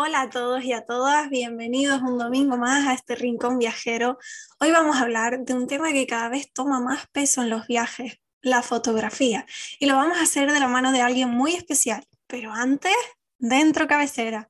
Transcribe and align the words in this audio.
Hola 0.00 0.20
a 0.20 0.30
todos 0.30 0.62
y 0.62 0.72
a 0.72 0.86
todas, 0.86 1.28
bienvenidos 1.28 2.00
un 2.02 2.18
domingo 2.18 2.56
más 2.56 2.86
a 2.86 2.92
este 2.94 3.16
Rincón 3.16 3.58
Viajero. 3.58 4.18
Hoy 4.60 4.70
vamos 4.70 4.94
a 4.96 5.02
hablar 5.02 5.40
de 5.40 5.54
un 5.54 5.66
tema 5.66 5.90
que 5.90 6.06
cada 6.06 6.28
vez 6.28 6.52
toma 6.52 6.78
más 6.78 7.08
peso 7.08 7.42
en 7.42 7.50
los 7.50 7.66
viajes, 7.66 8.22
la 8.40 8.62
fotografía. 8.62 9.44
Y 9.80 9.88
lo 9.88 9.96
vamos 9.96 10.16
a 10.18 10.22
hacer 10.22 10.52
de 10.52 10.60
la 10.60 10.68
mano 10.68 10.92
de 10.92 11.00
alguien 11.00 11.30
muy 11.30 11.50
especial. 11.54 12.04
Pero 12.28 12.52
antes, 12.52 12.94
dentro 13.40 13.88
cabecera. 13.88 14.48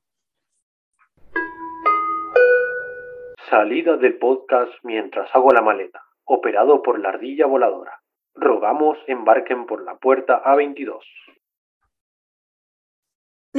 Salida 3.49 3.97
del 3.97 4.19
podcast 4.19 4.71
mientras 4.83 5.35
hago 5.35 5.49
la 5.49 5.63
maleta, 5.63 6.03
operado 6.25 6.83
por 6.83 6.99
la 6.99 7.09
ardilla 7.09 7.47
voladora. 7.47 8.03
Rogamos 8.35 8.99
embarquen 9.07 9.65
por 9.65 9.83
la 9.83 9.97
puerta 9.97 10.43
A22. 10.43 10.99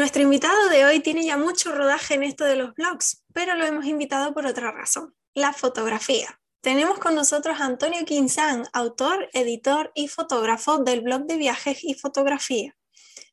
Nuestro 0.01 0.23
invitado 0.23 0.71
de 0.71 0.87
hoy 0.87 1.01
tiene 1.01 1.27
ya 1.27 1.37
mucho 1.37 1.73
rodaje 1.73 2.15
en 2.15 2.23
esto 2.23 2.47
de 2.47 2.57
los 2.57 2.73
blogs, 2.73 3.23
pero 3.35 3.55
lo 3.55 3.67
hemos 3.67 3.85
invitado 3.85 4.33
por 4.33 4.47
otra 4.47 4.73
razón, 4.73 5.15
la 5.35 5.53
fotografía. 5.53 6.41
Tenemos 6.63 6.99
con 6.99 7.15
nosotros 7.15 7.61
a 7.61 7.67
Antonio 7.67 8.07
Quinzán, 8.07 8.65
autor, 8.73 9.29
editor 9.35 9.93
y 9.95 10.09
fotógrafo 10.09 10.79
del 10.79 11.03
blog 11.03 11.27
de 11.27 11.37
viajes 11.37 11.85
y 11.85 11.93
fotografía, 11.93 12.75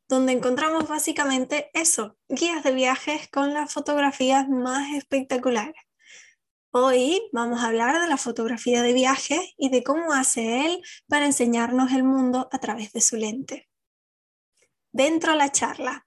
donde 0.09 0.33
encontramos 0.33 0.89
básicamente 0.89 1.69
eso, 1.73 2.17
guías 2.27 2.65
de 2.65 2.73
viajes 2.73 3.29
con 3.29 3.53
las 3.53 3.71
fotografías 3.71 4.49
más 4.49 4.93
espectaculares. 4.93 5.81
Hoy 6.71 7.21
vamos 7.31 7.61
a 7.61 7.67
hablar 7.67 8.01
de 8.01 8.09
la 8.09 8.17
fotografía 8.17 8.81
de 8.81 8.91
viajes 8.91 9.53
y 9.57 9.69
de 9.69 9.85
cómo 9.85 10.11
hace 10.11 10.65
él 10.65 10.81
para 11.07 11.27
enseñarnos 11.27 11.93
el 11.93 12.03
mundo 12.03 12.49
a 12.51 12.59
través 12.59 12.91
de 12.91 12.99
su 12.99 13.15
lente. 13.15 13.69
Dentro 14.91 15.33
la 15.33 15.49
charla, 15.49 16.06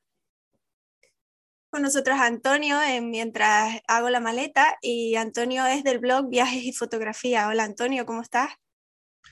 con 1.70 1.82
nosotros 1.82 2.18
Antonio 2.20 2.82
en 2.82 3.10
mientras 3.10 3.80
hago 3.86 4.10
la 4.10 4.18
maleta 4.18 4.76
y 4.82 5.14
Antonio 5.14 5.64
es 5.66 5.84
del 5.84 6.00
blog 6.00 6.28
Viajes 6.28 6.64
y 6.64 6.72
Fotografía. 6.72 7.46
Hola 7.48 7.62
Antonio, 7.62 8.04
¿cómo 8.04 8.22
estás? 8.22 8.50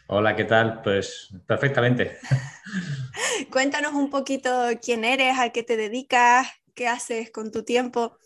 Hola, 0.07 0.37
¿qué 0.37 0.45
tal? 0.45 0.81
Pues 0.83 1.35
perfectamente. 1.47 2.19
Cuéntanos 3.51 3.93
un 3.93 4.09
poquito 4.09 4.69
quién 4.81 5.05
eres, 5.05 5.37
a 5.39 5.51
qué 5.51 5.65
te 5.65 5.77
dedicas, 5.77 6.47
qué 6.75 6.87
haces 6.87 7.33
con 7.33 7.51
tu 7.51 7.65
tiempo. 7.65 8.17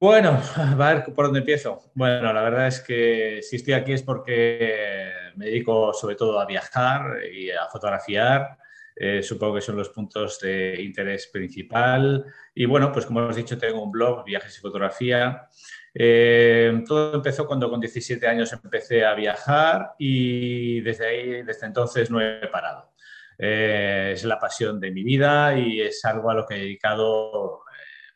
Bueno, 0.00 0.42
a 0.56 0.74
ver 0.74 1.04
por 1.14 1.26
dónde 1.26 1.40
empiezo. 1.40 1.92
Bueno, 1.94 2.32
la 2.32 2.42
verdad 2.42 2.66
es 2.66 2.80
que 2.80 3.40
si 3.42 3.56
estoy 3.56 3.74
aquí 3.74 3.92
es 3.92 4.02
porque 4.02 5.12
me 5.36 5.46
dedico 5.46 5.94
sobre 5.94 6.16
todo 6.16 6.40
a 6.40 6.46
viajar 6.46 7.24
y 7.32 7.52
a 7.52 7.68
fotografiar 7.68 8.58
eh, 9.00 9.22
supongo 9.22 9.56
que 9.56 9.60
son 9.60 9.76
los 9.76 9.90
puntos 9.90 10.40
de 10.40 10.82
interés 10.82 11.28
principal. 11.28 12.24
Y 12.54 12.66
bueno, 12.66 12.90
pues 12.90 13.06
como 13.06 13.20
os 13.20 13.36
he 13.36 13.40
dicho, 13.40 13.56
tengo 13.56 13.82
un 13.82 13.92
blog, 13.92 14.24
Viajes 14.24 14.56
y 14.58 14.60
Fotografía. 14.60 15.48
Eh, 15.94 16.82
todo 16.86 17.14
empezó 17.14 17.46
cuando 17.46 17.70
con 17.70 17.80
17 17.80 18.26
años 18.26 18.52
empecé 18.52 19.04
a 19.04 19.14
viajar 19.14 19.92
y 19.98 20.80
desde 20.80 21.06
ahí, 21.06 21.42
desde 21.42 21.66
entonces 21.66 22.10
no 22.10 22.20
he 22.20 22.48
parado. 22.48 22.92
Eh, 23.38 24.10
es 24.14 24.24
la 24.24 24.38
pasión 24.38 24.80
de 24.80 24.90
mi 24.90 25.04
vida 25.04 25.56
y 25.56 25.80
es 25.80 26.04
algo 26.04 26.30
a 26.30 26.34
lo 26.34 26.44
que 26.44 26.56
he 26.56 26.58
dedicado, 26.58 27.62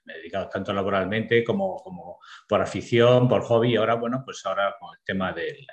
me 0.05 0.15
he 0.15 0.17
dedicado 0.17 0.49
tanto 0.49 0.73
laboralmente 0.73 1.45
como, 1.45 1.77
como 1.77 2.19
por 2.49 2.61
afición, 2.61 3.29
por 3.29 3.43
hobby. 3.43 3.77
Ahora, 3.77 3.95
bueno, 3.95 4.23
pues 4.25 4.45
ahora 4.45 4.75
con 4.81 4.91
el 4.97 5.05
tema 5.05 5.33
de, 5.33 5.65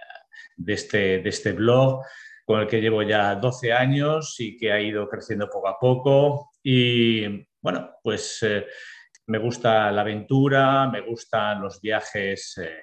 este, 0.67 1.19
de 1.19 1.29
este 1.29 1.53
blog, 1.53 2.03
con 2.49 2.61
el 2.61 2.67
que 2.67 2.81
llevo 2.81 3.03
ya 3.03 3.35
12 3.35 3.71
años 3.71 4.37
y 4.39 4.57
que 4.57 4.71
ha 4.71 4.81
ido 4.81 5.07
creciendo 5.07 5.47
poco 5.47 5.67
a 5.67 5.77
poco. 5.77 6.49
Y 6.63 7.45
bueno, 7.61 7.91
pues 8.01 8.39
eh, 8.41 8.65
me 9.27 9.37
gusta 9.37 9.91
la 9.91 10.01
aventura, 10.01 10.89
me 10.89 11.01
gustan 11.01 11.61
los 11.61 11.79
viajes 11.79 12.57
eh, 12.57 12.81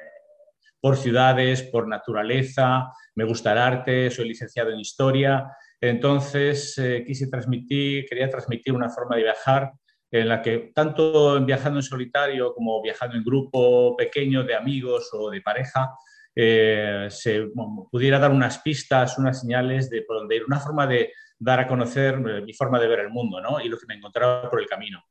por 0.81 0.97
ciudades, 0.97 1.65
por 1.65 1.89
naturaleza, 1.89 2.93
me 3.17 3.25
gusta 3.25 3.51
el 3.51 3.59
arte, 3.59 4.09
soy 4.13 4.29
licenciado 4.29 4.71
en 4.71 4.79
historia. 4.79 5.51
Entonces 5.81 6.79
eh, 6.79 7.03
quise 7.05 7.27
transmitir, 7.27 8.07
quería 8.07 8.31
transmitir 8.31 8.73
una 8.73 8.89
forma 8.89 9.17
de 9.17 9.25
viajar 9.25 9.73
en 10.13 10.29
la 10.29 10.43
que 10.43 10.71
tanto 10.77 11.45
viajando 11.45 11.81
en 11.81 11.83
solitario 11.83 12.55
como 12.55 12.81
viajando 12.81 13.17
en 13.17 13.25
grupo 13.25 13.97
pequeño 13.97 14.45
de 14.45 14.55
amigos 14.55 15.11
o 15.13 15.29
de 15.29 15.41
pareja, 15.41 15.91
eh, 16.39 17.07
se 17.11 17.49
pudiera 17.91 18.19
dar 18.19 18.31
unas 18.31 18.59
pistas, 18.59 19.17
unas 19.17 19.41
señales 19.41 19.89
de 19.89 20.03
por 20.03 20.19
dónde 20.19 20.37
ir, 20.37 20.45
una 20.45 20.61
forma 20.61 20.87
de 20.87 21.15
dar 21.39 21.61
a 21.61 21.67
conocer 21.67 22.15
eh, 22.15 22.43
mi 22.43 22.53
forma 22.53 22.79
de 22.79 22.89
ver 22.89 23.01
el 23.01 23.09
mundo 23.09 23.41
¿no? 23.41 23.59
y 23.59 23.71
lo 23.71 23.79
que 23.79 23.87
me 23.87 23.95
encontraba 23.95 24.51
por 24.51 24.61
el 24.61 24.67
camino. 24.67 25.03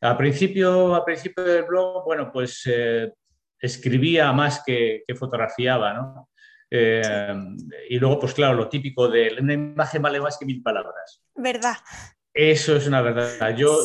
Al 0.00 0.16
principio, 0.16 0.94
al 0.94 1.04
principio 1.04 1.44
del 1.44 1.64
blog, 1.64 2.04
bueno, 2.06 2.30
pues 2.32 2.62
eh, 2.64 3.12
escribía 3.58 4.32
más 4.32 4.62
que, 4.64 5.04
que 5.06 5.14
fotografiaba, 5.14 5.92
¿no? 5.92 6.28
y 7.90 7.98
luego, 7.98 8.18
pues 8.18 8.32
claro, 8.32 8.54
lo 8.54 8.66
típico 8.66 9.06
de 9.06 9.36
una 9.38 9.52
imagen 9.52 10.00
vale 10.00 10.18
más 10.18 10.38
que 10.38 10.46
mil 10.46 10.62
palabras. 10.62 11.22
¿Verdad? 11.34 11.76
Eso 12.32 12.76
es 12.76 12.86
una 12.86 13.02
verdad. 13.02 13.54
Yo, 13.54 13.78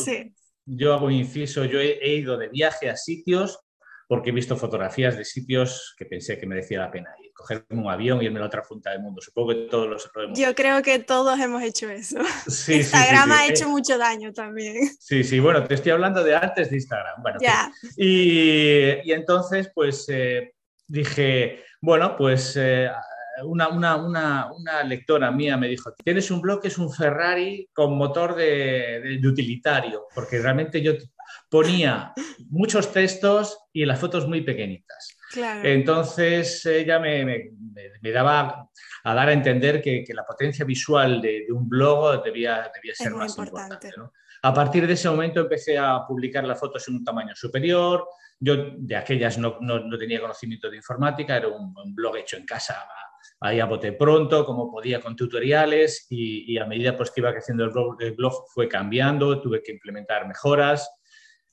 yo 0.64 0.94
hago 0.94 1.10
inciso, 1.10 1.66
yo 1.66 1.80
he, 1.80 2.14
ido 2.14 2.38
de 2.38 2.48
viaje 2.48 2.88
a 2.88 2.96
sitios 2.96 3.60
porque 4.08 4.30
he 4.30 4.32
visto 4.32 4.56
fotografías 4.56 5.18
de 5.18 5.24
sitios 5.24 5.94
que 5.96 6.06
pensé 6.06 6.38
que 6.38 6.46
merecía 6.46 6.78
la 6.80 6.90
pena 6.90 7.10
ir, 7.22 7.30
cogerme 7.34 7.66
un 7.70 7.90
avión 7.90 8.22
y 8.22 8.24
irme 8.24 8.38
a 8.38 8.40
la 8.40 8.46
otra 8.46 8.62
punta 8.62 8.90
del 8.90 9.00
mundo. 9.00 9.20
Supongo 9.20 9.50
que 9.50 9.54
todos 9.70 9.86
los 9.86 10.10
Yo 10.34 10.54
creo 10.54 10.82
que 10.82 10.98
todos 10.98 11.38
hemos 11.38 11.62
hecho 11.62 11.90
eso. 11.90 12.18
Instagram 12.68 13.30
ha 13.30 13.46
hecho 13.46 13.68
mucho 13.68 13.98
daño 13.98 14.32
también. 14.32 14.76
Sí, 14.98 15.22
sí, 15.22 15.38
bueno, 15.38 15.62
te 15.64 15.74
estoy 15.74 15.92
hablando 15.92 16.24
de 16.24 16.34
antes 16.34 16.70
de 16.70 16.76
Instagram. 16.76 17.22
Bueno, 17.22 17.38
ya. 17.42 17.70
Y, 17.98 19.12
entonces, 19.12 19.70
pues 19.74 20.06
eh, 20.08 20.54
dije, 20.86 21.62
bueno, 21.82 22.16
pues 22.16 22.56
eh, 22.56 22.90
una, 23.44 23.68
una, 23.68 23.96
una, 23.96 24.50
una, 24.50 24.82
lectora 24.84 25.30
mía 25.30 25.58
me 25.58 25.68
dijo, 25.68 25.92
tienes 26.02 26.30
un 26.30 26.40
blog 26.40 26.62
que 26.62 26.68
es 26.68 26.78
un 26.78 26.90
Ferrari 26.90 27.68
con 27.74 27.94
motor 27.98 28.34
de, 28.34 29.18
de 29.20 29.28
utilitario, 29.28 30.06
porque 30.14 30.38
realmente 30.38 30.80
yo 30.80 30.94
ponía 31.48 32.12
muchos 32.50 32.92
textos 32.92 33.58
y 33.72 33.84
las 33.84 33.98
fotos 33.98 34.26
muy 34.26 34.42
pequeñitas. 34.42 35.16
Entonces 35.62 36.64
ella 36.66 36.98
me, 36.98 37.24
me, 37.24 38.10
daba 38.10 38.68
a 39.04 39.14
dar 39.14 39.28
a 39.28 39.32
entender 39.32 39.82
que, 39.82 40.02
que 40.04 40.14
la 40.14 40.24
potencia 40.24 40.64
visual 40.64 41.20
de, 41.20 41.46
un 41.50 41.68
blog 41.68 42.22
debía, 42.22 42.70
debía 42.74 42.94
ser 42.94 43.12
más 43.12 43.36
importante. 43.36 43.90
A 44.42 44.54
partir 44.54 44.86
de 44.86 44.92
ese 44.92 45.10
momento 45.10 45.40
empecé 45.40 45.76
a 45.76 46.06
publicar 46.06 46.44
las 46.44 46.58
fotos 46.58 46.86
en 46.88 46.96
un 46.96 47.04
tamaño 47.04 47.34
superior. 47.34 48.06
Yo 48.38 48.70
de 48.76 48.96
aquellas 48.96 49.36
no, 49.36 49.58
no, 49.60 49.98
tenía 49.98 50.20
conocimiento 50.20 50.70
de 50.70 50.76
informática, 50.76 51.36
era 51.36 51.48
un, 51.48 51.74
blog 51.94 52.18
hecho 52.18 52.36
en 52.36 52.46
casa 52.46 52.86
ahí 53.40 53.60
a 53.60 53.66
bote 53.66 53.92
pronto, 53.92 54.44
como 54.44 54.70
podía 54.70 55.00
con 55.00 55.14
tutoriales 55.14 56.06
y, 56.08 56.52
y 56.52 56.58
a 56.58 56.66
medida 56.66 56.96
pues, 56.96 57.10
que 57.10 57.20
iba 57.20 57.32
creciendo 57.32 57.64
el 57.64 57.70
blog, 57.70 58.00
el 58.00 58.12
blog 58.12 58.44
fue 58.52 58.68
cambiando, 58.68 59.40
tuve 59.40 59.62
que 59.62 59.72
implementar 59.72 60.26
mejoras 60.26 60.88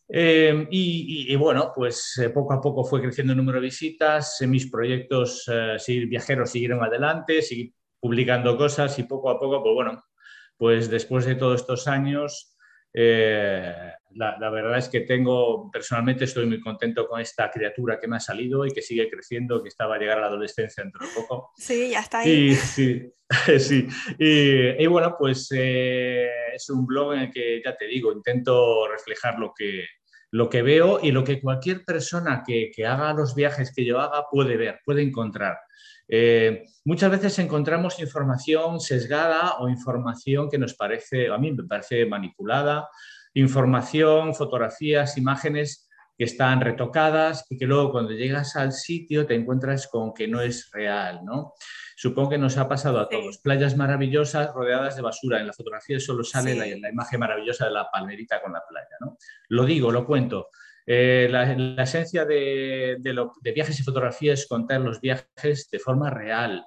Em, 0.08 0.68
y, 0.70 1.36
bueno, 1.36 1.72
pues 1.76 2.18
eh, 2.20 2.30
poco 2.30 2.54
a 2.54 2.62
poco 2.62 2.84
fue 2.84 3.02
creciendo 3.02 3.34
el 3.34 3.38
número 3.38 3.60
de 3.60 3.66
visitas, 3.66 4.38
mis 4.48 4.70
proyectos 4.70 5.50
eh, 5.52 6.06
viajeros 6.08 6.52
siguieron 6.52 6.84
adelante, 6.84 7.42
seguí 7.42 7.74
publicando 8.00 8.56
cosas 8.56 8.98
y 9.00 9.04
poco 9.04 9.30
a 9.32 9.40
poco, 9.40 9.64
pues 9.64 9.74
bueno, 9.74 10.04
pues 10.58 10.90
después 10.90 11.26
de 11.26 11.36
todos 11.36 11.62
estos 11.62 11.88
años, 11.88 12.55
eh, 12.98 13.92
la, 14.12 14.50
verdad 14.50 14.78
es 14.78 14.88
que 14.88 15.02
tengo, 15.02 15.70
personalmente 15.70 16.24
estoy 16.24 16.46
muy 16.46 16.62
contento 16.62 17.08
con 17.08 17.20
esta 17.20 17.52
criatura 17.52 18.00
que 18.00 18.08
me 18.08 18.16
ha 18.16 18.22
salido 18.22 18.66
y 18.66 18.72
que 18.72 18.82
sigue 18.82 19.10
creciendo, 19.10 19.62
que 19.62 19.68
estaba 19.68 19.96
a 19.96 20.00
llegar 20.00 20.20
a 20.20 20.22
la 20.22 20.28
adolescencia 20.28 20.84
dentro 20.84 21.06
de 21.06 21.14
poco. 21.14 21.52
Sí, 21.58 21.90
ya 21.90 22.00
está 22.00 22.20
ahí. 22.20 22.32
Y, 22.32 22.56
sí, 22.56 23.12
sí. 23.60 23.88
Y, 24.18 24.86
bueno, 24.88 25.16
pues 25.20 25.50
es 25.52 26.70
un 26.70 26.86
blog 26.86 27.14
en 27.14 27.20
el 27.20 27.32
que, 27.32 27.62
ya 27.64 27.76
te 27.76 27.86
digo, 27.88 28.14
intento 28.14 28.88
reflejar 28.88 29.38
lo 29.38 29.54
que, 29.54 29.86
lo 30.32 30.50
que 30.50 30.62
veo 30.62 31.00
y 31.02 31.12
lo 31.12 31.24
que 31.24 31.40
cualquier 31.40 31.86
persona 31.86 32.44
que, 32.46 32.72
haga 32.86 33.14
los 33.14 33.36
viajes 33.36 33.74
que 33.74 33.86
yo 33.86 34.00
haga 34.00 34.26
puede 34.30 34.58
ver, 34.58 34.80
puede 34.86 35.02
encontrar. 35.02 35.58
Eh, 36.08 36.66
muchas 36.84 37.12
veces 37.12 37.40
encontramos 37.40 38.00
información 38.00 38.80
sesgada 38.80 39.56
o 39.60 39.70
información 39.70 40.50
que 40.50 40.58
nos 40.58 40.76
parece, 40.76 41.30
a 41.30 41.38
mí 41.38 41.52
me 41.52 41.64
parece 41.64 42.06
manipulada, 42.06 42.90
información, 43.34 44.36
fotografías, 44.36 45.18
imágenes 45.18 45.90
que 46.18 46.24
están 46.24 46.62
retocadas 46.62 47.46
y 47.50 47.58
que 47.58 47.66
luego 47.66 47.92
cuando 47.92 48.12
llegas 48.12 48.56
al 48.56 48.72
sitio 48.72 49.26
te 49.26 49.36
encuentras 49.36 49.88
con 49.88 50.14
que 50.14 50.28
no 50.28 50.42
es 50.42 50.72
real, 50.72 51.26
¿no? 51.26 51.54
Supongo 51.98 52.32
que 52.32 52.38
nos 52.38 52.58
ha 52.58 52.68
pasado 52.68 53.00
a 53.00 53.10
todos. 53.10 53.38
Playas 53.38 53.78
maravillosas 53.78 54.54
rodeadas 54.54 54.96
de 54.96 55.02
basura. 55.02 55.40
En 55.40 55.48
la 55.48 55.54
fotografía 55.54 56.00
solo 56.00 56.24
sale 56.24 56.56
la, 56.56 56.90
imagen 56.90 57.20
maravillosa 57.20 57.66
de 57.66 57.72
la 57.72 57.90
palmerita 57.90 58.42
con 58.42 58.52
la 58.52 58.62
playa. 58.68 58.96
¿no? 59.00 59.18
Lo 59.48 59.66
digo, 59.66 59.92
lo 59.92 60.06
cuento. 60.06 60.50
Eh, 60.86 61.28
la, 61.32 61.84
esencia 61.84 62.26
de, 62.26 62.98
viajes 63.54 63.80
y 63.80 63.84
fotografía 63.84 64.34
es 64.34 64.48
contar 64.48 64.82
los 64.82 65.02
viajes 65.02 65.70
de 65.72 65.80
forma 65.80 66.10
real. 66.10 66.66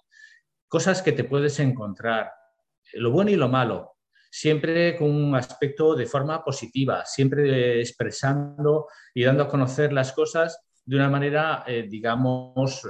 Cosas 0.67 1.03
que 1.03 1.13
te 1.13 1.25
puedes 1.25 1.59
encontrar. 1.61 2.33
Lo 2.95 3.11
bueno 3.11 3.31
y 3.31 3.37
lo 3.37 3.49
malo. 3.49 3.95
siempre 4.31 4.95
con 4.95 5.11
un 5.11 5.35
aspecto 5.35 5.95
de 5.95 6.05
forma 6.05 6.45
positiva, 6.45 7.03
siempre 7.07 7.81
expresando 7.81 8.87
y 9.15 9.25
dando 9.25 9.45
a 9.45 9.49
conocer 9.49 9.91
las 9.91 10.13
cosas 10.13 10.61
de 10.85 10.97
una 10.97 11.09
manera, 11.09 11.65
eh, 11.67 11.87
digamos, 11.89 12.83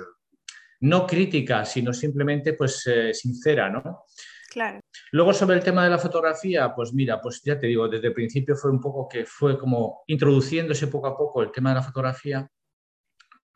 no 0.81 1.07
crítica, 1.07 1.65
sino 1.65 1.93
simplemente 1.93 2.55
pues 2.55 2.85
eh, 2.87 3.15
sincera, 3.15 3.71
¿no? 3.71 4.05
Claro. 4.49 4.81
Luego 5.13 5.35
sobre 5.35 5.57
el 5.57 5.63
tema 5.63 5.85
de 5.85 5.91
la 5.91 5.99
fotografía, 5.99 6.75
pues 6.75 6.93
mira, 6.95 7.21
pues 7.21 7.43
ya 7.45 7.59
te 7.59 7.67
digo, 7.67 7.87
desde 7.87 8.09
el 8.09 8.15
principio 8.15 8.57
fue 8.57 8.71
un 8.71 8.81
poco 8.81 9.07
que 9.07 9.27
fue 9.27 9.59
como 9.59 10.03
introduciéndose 10.07 10.87
poco 10.87 11.09
a 11.09 11.17
poco 11.17 11.43
el 11.43 11.53
tema 11.53 11.71
de 11.71 11.77
la 11.77 11.83
fotografía. 11.83 12.49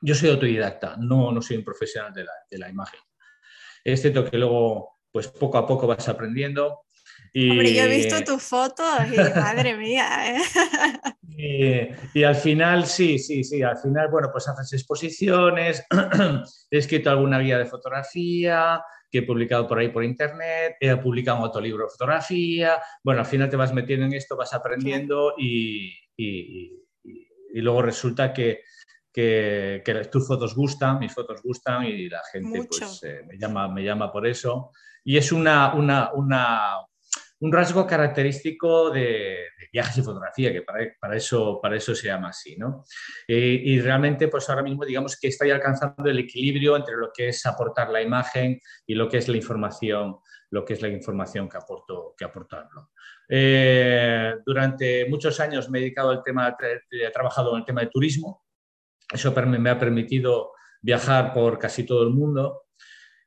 Yo 0.00 0.14
soy 0.14 0.30
autodidacta, 0.30 0.96
no, 0.98 1.32
no 1.32 1.40
soy 1.40 1.56
un 1.56 1.64
profesional 1.64 2.12
de 2.12 2.24
la, 2.24 2.32
de 2.50 2.58
la 2.58 2.68
imagen. 2.68 3.00
Es 3.82 4.02
cierto 4.02 4.28
que 4.28 4.36
luego, 4.36 5.00
pues 5.10 5.28
poco 5.28 5.56
a 5.58 5.66
poco 5.66 5.86
vas 5.86 6.08
aprendiendo. 6.08 6.82
Y, 7.32 7.50
Hombre, 7.50 7.74
yo 7.74 7.84
he 7.84 7.88
visto 7.88 8.22
tus 8.24 8.42
fotos 8.42 8.86
y 9.10 9.16
madre 9.16 9.74
mía, 9.76 10.36
¿eh? 10.36 11.94
y, 12.14 12.20
y, 12.20 12.24
al 12.24 12.34
final, 12.34 12.84
sí, 12.84 13.18
sí, 13.18 13.42
sí, 13.44 13.62
al 13.62 13.78
final, 13.78 14.08
bueno, 14.10 14.28
pues 14.30 14.46
haces 14.48 14.74
exposiciones, 14.74 15.84
he 16.70 16.78
escrito 16.78 17.10
alguna 17.10 17.38
guía 17.38 17.58
de 17.58 17.64
fotografía, 17.64 18.82
que 19.12 19.18
he 19.18 19.22
publicado 19.22 19.68
por 19.68 19.78
ahí 19.78 19.88
por 19.88 20.02
internet, 20.02 20.76
he 20.80 20.96
publicado 20.96 21.42
otro 21.42 21.60
libro 21.60 21.84
de 21.84 21.90
fotografía, 21.90 22.80
bueno, 23.04 23.20
al 23.20 23.26
final 23.26 23.50
te 23.50 23.56
vas 23.56 23.74
metiendo 23.74 24.06
en 24.06 24.14
esto, 24.14 24.36
vas 24.36 24.54
aprendiendo 24.54 25.34
y, 25.36 25.92
y, 26.16 26.82
y 27.04 27.60
luego 27.60 27.82
resulta 27.82 28.32
que, 28.32 28.62
que, 29.12 29.82
que, 29.84 29.94
tus 30.06 30.26
fotos 30.26 30.54
gustan, 30.54 30.98
mis 30.98 31.12
fotos 31.12 31.42
gustan 31.42 31.84
y 31.84 32.08
la 32.08 32.22
gente 32.32 32.66
pues, 32.66 33.02
eh, 33.02 33.22
me, 33.28 33.36
llama, 33.36 33.68
me 33.68 33.84
llama 33.84 34.10
por 34.10 34.26
eso. 34.26 34.70
Y 35.04 35.18
es 35.18 35.30
una, 35.30 35.74
una, 35.74 36.10
una, 36.14 36.76
un 37.40 37.52
rasgo 37.52 37.86
característico 37.86 38.90
de, 38.90 39.48
viajes 39.72 39.96
y 39.98 40.02
fotografía, 40.02 40.52
que 40.52 40.62
para, 40.62 41.16
eso, 41.16 41.58
para 41.62 41.76
eso 41.76 41.94
se 41.94 42.08
llama 42.08 42.28
así. 42.28 42.56
¿no? 42.56 42.84
Eh, 43.26 43.60
y 43.64 43.80
realmente, 43.80 44.28
pues 44.28 44.48
ahora 44.50 44.62
mismo, 44.62 44.84
digamos 44.84 45.18
que 45.18 45.28
estoy 45.28 45.50
alcanzando 45.50 46.10
el 46.10 46.18
equilibrio 46.18 46.76
entre 46.76 46.96
lo 46.96 47.10
que 47.12 47.28
es 47.28 47.46
aportar 47.46 47.88
la 47.90 48.02
imagen 48.02 48.60
y 48.86 48.94
lo 48.94 49.08
que 49.08 49.18
es 49.18 49.28
la 49.28 49.36
información, 49.36 50.16
lo 50.50 50.64
que 50.64 50.74
es 50.74 50.82
la 50.82 50.88
información 50.88 51.48
que 51.48 51.56
aporto, 51.56 52.14
que 52.16 52.24
aporto. 52.24 52.58
Eh, 53.28 54.34
durante 54.44 55.08
muchos 55.08 55.40
años 55.40 55.70
me 55.70 55.78
he 55.78 55.82
dedicado 55.82 56.10
al 56.10 56.22
tema, 56.22 56.54
he 56.90 57.10
trabajado 57.10 57.52
en 57.52 57.60
el 57.60 57.64
tema 57.64 57.80
de 57.80 57.86
turismo. 57.86 58.44
Eso 59.10 59.32
me 59.32 59.70
ha 59.70 59.78
permitido 59.78 60.52
viajar 60.82 61.32
por 61.32 61.58
casi 61.58 61.84
todo 61.84 62.02
el 62.02 62.10
mundo 62.10 62.64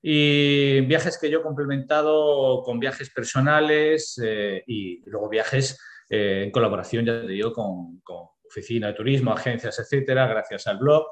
y 0.07 0.81
viajes 0.81 1.17
que 1.17 1.31
yo 1.31 1.39
he 1.39 1.41
complementado 1.41 2.61
con 2.61 2.79
viajes 2.79 3.09
personales 3.09 4.21
eh, 4.23 4.63
y 4.67 5.01
luego 5.09 5.29
viajes 5.29 5.79
eh, 6.09 6.43
en 6.45 6.51
colaboración, 6.51 7.05
ya 7.05 7.21
te 7.21 7.27
digo, 7.27 7.51
con, 7.51 7.99
con, 8.01 8.27
oficina 8.47 8.87
de 8.87 8.93
turismo, 8.93 9.33
agencias, 9.33 9.77
etcétera, 9.79 10.27
gracias 10.27 10.67
al 10.67 10.77
blog. 10.77 11.05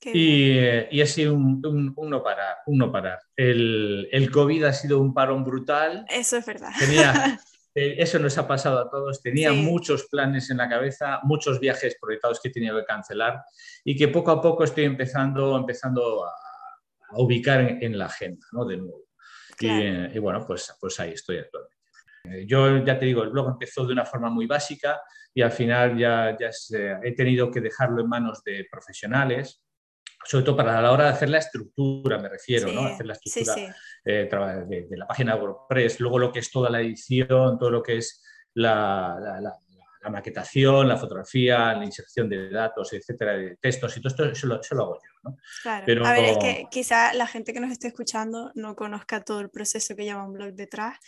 Y, 0.00 0.58
eh, 0.58 0.88
y, 0.90 1.00
ha 1.00 1.06
sido 1.06 1.34
un, 1.34 1.64
un, 1.64 1.92
un, 1.96 2.10
no 2.10 2.22
parar, 2.22 2.58
un 2.66 2.78
no 2.78 2.92
parar. 2.92 3.18
El, 3.34 4.08
el, 4.12 4.30
COVID 4.30 4.64
ha 4.64 4.72
sido 4.72 5.00
un 5.00 5.12
parón 5.12 5.44
brutal. 5.44 6.04
Eso 6.08 6.36
es 6.36 6.46
verdad. 6.46 6.70
Tenía, 6.78 7.40
eso 7.74 8.18
nos 8.18 8.38
ha 8.38 8.46
pasado 8.46 8.78
a 8.78 8.90
todos. 8.90 9.22
Tenía 9.22 9.50
sí. 9.50 9.56
muchos 9.56 10.06
planes 10.08 10.50
en 10.50 10.58
la 10.58 10.68
cabeza, 10.68 11.20
muchos 11.24 11.58
viajes 11.58 11.96
proyectados 12.00 12.40
que 12.40 12.50
tenido 12.50 12.78
que 12.78 12.84
cancelar 12.84 13.42
y 13.84 13.96
que 13.96 14.08
poco 14.08 14.30
a 14.30 14.40
poco 14.40 14.64
estoy 14.64 14.84
empezando, 14.84 15.56
empezando 15.56 16.24
a, 16.24 16.30
a 17.10 17.20
ubicar 17.20 17.60
en, 17.60 17.82
en, 17.82 17.98
la 17.98 18.06
agenda, 18.06 18.46
¿no? 18.52 18.64
De 18.64 18.76
nuevo. 18.76 19.06
Claro. 19.56 20.12
Y, 20.12 20.16
y, 20.16 20.18
bueno, 20.18 20.44
pues, 20.46 20.72
pues 20.80 21.00
ahí 21.00 21.12
estoy 21.12 21.38
actualmente. 21.38 21.77
Yo 22.46 22.84
ya 22.84 22.98
te 22.98 23.06
digo, 23.06 23.22
el 23.22 23.30
blog 23.30 23.50
empezó 23.50 23.86
de 23.86 23.92
una 23.92 24.04
forma 24.04 24.30
muy 24.30 24.46
básica 24.46 25.00
y 25.34 25.42
al 25.42 25.52
final 25.52 25.96
ya, 25.96 26.36
ya 26.38 26.52
se, 26.52 26.96
he 27.02 27.14
tenido 27.14 27.50
que 27.50 27.60
dejarlo 27.60 28.02
en 28.02 28.08
manos 28.08 28.42
de 28.44 28.66
profesionales, 28.70 29.62
sobre 30.24 30.44
todo 30.44 30.56
para 30.56 30.80
la 30.82 30.92
hora 30.92 31.04
de 31.04 31.10
hacer 31.10 31.28
la 31.28 31.38
estructura, 31.38 32.18
me 32.18 32.28
refiero, 32.28 32.68
sí, 32.68 32.74
¿no? 32.74 32.86
Hacer 32.86 33.06
la 33.06 33.12
estructura 33.14 33.54
sí, 33.54 33.66
sí. 33.66 33.72
Eh, 34.04 34.28
de, 34.68 34.86
de, 34.88 34.96
la 34.96 35.06
página 35.06 35.36
WordPress, 35.36 36.00
luego 36.00 36.18
lo 36.18 36.32
que 36.32 36.40
es 36.40 36.50
toda 36.50 36.68
la 36.70 36.80
edición, 36.80 37.58
todo 37.58 37.70
lo 37.70 37.82
que 37.82 37.98
es 37.98 38.22
la, 38.54 39.16
la, 39.20 39.40
la, 39.40 39.52
la 40.02 40.10
maquetación, 40.10 40.88
la 40.88 40.96
fotografía, 40.96 41.74
la 41.74 41.84
inserción 41.84 42.28
de 42.28 42.50
datos, 42.50 42.92
etcétera, 42.92 43.32
de 43.32 43.56
textos 43.56 43.96
y 43.96 44.00
todo 44.00 44.08
esto, 44.08 44.24
eso 44.24 44.46
lo, 44.46 44.60
eso 44.60 44.74
lo 44.74 44.82
hago 44.84 44.94
yo, 44.96 45.30
¿no? 45.30 45.36
Claro. 45.62 45.84
Pero... 45.86 46.06
A 46.06 46.12
ver, 46.12 46.24
es 46.24 46.38
que 46.38 46.66
quizá 46.70 47.12
la 47.14 47.26
gente 47.26 47.52
que 47.52 47.60
nos 47.60 47.72
esté 47.72 47.88
escuchando 47.88 48.52
no 48.54 48.76
conozca 48.76 49.22
todo 49.22 49.40
el 49.40 49.50
proceso 49.50 49.96
que 49.96 50.04
lleva 50.04 50.24
un 50.24 50.32
blog 50.32 50.52
detrás, 50.52 50.98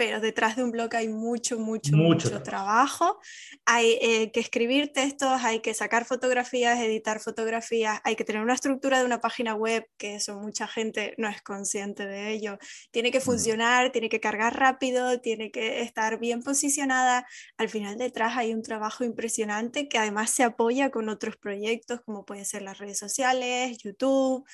pero 0.00 0.18
detrás 0.18 0.56
de 0.56 0.64
un 0.64 0.70
blog 0.70 0.96
hay 0.96 1.10
mucho, 1.10 1.58
mucho, 1.58 1.94
mucho, 1.94 2.28
mucho 2.28 2.42
trabajo. 2.42 3.20
Hay 3.66 3.98
eh, 4.00 4.32
que 4.32 4.40
escribir 4.40 4.94
textos, 4.94 5.44
hay 5.44 5.60
que 5.60 5.74
sacar 5.74 6.06
fotografías, 6.06 6.80
editar 6.80 7.20
fotografías, 7.20 8.00
hay 8.02 8.16
que 8.16 8.24
tener 8.24 8.40
una 8.40 8.54
estructura 8.54 8.98
de 8.98 9.04
una 9.04 9.20
página 9.20 9.54
web, 9.54 9.86
que 9.98 10.14
eso 10.14 10.40
mucha 10.40 10.66
gente 10.66 11.14
no 11.18 11.28
es 11.28 11.42
consciente 11.42 12.06
de 12.06 12.30
ello. 12.30 12.56
Tiene 12.90 13.10
que 13.10 13.20
funcionar, 13.20 13.90
mm. 13.90 13.92
tiene 13.92 14.08
que 14.08 14.20
cargar 14.20 14.58
rápido, 14.58 15.20
tiene 15.20 15.50
que 15.50 15.82
estar 15.82 16.18
bien 16.18 16.42
posicionada. 16.42 17.26
Al 17.58 17.68
final 17.68 17.98
detrás 17.98 18.38
hay 18.38 18.54
un 18.54 18.62
trabajo 18.62 19.04
impresionante 19.04 19.86
que 19.86 19.98
además 19.98 20.30
se 20.30 20.44
apoya 20.44 20.90
con 20.90 21.10
otros 21.10 21.36
proyectos, 21.36 22.00
como 22.06 22.24
pueden 22.24 22.46
ser 22.46 22.62
las 22.62 22.78
redes 22.78 22.96
sociales, 22.96 23.76
YouTube, 23.76 24.48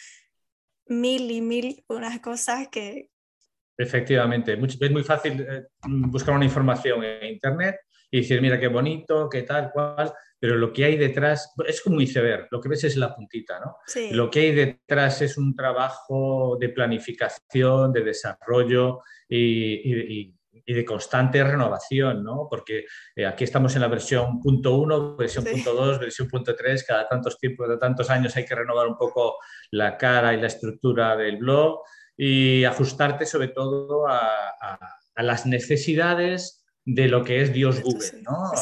mil 0.87 1.31
y 1.31 1.41
mil 1.41 1.85
unas 1.87 2.19
cosas 2.19 2.67
que, 2.67 3.11
Efectivamente, 3.79 4.59
es 4.81 4.91
muy 4.91 5.03
fácil 5.03 5.47
eh, 5.49 5.65
buscar 5.87 6.35
una 6.35 6.45
información 6.45 7.05
en 7.05 7.35
Internet 7.35 7.77
y 8.11 8.21
decir, 8.21 8.41
mira 8.41 8.59
qué 8.59 8.69
bonito, 8.69 9.29
qué 9.29 9.43
tal, 9.43 9.71
cual, 9.71 10.13
pero 10.39 10.57
lo 10.57 10.73
que 10.73 10.85
hay 10.85 10.97
detrás 10.97 11.53
es 11.67 11.81
como 11.83 11.97
un 11.97 12.03
iceberg, 12.03 12.49
lo 12.51 12.61
que 12.61 12.69
ves 12.69 12.85
es 12.85 12.97
la 12.97 13.15
puntita, 13.15 13.59
¿no? 13.59 13.77
Sí. 13.87 14.11
Lo 14.13 14.31
que 14.31 14.41
hay 14.41 14.55
detrás 14.55 15.21
es 15.23 15.37
un 15.37 15.55
trabajo 15.55 16.57
de 16.59 16.69
planificación, 16.71 17.93
de 17.93 18.03
desarrollo 18.03 19.01
y, 19.29 20.21
y, 20.21 20.37
y 20.65 20.75
de 20.75 20.85
constante 20.85 21.43
renovación, 21.45 22.25
¿no? 22.25 22.49
Porque 22.51 22.87
eh, 23.15 23.25
aquí 23.25 23.45
estamos 23.45 23.75
en 23.77 23.83
la 23.83 23.89
versión 23.89 24.41
punto 24.41 24.77
.1, 24.77 25.17
versión 25.17 25.45
sí. 25.45 25.51
punto 25.53 25.75
.2, 25.75 26.01
versión 26.01 26.29
punto 26.29 26.57
.3, 26.57 26.85
cada 26.87 27.09
tantos 27.09 27.39
tiempos, 27.39 27.69
de 27.69 27.79
tantos 27.79 28.11
años 28.11 28.37
hay 28.37 28.45
que 28.45 28.55
renovar 28.55 28.89
un 28.89 28.97
poco 28.97 29.37
la 29.71 29.97
cara 29.97 30.35
y 30.35 30.41
la 30.41 30.49
estructura 30.49 31.17
del 31.17 31.37
blog 31.37 31.83
y 32.17 32.65
ajustarte 32.65 33.27
sobre 33.27 33.49
todo 33.49 34.09
a, 34.09 34.49
a, 34.61 34.79
a 35.15 35.23
las 35.23 35.47
necesidades 35.47 36.65
de 36.87 37.09
lo 37.09 37.25
que 37.25 37.43
es 37.43 37.53
Dios 37.53 37.83
Google, 37.83 38.23
¿no? 38.23 38.53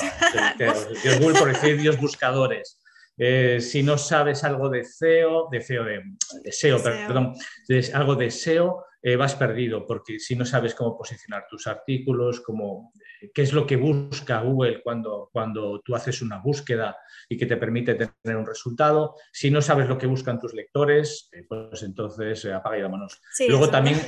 Dios 1.03 1.21
Google, 1.21 1.39
por 1.39 1.53
decir 1.53 1.81
Dios 1.81 2.01
buscadores. 2.01 2.81
Eh, 3.19 3.61
si 3.61 3.83
no 3.83 3.99
sabes 3.99 4.43
algo 4.43 4.69
de 4.71 4.83
SEO, 4.83 5.49
de 5.51 5.61
SEO, 5.61 5.85
de, 5.85 6.03
de 6.43 6.53
SEO, 6.53 6.79
SEO. 6.79 7.07
perdón, 7.07 7.35
de, 7.69 7.91
algo 7.93 8.17
de 8.17 8.31
SEO, 8.31 8.85
eh, 9.07 9.17
vas 9.17 9.35
perdido, 9.35 9.85
porque 9.85 10.19
si 10.19 10.35
no 10.35 10.47
sabes 10.47 10.75
cómo 10.75 10.97
posicionar 10.97 11.45
tus 11.47 11.67
artículos, 11.67 12.41
cómo, 12.41 12.91
qué 13.35 13.43
es 13.43 13.53
lo 13.53 13.67
que 13.67 13.77
busca 13.77 14.41
Google 14.41 14.83
cuando, 14.83 15.29
cuando 15.31 15.83
tú 15.85 15.95
haces 15.95 16.23
una 16.23 16.39
búsqueda 16.39 16.97
y 17.29 17.37
que 17.37 17.45
te 17.45 17.59
permite 17.59 17.97
tener 17.97 18.39
un 18.39 18.47
resultado, 18.47 19.17
si 19.31 19.51
no 19.51 19.61
sabes 19.61 19.89
lo 19.89 19.99
que 19.99 20.07
buscan 20.07 20.41
tus 20.41 20.55
lectores, 20.55 21.29
eh, 21.33 21.45
pues 21.47 21.83
entonces 21.83 22.47
eh, 22.47 22.55
apaga 22.55 22.79
y 22.79 22.83
vámonos. 22.83 23.21
Sí, 23.35 23.47
Luego 23.47 23.69
también 23.69 24.01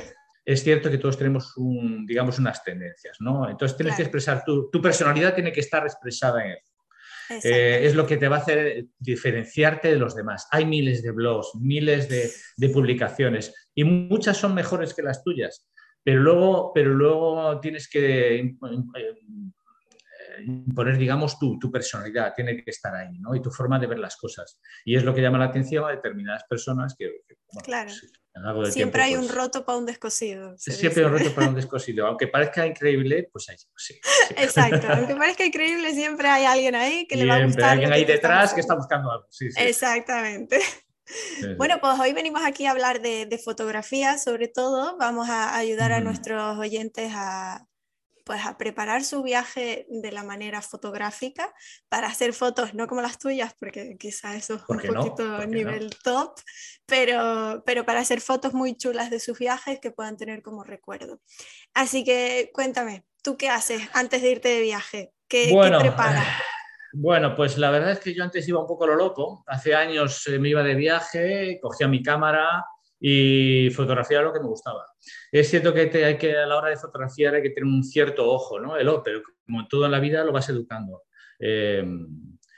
es 0.43 0.63
cierto 0.63 0.89
que 0.89 0.97
todos 0.97 1.15
tenemos, 1.15 1.55
un, 1.57 2.03
digamos, 2.07 2.39
unas 2.39 2.63
tendencias, 2.63 3.17
¿no? 3.19 3.47
Entonces 3.47 3.77
tienes 3.77 3.91
claro. 3.91 3.97
que 3.97 4.03
expresar, 4.03 4.43
tu, 4.43 4.71
tu 4.71 4.81
personalidad 4.81 5.35
tiene 5.35 5.51
que 5.51 5.59
estar 5.59 5.83
expresada 5.83 6.43
en 6.43 6.53
eso. 6.53 6.77
Eh, 7.43 7.81
es 7.83 7.93
lo 7.93 8.07
que 8.07 8.17
te 8.17 8.27
va 8.27 8.37
a 8.37 8.39
hacer 8.39 8.85
diferenciarte 8.97 9.89
de 9.89 9.97
los 9.97 10.15
demás. 10.15 10.47
Hay 10.51 10.65
miles 10.65 11.03
de 11.03 11.11
blogs, 11.11 11.49
miles 11.55 12.07
de, 12.09 12.31
de, 12.55 12.69
publicaciones 12.69 13.66
y 13.77 13.83
muchas 13.83 14.35
son 14.37 14.55
mejores 14.55 14.95
que 14.95 15.03
las 15.03 15.23
tuyas, 15.23 15.67
pero 16.03 16.19
luego, 16.19 16.71
pero 16.73 16.95
luego 16.95 17.59
tienes 17.59 17.87
que 17.87 18.35
imponer, 20.43 20.97
digamos, 20.97 21.37
tu, 21.37 21.59
tu, 21.59 21.71
personalidad, 21.71 22.33
tiene 22.35 22.63
que 22.63 22.71
estar 22.71 22.95
ahí, 22.95 23.19
¿no? 23.19 23.35
Y 23.35 23.41
tu 23.41 23.51
forma 23.51 23.77
de 23.77 23.85
ver 23.85 23.99
las 23.99 24.17
cosas. 24.17 24.59
Y 24.83 24.95
es 24.95 25.03
lo 25.03 25.13
que 25.13 25.21
llama 25.21 25.37
la 25.37 25.45
atención 25.45 25.85
a 25.85 25.89
determinadas 25.89 26.43
personas 26.49 26.95
que... 26.97 27.21
que 27.27 27.35
bueno, 27.51 27.63
claro. 27.63 27.91
Pues, 28.55 28.73
siempre 28.73 29.03
tiempo, 29.03 29.15
hay 29.15 29.15
pues, 29.15 29.31
un 29.31 29.35
roto 29.35 29.65
para 29.65 29.77
un 29.77 29.85
descosido. 29.85 30.55
Siempre 30.57 31.03
hay 31.03 31.11
un 31.11 31.19
roto 31.19 31.35
para 31.35 31.49
un 31.49 31.55
descosido. 31.55 32.07
Aunque 32.07 32.27
parezca 32.27 32.65
increíble, 32.65 33.29
pues 33.31 33.49
ahí 33.49 33.57
sí, 33.57 33.67
sí. 33.75 33.99
Exacto. 34.37 34.87
Aunque 34.89 35.15
parezca 35.15 35.45
increíble, 35.45 35.93
siempre 35.93 36.27
hay 36.27 36.45
alguien 36.45 36.73
ahí 36.75 37.07
que 37.07 37.15
siempre 37.15 37.25
le 37.25 37.27
va 37.27 37.35
a 37.35 37.45
gustar. 37.45 37.63
Hay 37.63 37.71
alguien 37.71 37.93
ahí 37.93 38.05
detrás 38.05 38.53
que 38.53 38.61
está 38.61 38.75
buscando 38.75 39.11
algo. 39.11 39.27
Sí, 39.29 39.49
Exactamente. 39.55 40.59
Bueno, 41.57 41.79
pues 41.79 41.99
hoy 41.99 42.13
venimos 42.13 42.41
aquí 42.43 42.65
a 42.65 42.71
hablar 42.71 43.01
de, 43.01 43.25
de, 43.25 43.37
fotografía, 43.37 44.17
sobre 44.17 44.47
todo. 44.47 44.97
Vamos 44.97 45.29
a 45.29 45.55
ayudar 45.55 45.91
a 45.91 46.01
nuestros 46.01 46.57
oyentes 46.57 47.11
a, 47.15 47.65
pues 48.27 48.45
a 48.45 48.57
preparar 48.57 49.05
su 49.05 49.23
viaje 49.23 49.87
de 49.89 50.11
la 50.11 50.21
manera 50.21 50.61
fotográfica 50.61 51.53
para 51.87 52.07
hacer 52.07 52.33
fotos, 52.33 52.73
no 52.73 52.85
como 52.85 53.01
las 53.01 53.17
tuyas, 53.17 53.55
porque 53.57 53.95
quizá 53.97 54.35
eso 54.35 54.55
es 54.55 54.61
un 54.67 54.79
poquito 54.79 55.23
no? 55.25 55.45
nivel 55.47 55.85
no? 55.85 55.97
top, 56.03 56.39
pero, 56.85 57.63
pero 57.65 57.85
para 57.85 58.01
hacer 58.01 58.19
fotos 58.19 58.53
muy 58.53 58.75
chulas 58.75 59.09
de 59.09 59.21
sus 59.21 59.39
viajes 59.39 59.79
que 59.79 59.91
puedan 59.91 60.17
tener 60.17 60.41
como 60.41 60.65
recuerdo. 60.65 61.21
Así 61.73 62.03
que 62.03 62.51
cuéntame, 62.53 63.05
¿tú 63.23 63.37
qué 63.37 63.47
haces 63.49 63.81
antes 63.93 64.21
de 64.21 64.31
irte 64.31 64.49
de 64.49 64.61
viaje? 64.61 65.13
¿Qué, 65.29 65.53
bueno, 65.53 65.79
preparas? 65.79 66.27
Bueno, 66.93 67.35
pues 67.35 67.57
la 67.57 67.69
verdad 67.69 67.91
es 67.91 67.99
que 67.99 68.13
yo 68.13 68.23
antes 68.23 68.47
iba 68.47 68.59
un 68.59 68.67
poco 68.67 68.87
lo 68.87 68.95
loco. 68.95 69.43
Hace 69.47 69.75
años 69.75 70.25
eh, 70.27 70.39
me 70.39 70.49
iba 70.49 70.63
de 70.63 70.75
viaje, 70.75 71.59
cogía 71.61 71.87
mi 71.87 72.01
cámara 72.01 72.65
y 72.99 73.69
fotografiaba 73.71 74.25
lo 74.25 74.33
que 74.33 74.39
me 74.39 74.47
gustaba. 74.47 74.85
Es 75.31 75.49
cierto 75.49 75.73
que, 75.73 75.91
hay 76.03 76.17
que 76.17 76.37
a 76.37 76.45
la 76.45 76.57
hora 76.57 76.69
de 76.69 76.77
fotografiar 76.77 77.35
hay 77.35 77.41
que 77.41 77.51
tener 77.51 77.65
un 77.65 77.83
cierto 77.83 78.29
ojo, 78.29 78.59
¿no? 78.59 78.77
El 78.77 78.87
ojo, 78.87 79.03
pero 79.03 79.21
como 79.45 79.61
en 79.61 79.67
todo 79.67 79.85
en 79.85 79.91
la 79.91 79.99
vida 79.99 80.23
lo 80.23 80.31
vas 80.31 80.49
educando. 80.49 81.03
Eh, 81.39 81.85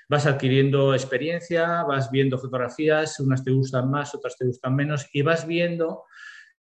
vas 0.08 0.26
adquiriendo 0.26 0.94
experiencia, 0.94 1.84
vas 1.84 2.10
viendo 2.10 2.40
fotografías, 2.40 3.20
unas 3.20 3.44
te 3.44 3.52
gustan 3.52 3.90
más, 3.90 4.16
otras 4.16 4.36
te 4.38 4.46
gustan 4.46 4.76
menos, 4.76 5.08
y 5.14 5.22
vas 5.22 5.46
viendo 5.46 6.04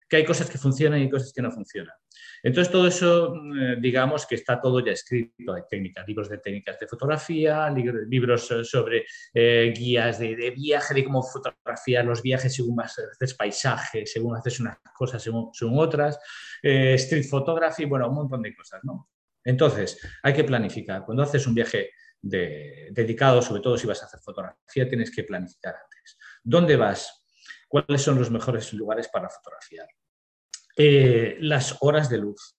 que 0.09 0.16
hay 0.16 0.25
cosas 0.25 0.49
que 0.49 0.59
funcionan 0.59 1.00
y 1.00 1.11
cosas 1.11 1.33
que 1.33 1.42
no 1.42 1.50
funcionan. 1.50 1.95
Entonces, 2.42 2.72
todo 2.72 2.88
eso, 2.88 3.37
eh, 3.37 3.76
digamos 3.80 4.26
que 4.26 4.34
está 4.34 4.61
todo 4.61 4.80
ya 4.80 4.92
escrito. 4.92 5.54
Hay 5.54 5.62
técnicas, 5.70 6.06
libros 6.08 6.28
de 6.28 6.38
técnicas 6.38 6.78
de 6.78 6.88
fotografía, 6.88 7.70
libros 7.70 8.49
sobre 8.64 9.04
eh, 9.32 9.72
guías 9.76 10.18
de, 10.18 10.50
viaje, 10.50 10.94
de 10.94 11.04
cómo 11.04 11.22
fotografiar 11.22 12.04
los 12.04 12.20
viajes 12.20 12.52
según 12.52 12.80
haces 12.80 13.34
paisaje, 13.34 14.06
según 14.06 14.37
haces 14.37 14.58
unas 14.58 14.78
cosas, 14.94 15.22
según, 15.22 15.78
otras, 15.78 16.18
eh, 16.62 16.94
street 16.94 17.26
photography, 17.28 17.84
bueno, 17.84 18.08
un 18.08 18.14
montón 18.16 18.42
de 18.42 18.54
cosas, 18.54 18.80
¿no? 18.82 19.08
Entonces, 19.44 20.00
hay 20.22 20.32
que 20.32 20.44
planificar. 20.44 21.04
Cuando 21.04 21.22
haces 21.22 21.46
un 21.46 21.54
viaje 21.54 21.90
dedicado, 22.20 23.42
sobre 23.42 23.61
todo 23.61 23.76
si 23.76 23.87
vas 23.87 24.02
a 24.02 24.06
hacer 24.06 24.20
fotografía, 24.20 24.88
tienes 24.88 25.11
que 25.14 25.25
planificar 25.25 25.75
antes. 25.75 26.18
¿Dónde 26.42 26.76
vas? 26.76 27.25
¿Cuáles 27.66 28.02
son 28.02 28.18
los 28.18 28.30
mejores 28.30 28.72
lugares 28.72 29.08
para 29.08 29.28
fotografiar? 29.28 29.88
Eh, 30.76 31.37
las 31.41 31.76
horas 31.81 32.09
de 32.09 32.19
luz, 32.19 32.57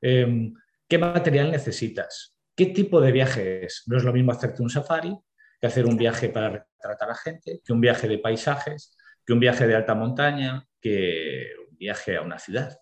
em, 0.00 0.54
qué 0.88 0.98
material 0.98 1.50
necesitas, 1.50 2.36
qué 2.56 2.66
tipo 2.66 3.00
de 3.00 3.12
viaje 3.12 3.64
es. 3.66 3.84
No 3.86 3.96
es 3.96 4.04
lo 4.04 4.12
mismo 4.12 4.32
hacerte 4.32 4.62
un 4.62 4.70
safari 4.70 5.16
que 5.60 5.66
hacer 5.66 5.86
un 5.86 5.96
viaje 5.96 6.28
para 6.28 6.50
retratar 6.50 7.10
a 7.10 7.14
gente, 7.14 7.60
que 7.64 7.72
un 7.72 7.80
viaje 7.80 8.08
de 8.08 8.18
paisajes, 8.18 8.96
que 9.24 9.32
un 9.32 9.40
viaje 9.40 9.66
de 9.66 9.76
alta 9.76 9.94
montaña, 9.94 10.66
que 10.80 11.52
un 11.70 11.76
viaje 11.76 12.16
a 12.16 12.22
una 12.22 12.38
ciudad. 12.38 12.76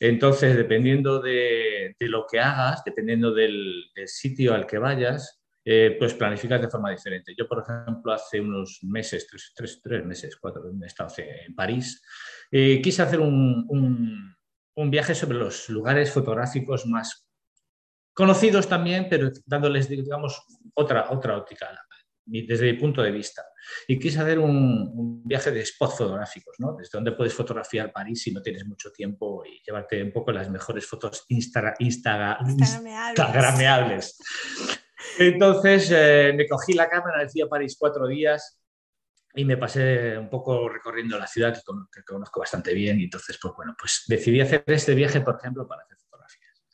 Entonces, 0.00 0.56
dependiendo 0.56 1.20
de, 1.20 1.94
lo 2.00 2.26
que 2.30 2.40
hagas, 2.40 2.82
dependiendo 2.84 3.32
del, 3.32 3.84
sitio 4.06 4.54
al 4.54 4.66
que 4.66 4.78
vayas, 4.78 5.40
eh, 5.68 5.96
pues 5.98 6.14
planificas 6.14 6.60
de 6.60 6.70
forma 6.70 6.92
diferente. 6.92 7.34
Yo, 7.36 7.48
por 7.48 7.60
ejemplo, 7.60 8.12
hace 8.12 8.40
unos 8.40 8.78
meses, 8.82 9.26
tres, 9.56 9.80
tres, 9.82 10.04
meses, 10.04 10.36
cuatro, 10.36 10.62
he 10.80 10.86
estado 10.86 11.12
en 11.18 11.56
París, 11.56 12.00
eh, 12.52 12.80
quise 12.80 13.02
hacer 13.02 13.18
un, 13.18 14.36
viaje 14.88 15.16
sobre 15.16 15.38
los 15.38 15.68
lugares 15.68 16.12
fotográficos 16.12 16.86
más 16.86 17.28
conocidos 18.14 18.68
también, 18.68 19.08
pero 19.10 19.32
dándoles, 19.44 19.88
digamos, 19.88 20.40
otra, 20.74 21.10
otra 21.10 21.36
óptica 21.36 21.68
desde 22.26 22.72
mi 22.72 22.78
punto 22.78 23.02
de 23.02 23.10
vista. 23.10 23.42
Y 23.88 23.98
quise 23.98 24.20
hacer 24.20 24.38
un, 24.38 25.24
viaje 25.24 25.50
de 25.50 25.66
spots 25.66 25.98
fotográficos, 25.98 26.54
¿no? 26.58 26.76
Desde 26.76 26.90
donde 26.92 27.10
puedes 27.12 27.34
fotografiar 27.34 27.92
París 27.92 28.22
si 28.22 28.32
no 28.32 28.40
tienes 28.40 28.64
mucho 28.66 28.92
tiempo 28.92 29.44
y 29.44 29.60
llevarte 29.66 30.00
un 30.02 30.12
poco 30.12 30.30
las 30.30 30.48
mejores 30.48 30.86
fotos 30.86 31.24
insta, 31.28 31.74
instagrameables. 31.80 34.16
Entonces 35.18 35.90
eh, 35.92 36.32
me 36.34 36.46
cogí 36.46 36.72
la 36.72 36.88
cámara, 36.88 37.22
decía 37.22 37.46
París 37.48 37.76
cuatro 37.78 38.06
días 38.06 38.60
y 39.34 39.44
me 39.44 39.56
pasé 39.56 40.16
un 40.16 40.30
poco 40.30 40.68
recorriendo 40.68 41.18
la 41.18 41.26
ciudad 41.26 41.54
que, 41.54 42.02
conozco 42.02 42.40
bastante 42.40 42.72
bien 42.72 42.98
y 43.00 43.04
entonces, 43.04 43.38
pues 43.40 43.54
bueno, 43.54 43.74
pues 43.78 44.04
decidí 44.08 44.40
hacer 44.40 44.64
este 44.66 44.94
viaje, 44.94 45.20
por 45.20 45.36
ejemplo, 45.36 45.68
para 45.68 45.82
hacer 45.82 45.98
fotografías. 45.98 46.64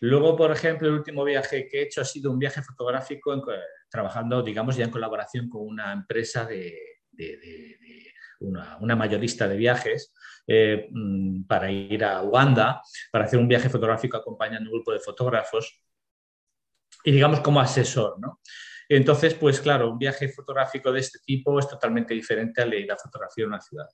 Luego, 0.00 0.36
por 0.36 0.52
ejemplo, 0.52 0.88
el 0.88 0.94
último 0.94 1.24
viaje 1.24 1.66
que 1.68 1.80
he 1.80 1.82
hecho 1.82 2.00
ha 2.00 2.04
sido 2.04 2.30
un 2.30 2.38
viaje 2.38 2.62
fotográfico 2.62 3.42
trabajando, 3.90 4.40
digamos, 4.42 4.76
ya 4.76 4.84
en 4.84 4.90
colaboración 4.90 5.48
con 5.48 5.62
una 5.66 5.92
empresa 5.92 6.44
de, 6.44 6.78
una, 8.38 8.96
mayorista 8.96 9.48
de 9.48 9.56
viajes 9.56 10.14
eh, 10.46 10.88
mm, 10.92 11.44
para 11.44 11.72
ir 11.72 12.04
a 12.04 12.22
Uganda, 12.22 12.82
para 13.10 13.24
hacer 13.24 13.40
un 13.40 13.48
viaje 13.48 13.68
fotográfico 13.68 14.16
acompañando 14.16 14.70
un 14.70 14.76
grupo 14.76 14.92
de 14.92 15.00
fotógrafos 15.00 15.82
y 17.04 17.12
digamos 17.12 17.40
como 17.40 17.60
asesor, 17.60 18.18
¿no? 18.20 18.40
Entonces, 18.88 19.32
pues 19.34 19.58
claro, 19.60 19.90
un 19.90 19.98
viaje 19.98 20.28
fotográfico 20.28 20.92
de 20.92 21.00
este 21.00 21.18
tipo 21.24 21.58
es 21.58 21.66
totalmente 21.66 22.12
diferente 22.12 22.60
al 22.60 22.70
de 22.70 22.80
ir 22.80 22.92
a 22.92 22.96
fotografiar 22.98 23.48
una 23.48 23.60
ciudad. 23.60 23.86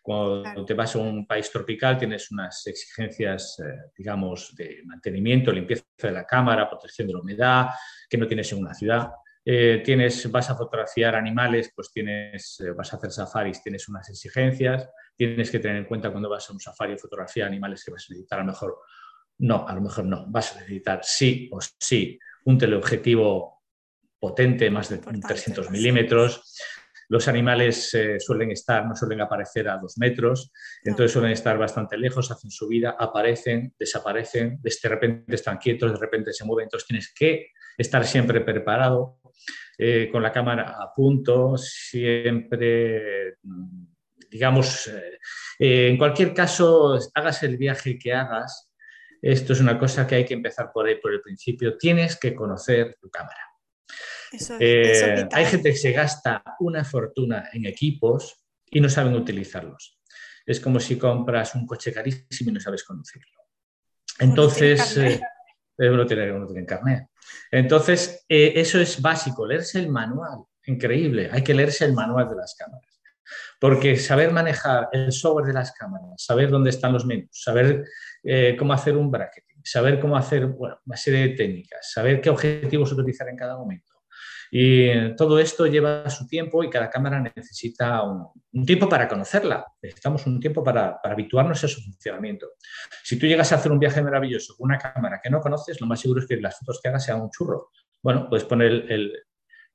Cuando 0.00 0.64
te 0.64 0.72
vas 0.72 0.94
a 0.94 0.98
un 0.98 1.26
país 1.26 1.50
tropical 1.50 1.98
tienes 1.98 2.30
unas 2.30 2.66
exigencias, 2.66 3.58
eh, 3.58 3.90
digamos, 3.94 4.54
de 4.56 4.80
mantenimiento, 4.86 5.52
limpieza 5.52 5.84
de 5.98 6.12
la 6.12 6.24
cámara, 6.24 6.70
protección 6.70 7.06
de 7.06 7.12
la 7.12 7.20
humedad, 7.20 7.66
que 8.08 8.16
no 8.16 8.26
tienes 8.26 8.50
en 8.52 8.60
una 8.60 8.72
ciudad. 8.72 9.10
Eh, 9.44 9.82
tienes, 9.84 10.30
vas 10.30 10.48
a 10.48 10.56
fotografiar 10.56 11.16
animales, 11.16 11.70
pues 11.74 11.92
tienes, 11.92 12.58
eh, 12.60 12.70
vas 12.70 12.92
a 12.94 12.96
hacer 12.96 13.10
safaris, 13.10 13.62
tienes 13.62 13.86
unas 13.88 14.08
exigencias. 14.08 14.88
Tienes 15.14 15.50
que 15.50 15.58
tener 15.58 15.76
en 15.76 15.84
cuenta 15.84 16.10
cuando 16.10 16.30
vas 16.30 16.48
a 16.48 16.54
un 16.54 16.60
safari 16.60 16.94
a 16.94 16.98
fotografiar 16.98 17.48
animales 17.48 17.84
que 17.84 17.90
vas 17.90 18.06
a 18.08 18.12
necesitar 18.12 18.38
a 18.38 18.42
lo 18.42 18.52
mejor, 18.52 18.78
no, 19.38 19.68
a 19.68 19.74
lo 19.74 19.82
mejor 19.82 20.06
no, 20.06 20.24
vas 20.28 20.56
a 20.56 20.60
necesitar 20.60 21.00
sí 21.02 21.50
o 21.52 21.58
sí 21.60 22.18
un 22.46 22.58
teleobjetivo 22.58 23.62
potente, 24.18 24.70
más 24.70 24.88
de 24.88 24.98
300 24.98 25.70
milímetros. 25.70 26.56
Los 27.08 27.28
animales 27.28 27.94
eh, 27.94 28.18
suelen 28.18 28.50
estar, 28.50 28.84
no 28.86 28.96
suelen 28.96 29.20
aparecer 29.20 29.68
a 29.68 29.78
dos 29.78 29.96
metros, 29.98 30.50
entonces 30.82 31.12
suelen 31.12 31.32
estar 31.32 31.56
bastante 31.56 31.96
lejos, 31.96 32.30
hacen 32.30 32.50
su 32.50 32.66
vida, 32.66 32.96
aparecen, 32.98 33.74
desaparecen, 33.78 34.60
de 34.60 34.88
repente 34.88 35.34
están 35.34 35.58
quietos, 35.58 35.92
de 35.92 35.98
repente 35.98 36.32
se 36.32 36.44
mueven, 36.44 36.64
entonces 36.64 36.86
tienes 36.86 37.14
que 37.14 37.50
estar 37.78 38.04
siempre 38.04 38.40
preparado, 38.40 39.20
eh, 39.78 40.08
con 40.10 40.22
la 40.22 40.32
cámara 40.32 40.76
a 40.80 40.92
punto, 40.92 41.56
siempre, 41.56 43.36
digamos, 44.30 44.88
eh, 45.58 45.88
en 45.88 45.98
cualquier 45.98 46.34
caso, 46.34 46.98
hagas 47.14 47.42
el 47.44 47.56
viaje 47.56 47.98
que 47.98 48.12
hagas, 48.12 48.65
esto 49.22 49.52
es 49.52 49.60
una 49.60 49.78
cosa 49.78 50.06
que 50.06 50.16
hay 50.16 50.24
que 50.24 50.34
empezar 50.34 50.70
por 50.72 50.86
ahí, 50.86 50.96
por 50.96 51.12
el 51.12 51.20
principio, 51.20 51.76
tienes 51.76 52.16
que 52.18 52.34
conocer 52.34 52.96
tu 53.00 53.10
cámara. 53.10 53.40
Eh, 54.60 55.26
hay 55.32 55.46
gente 55.46 55.70
que 55.70 55.76
se 55.76 55.92
gasta 55.92 56.42
una 56.60 56.84
fortuna 56.84 57.48
en 57.52 57.66
equipos 57.66 58.44
y 58.70 58.80
no 58.80 58.88
saben 58.88 59.14
utilizarlos. 59.14 59.98
Es 60.44 60.60
como 60.60 60.80
si 60.80 60.96
compras 60.96 61.54
un 61.54 61.66
coche 61.66 61.92
carísimo 61.92 62.50
y 62.50 62.52
no 62.52 62.60
sabes 62.60 62.84
conducirlo. 62.84 63.30
Entonces, 64.18 64.96
eh, 64.96 65.20
uno 65.78 66.06
tiene, 66.06 66.32
uno 66.32 66.46
tiene 66.46 66.64
carnet. 66.64 67.08
Entonces, 67.50 68.24
eh, 68.28 68.52
eso 68.56 68.80
es 68.80 69.00
básico, 69.00 69.46
leerse 69.46 69.78
el 69.78 69.88
manual. 69.88 70.44
Increíble, 70.66 71.28
hay 71.30 71.42
que 71.42 71.54
leerse 71.54 71.84
el 71.84 71.92
manual 71.92 72.28
de 72.28 72.36
las 72.36 72.54
cámaras. 72.54 72.85
Porque 73.60 73.96
saber 73.96 74.32
manejar 74.32 74.88
el 74.92 75.12
software 75.12 75.46
de 75.46 75.52
las 75.52 75.72
cámaras, 75.72 76.14
saber 76.16 76.50
dónde 76.50 76.70
están 76.70 76.92
los 76.92 77.06
menús, 77.06 77.28
saber 77.32 77.84
cómo 78.58 78.72
hacer 78.72 78.96
un 78.96 79.10
bracketing, 79.10 79.60
saber 79.64 80.00
cómo 80.00 80.16
hacer 80.16 80.46
una 80.46 80.96
serie 80.96 81.28
de 81.28 81.34
técnicas, 81.34 81.92
saber 81.92 82.20
qué 82.20 82.30
objetivos 82.30 82.92
utilizar 82.92 83.28
en 83.28 83.36
cada 83.36 83.56
momento, 83.56 83.96
y 84.50 85.14
todo 85.16 85.38
esto 85.38 85.66
lleva 85.66 86.08
su 86.10 86.26
tiempo 86.26 86.62
y 86.62 86.70
cada 86.70 86.90
cámara 86.90 87.20
necesita 87.20 88.02
un, 88.02 88.64
tiempo 88.64 88.88
para 88.88 89.08
conocerla. 89.08 89.66
Necesitamos 89.82 90.26
un 90.26 90.40
tiempo 90.40 90.62
para, 90.62 91.00
para, 91.00 91.14
habituarnos 91.14 91.62
a 91.64 91.68
su 91.68 91.82
funcionamiento. 91.82 92.48
Si 93.02 93.18
tú 93.18 93.26
llegas 93.26 93.52
a 93.52 93.56
hacer 93.56 93.72
un 93.72 93.78
viaje 93.78 94.02
maravilloso 94.02 94.54
con 94.56 94.66
una 94.66 94.78
cámara 94.78 95.20
que 95.22 95.30
no 95.30 95.40
conoces, 95.40 95.80
lo 95.80 95.86
más 95.86 96.00
seguro 96.00 96.20
es 96.20 96.26
que 96.26 96.36
las 96.36 96.58
fotos 96.58 96.80
que 96.82 96.88
hagas 96.88 97.04
sean 97.04 97.20
un 97.20 97.30
churro. 97.30 97.70
Bueno, 98.02 98.28
puedes 98.28 98.44
poner 98.44 98.90
el, 98.90 99.12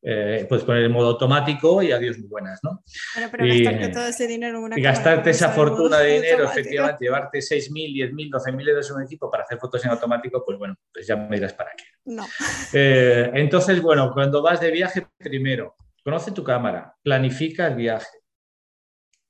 eh, 0.04 0.46
puedes 0.50 0.66
poner 0.66 0.84
el 0.84 0.90
modo 0.90 1.10
automático 1.10 1.84
y 1.84 1.92
adiós 1.92 2.18
muy 2.18 2.28
buenas, 2.28 2.60
¿no? 2.64 2.84
pero 3.30 3.46
y, 3.46 3.64
gastarte 3.64 3.90
todo 3.90 4.06
ese 4.08 4.26
dinero 4.26 4.58
en 4.58 4.64
una 4.64 4.80
Y 4.80 4.82
gastarte 4.82 5.30
esa 5.30 5.50
fortuna 5.50 6.00
de 6.00 6.14
dinero, 6.16 6.46
efectivamente, 6.46 7.06
llevarte 7.06 7.38
6.000, 7.38 8.12
10.000, 8.12 8.32
12.000 8.32 8.70
euros 8.70 8.90
en 8.90 8.96
un 8.96 9.04
equipo 9.04 9.30
para 9.30 9.44
hacer 9.44 9.60
fotos 9.60 9.86
en 9.86 9.92
automático, 9.92 10.44
pues 10.44 10.58
bueno, 10.58 10.76
pues 10.92 11.06
ya 11.06 11.16
me 11.16 11.36
dirás 11.36 11.54
para 11.54 11.72
qué. 11.78 11.86
No. 12.06 12.26
Eh, 12.74 13.30
entonces, 13.34 13.82
bueno, 13.82 14.12
cuando 14.14 14.42
vas 14.42 14.60
de 14.62 14.72
viaje, 14.72 15.06
primero, 15.18 15.76
conoce 16.04 16.32
tu 16.32 16.44
cámara, 16.44 16.96
planifica 17.04 17.68
el 17.68 17.76
viaje. 17.76 18.20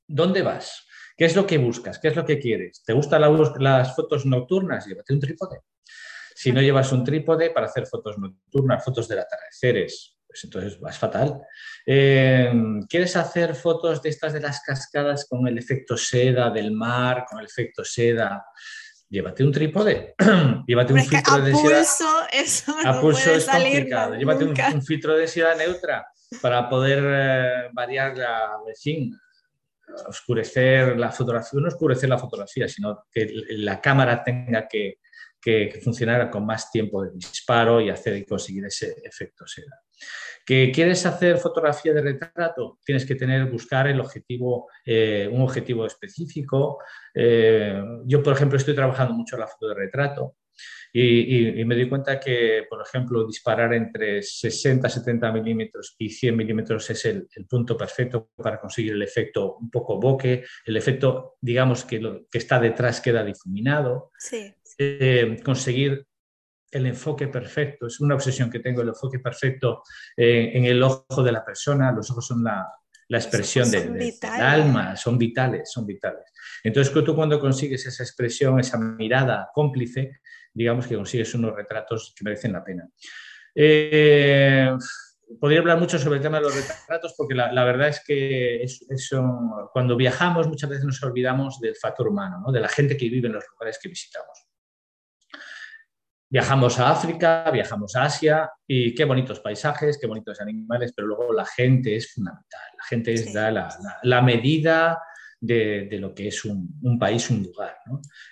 ¿Dónde 0.07 0.41
vas? 0.43 0.85
¿Qué 1.17 1.25
es 1.25 1.35
lo 1.35 1.45
que 1.45 1.57
buscas? 1.57 1.99
¿Qué 1.99 2.09
es 2.09 2.15
lo 2.15 2.25
que 2.25 2.39
quieres? 2.39 2.83
¿Te 2.83 2.93
gustan 2.93 3.21
las 3.59 3.95
fotos 3.95 4.25
nocturnas? 4.25 4.85
Llévate 4.85 5.13
un 5.13 5.19
trípode. 5.19 5.59
Si 6.35 6.51
no 6.51 6.61
llevas 6.61 6.91
un 6.91 7.03
trípode 7.03 7.49
para 7.49 7.67
hacer 7.67 7.85
fotos 7.87 8.17
nocturnas, 8.17 8.83
fotos 8.83 9.07
de 9.07 9.19
atardeceres, 9.19 10.17
pues 10.31 10.45
entonces 10.45 10.79
vas 10.79 10.97
fatal. 10.97 11.41
Eh, 11.85 12.49
¿Quieres 12.87 13.17
hacer 13.17 13.53
fotos 13.53 14.01
de 14.01 14.09
estas 14.09 14.31
de 14.31 14.39
las 14.39 14.61
cascadas 14.61 15.27
con 15.27 15.45
el 15.45 15.57
efecto 15.57 15.97
seda 15.97 16.49
del 16.49 16.71
mar, 16.71 17.25
con 17.29 17.39
el 17.39 17.47
efecto 17.47 17.83
seda? 17.83 18.45
Llévate 19.09 19.43
un 19.43 19.51
trípode, 19.51 20.15
llévate 20.67 20.93
un 20.93 21.03
filtro 21.03 21.35
de 21.35 21.51
densidad. 21.51 21.77
Pulso, 21.79 22.27
eso 22.31 22.75
a 22.85 23.01
pulso 23.01 23.33
es 23.33 23.45
complicado. 23.45 24.15
Llévate 24.15 24.45
un, 24.45 24.81
filtro 24.81 25.13
de 25.13 25.19
densidad 25.19 25.57
neutra 25.57 26.07
para 26.41 26.69
poder 26.69 27.03
eh, 27.03 27.69
variar 27.73 28.17
la, 28.17 28.51
en 28.85 29.11
oscurecer 30.07 30.97
la 30.97 31.11
fotografía, 31.11 31.59
no 31.59 31.67
oscurecer 31.67 32.07
la 32.07 32.17
fotografía, 32.17 32.69
sino 32.69 33.03
que 33.11 33.29
la 33.49 33.81
cámara 33.81 34.23
tenga 34.23 34.65
que 34.65 34.99
que, 35.41 35.79
funcionara 35.83 36.29
con 36.29 36.45
más 36.45 36.71
tiempo 36.71 37.03
de 37.03 37.11
disparo 37.13 37.81
y 37.81 37.89
hacer 37.89 38.17
y 38.17 38.25
conseguir 38.25 38.65
ese 38.65 38.95
efecto 39.03 39.45
seda. 39.47 39.81
¿Que 40.45 40.71
quieres 40.71 41.05
hacer 41.05 41.37
fotografía 41.37 41.93
de 41.93 42.01
retrato? 42.01 42.79
Tienes 42.83 43.05
que 43.05 43.15
tener, 43.15 43.45
buscar 43.45 43.87
el 43.87 43.99
objetivo, 43.99 44.69
eh, 44.85 45.29
un 45.31 45.41
objetivo 45.41 45.85
específico. 45.85 46.79
Eh, 47.13 47.81
yo, 48.05 48.23
por 48.23 48.33
ejemplo, 48.33 48.57
estoy 48.57 48.75
trabajando 48.75 49.13
mucho 49.13 49.37
la 49.37 49.47
foto 49.47 49.67
de 49.67 49.75
retrato 49.75 50.35
y, 50.93 51.63
me 51.63 51.75
di 51.75 51.87
cuenta 51.87 52.19
que, 52.19 52.65
por 52.69 52.81
ejemplo, 52.81 53.25
disparar 53.25 53.73
entre 53.73 54.21
60, 54.21 54.89
70 54.89 55.31
milímetros 55.31 55.95
y 55.97 56.09
100 56.09 56.35
milímetros 56.35 56.89
es 56.89 57.05
el, 57.05 57.27
punto 57.49 57.77
perfecto 57.77 58.29
para 58.35 58.59
conseguir 58.59 58.93
el 58.93 59.01
efecto 59.01 59.55
un 59.55 59.69
poco 59.69 59.99
bokeh, 59.99 60.43
el 60.65 60.77
efecto, 60.77 61.37
digamos, 61.39 61.85
que, 61.85 61.99
lo, 61.99 62.27
que 62.29 62.37
está 62.37 62.59
detrás 62.59 62.99
queda 62.99 63.23
difuminado. 63.23 64.11
Sí. 64.17 64.53
Eh, 64.83 65.39
conseguir 65.43 66.07
el 66.71 66.85
enfoque 66.87 67.27
perfecto, 67.27 67.85
es 67.85 67.99
una 67.99 68.15
obsesión 68.15 68.49
que 68.49 68.59
tengo, 68.59 68.81
el 68.81 68.87
enfoque 68.87 69.19
perfecto 69.19 69.83
eh, 70.17 70.51
en 70.53 70.65
el 70.65 70.81
ojo 70.81 71.21
de 71.21 71.31
la 71.31 71.45
persona, 71.45 71.91
los 71.91 72.09
ojos 72.09 72.25
son 72.25 72.43
la, 72.43 72.67
la 73.09 73.17
expresión 73.17 73.69
del 73.69 74.11
alma, 74.23 74.95
son 74.95 75.19
vitales, 75.19 75.71
son 75.71 75.85
vitales. 75.85 76.23
Entonces 76.63 76.91
tú 76.91 77.15
cuando 77.15 77.39
consigues 77.39 77.85
esa 77.85 78.01
expresión, 78.01 78.59
esa 78.59 78.79
mirada 78.79 79.49
cómplice, 79.53 80.21
digamos 80.51 80.87
que 80.87 80.95
consigues 80.95 81.31
unos 81.35 81.55
retratos 81.55 82.15
que 82.17 82.23
merecen 82.23 82.53
la 82.53 82.63
pena. 82.63 82.89
Eh, 83.53 84.71
podría 85.39 85.59
hablar 85.59 85.77
mucho 85.77 85.99
sobre 85.99 86.17
el 86.17 86.23
tema 86.23 86.37
de 86.37 86.43
los 86.43 86.55
retratos 86.55 87.13
porque 87.15 87.35
la, 87.35 87.63
verdad 87.65 87.89
es 87.89 88.01
que 88.03 88.65
cuando 89.73 89.95
viajamos 89.95 90.47
muchas 90.47 90.69
veces 90.69 90.85
nos 90.85 91.03
olvidamos 91.03 91.59
del 91.59 91.75
factor 91.75 92.07
humano, 92.07 92.51
de 92.51 92.59
la 92.59 92.69
gente 92.69 92.97
que 92.97 93.09
vive 93.09 93.27
en 93.27 93.33
los 93.33 93.45
lugares 93.51 93.77
que 93.79 93.89
visitamos. 93.89 94.50
Viajamos 96.31 96.79
a 96.79 96.91
África, 96.91 97.51
viajamos 97.51 97.93
a 97.97 98.03
Asia 98.03 98.49
y 98.65 98.95
qué 98.95 99.03
bonitos 99.03 99.41
paisajes, 99.41 99.97
qué 99.99 100.07
bonitos 100.07 100.39
animales, 100.39 100.93
pero 100.95 101.09
luego 101.09 101.33
la 101.33 101.45
gente 101.45 101.97
es 101.97 102.13
fundamental. 102.13 102.61
La 102.77 102.83
gente 102.85 103.11
es 103.11 103.33
la, 103.33 104.21
medida 104.21 104.97
de, 105.41 105.89
lo 105.99 106.15
que 106.15 106.29
es 106.29 106.45
un, 106.45 106.97
país, 106.97 107.29
un 107.29 107.43
lugar. 107.43 107.75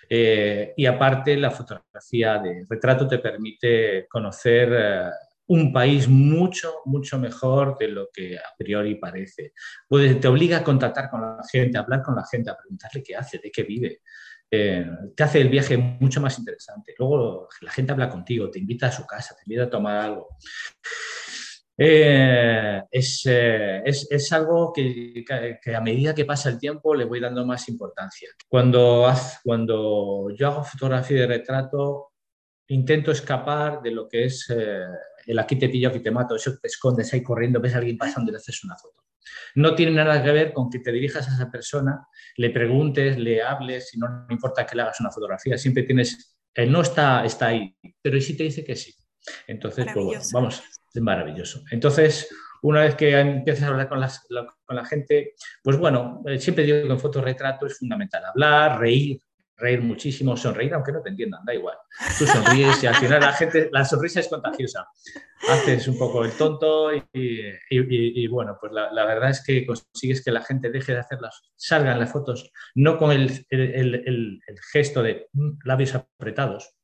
Eh, 0.08 0.72
y 0.78 0.86
aparte, 0.86 1.36
la 1.36 1.50
fotografía 1.50 2.38
de 2.38 2.64
retrato 2.70 3.06
te 3.06 3.18
permite 3.18 4.06
conocer 4.08 4.72
eh, 4.72 5.10
un 5.48 5.70
país 5.70 6.08
mucho, 6.08 6.76
mucho 6.86 7.18
mejor 7.18 7.76
de 7.76 7.88
lo 7.88 8.08
que 8.10 8.38
a 8.38 8.54
priori 8.56 8.94
parece. 8.94 9.52
te 9.90 10.28
obliga 10.28 10.58
a 10.58 10.64
contactar 10.64 11.10
con 11.10 11.20
la 11.20 11.42
gente, 11.52 11.76
a 11.76 11.82
hablar 11.82 12.02
con 12.02 12.16
la 12.16 12.24
gente, 12.24 12.48
a 12.48 12.56
preguntarle 12.56 13.02
qué 13.02 13.14
hace, 13.14 13.38
de 13.38 13.50
qué 13.50 13.64
vive. 13.64 14.00
Eh, 14.50 14.84
te 15.14 15.22
hace 15.22 15.40
el 15.40 15.48
viaje 15.48 15.76
mucho 15.76 16.20
más 16.20 16.38
interesante. 16.38 16.94
Luego 16.98 17.48
la 17.60 17.70
gente 17.70 17.92
habla 17.92 18.08
contigo, 18.08 18.50
te 18.50 18.58
invita 18.58 18.88
a 18.88 18.92
su 18.92 19.06
casa, 19.06 19.36
te 19.36 19.42
invita 19.46 19.64
a 19.64 19.70
tomar 19.70 19.98
algo. 19.98 20.28
Eh, 21.78 22.82
eh, 22.90 23.82
es, 23.84 24.06
es, 24.10 24.32
algo 24.32 24.72
que, 24.72 25.24
que, 25.62 25.74
a 25.74 25.80
medida 25.80 26.14
que 26.14 26.26
pasa 26.26 26.50
el 26.50 26.58
tiempo 26.58 26.94
le 26.94 27.04
voy 27.04 27.20
dando 27.20 27.46
más 27.46 27.68
importancia. 27.68 28.28
Cuando, 28.48 29.10
cuando 29.44 30.28
yo 30.36 30.48
hago 30.48 30.64
fotografía 30.64 31.20
de 31.20 31.26
retrato, 31.26 32.12
intento 32.68 33.12
escapar 33.12 33.80
de 33.80 33.92
lo 33.92 34.08
que 34.08 34.24
es 34.24 34.46
el 34.50 35.38
aquí 35.38 35.56
te 35.56 35.68
pillo, 35.68 35.88
aquí 35.88 36.00
te 36.00 36.10
mato, 36.10 36.34
eso 36.34 36.58
te 36.60 36.68
escondes 36.68 37.12
ahí 37.14 37.22
corriendo, 37.22 37.60
ves 37.60 37.74
a 37.74 37.78
alguien 37.78 37.96
pasando 37.96 38.30
y 38.30 38.32
le 38.32 38.38
haces 38.38 38.62
una 38.64 38.76
foto. 38.76 39.00
No 39.54 39.74
tiene 39.74 39.92
nada 39.92 40.22
que 40.22 40.32
ver 40.32 40.52
con 40.52 40.70
que 40.70 40.78
te 40.78 40.92
dirijas 40.92 41.28
a 41.28 41.34
esa 41.34 41.50
persona, 41.50 42.06
le 42.36 42.50
preguntes, 42.50 43.18
le 43.18 43.42
hables, 43.42 43.94
y 43.94 43.98
no, 43.98 44.26
importa 44.28 44.66
que 44.66 44.76
le 44.76 44.82
hagas 44.82 45.00
una 45.00 45.10
fotografía, 45.10 45.58
siempre 45.58 45.82
tienes, 45.82 46.38
él 46.54 46.70
no 46.70 46.82
está, 46.82 47.24
está 47.24 47.48
ahí, 47.48 47.74
pero 48.00 48.16
¿y 48.16 48.20
si 48.20 48.36
te 48.36 48.44
dice 48.44 48.64
que 48.64 48.76
sí? 48.76 48.94
Entonces, 49.46 49.86
pues, 49.92 50.32
vamos, 50.32 50.62
es 50.92 51.02
maravilloso. 51.02 51.62
Entonces, 51.70 52.28
una 52.62 52.82
vez 52.82 52.94
que 52.94 53.18
empiezas 53.18 53.64
a 53.64 53.68
hablar 53.68 53.88
con, 53.88 54.00
con 54.64 54.76
la 54.76 54.84
gente, 54.84 55.34
pues 55.62 55.76
bueno, 55.78 56.22
eh, 56.26 56.38
siempre 56.38 56.64
digo 56.64 56.82
que 56.82 56.92
en 56.92 57.00
fotorretrato 57.00 57.66
es 57.66 57.78
fundamental 57.78 58.24
hablar, 58.24 58.78
reír, 58.78 59.20
reír 59.60 59.80
muchísimo, 59.82 60.36
sonreír, 60.36 60.74
aunque 60.74 60.92
no 60.92 61.02
te 61.02 61.10
entiendan, 61.10 61.44
da 61.44 61.54
igual. 61.54 61.76
Tú 62.18 62.26
sonríes 62.26 62.82
y 62.82 62.86
al 62.86 62.94
final 62.96 63.20
la 63.20 63.32
gente, 63.32 63.68
la 63.72 63.84
sonrisa 63.84 64.20
es 64.20 64.28
contagiosa. 64.28 64.88
Haces 65.48 65.86
un 65.88 65.98
poco 65.98 66.24
el 66.24 66.32
tonto 66.32 66.90
y, 66.92 68.26
bueno, 68.28 68.56
pues 68.60 68.72
la, 68.72 69.04
verdad 69.04 69.30
es 69.30 69.42
que 69.44 69.66
consigues 69.66 70.24
que 70.24 70.32
la 70.32 70.42
gente 70.42 70.70
deje 70.70 70.92
de 70.92 71.00
hacerlas, 71.00 71.52
salgan 71.56 71.98
las 71.98 72.10
fotos, 72.10 72.50
no 72.74 72.98
con 72.98 73.12
el, 73.12 73.46
el, 73.50 74.40
gesto 74.72 75.02
de 75.02 75.28
labios 75.64 75.94
apretados, 75.94 76.74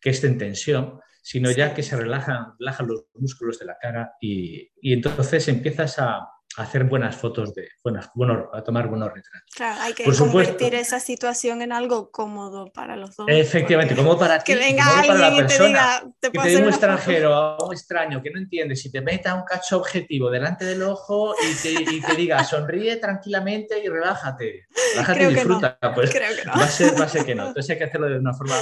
que 0.00 0.10
es 0.10 0.24
en 0.24 0.38
tensión, 0.38 1.00
sino 1.22 1.50
ya 1.50 1.74
que 1.74 1.82
se 1.82 1.96
relajan, 1.96 2.54
relajan 2.58 2.86
los 2.86 3.06
músculos 3.14 3.58
de 3.58 3.66
la 3.66 3.78
cara 3.80 4.12
y 4.20 4.70
entonces 4.82 5.48
empiezas 5.48 5.98
a, 5.98 6.28
hacer 6.56 6.84
buenas 6.84 7.16
fotos, 7.16 7.54
de 7.54 7.68
buenas, 7.82 8.10
bueno, 8.14 8.48
a 8.52 8.62
tomar 8.62 8.88
buenos 8.88 9.08
retratos. 9.08 9.50
Claro, 9.54 9.80
hay 9.80 9.92
que 9.92 10.04
convertir 10.04 10.74
esa 10.74 11.00
situación 11.00 11.62
en 11.62 11.72
algo 11.72 12.10
cómodo 12.10 12.72
para 12.72 12.96
los 12.96 13.16
dos. 13.16 13.26
Efectivamente, 13.28 13.96
como 13.96 14.18
para 14.18 14.38
ti, 14.38 14.52
que 14.52 14.58
venga 14.58 14.84
alguien 14.98 15.44
y 15.44 15.46
te 15.46 15.62
diga, 15.62 16.04
te 16.20 16.30
que 16.30 16.38
te 16.38 16.48
diga 16.48 16.60
un 16.62 16.68
extranjero, 16.68 17.34
a 17.34 17.64
un 17.64 17.72
extraño 17.72 18.22
que 18.22 18.30
no 18.30 18.38
entiende, 18.38 18.76
si 18.76 18.90
te 18.90 19.00
meta 19.00 19.34
un 19.34 19.44
cacho 19.44 19.78
objetivo 19.78 20.30
delante 20.30 20.64
del 20.64 20.82
ojo 20.82 21.34
y 21.42 21.62
te, 21.62 21.72
y 21.72 22.00
te 22.00 22.14
diga, 22.14 22.42
sonríe 22.44 22.96
tranquilamente 22.96 23.82
y 23.82 23.88
relájate, 23.88 24.66
relájate 24.92 25.22
y 25.24 25.26
disfruta, 25.34 25.78
pues 25.94 26.10
Creo 26.10 26.36
que 26.36 26.44
no. 26.44 26.52
va, 26.52 26.64
a 26.64 26.68
ser, 26.68 27.00
va 27.00 27.04
a 27.04 27.08
ser 27.08 27.24
que 27.24 27.34
no. 27.34 27.48
Entonces 27.48 27.70
hay 27.70 27.78
que 27.78 27.84
hacerlo 27.84 28.08
de 28.08 28.18
una 28.18 28.32
forma, 28.32 28.56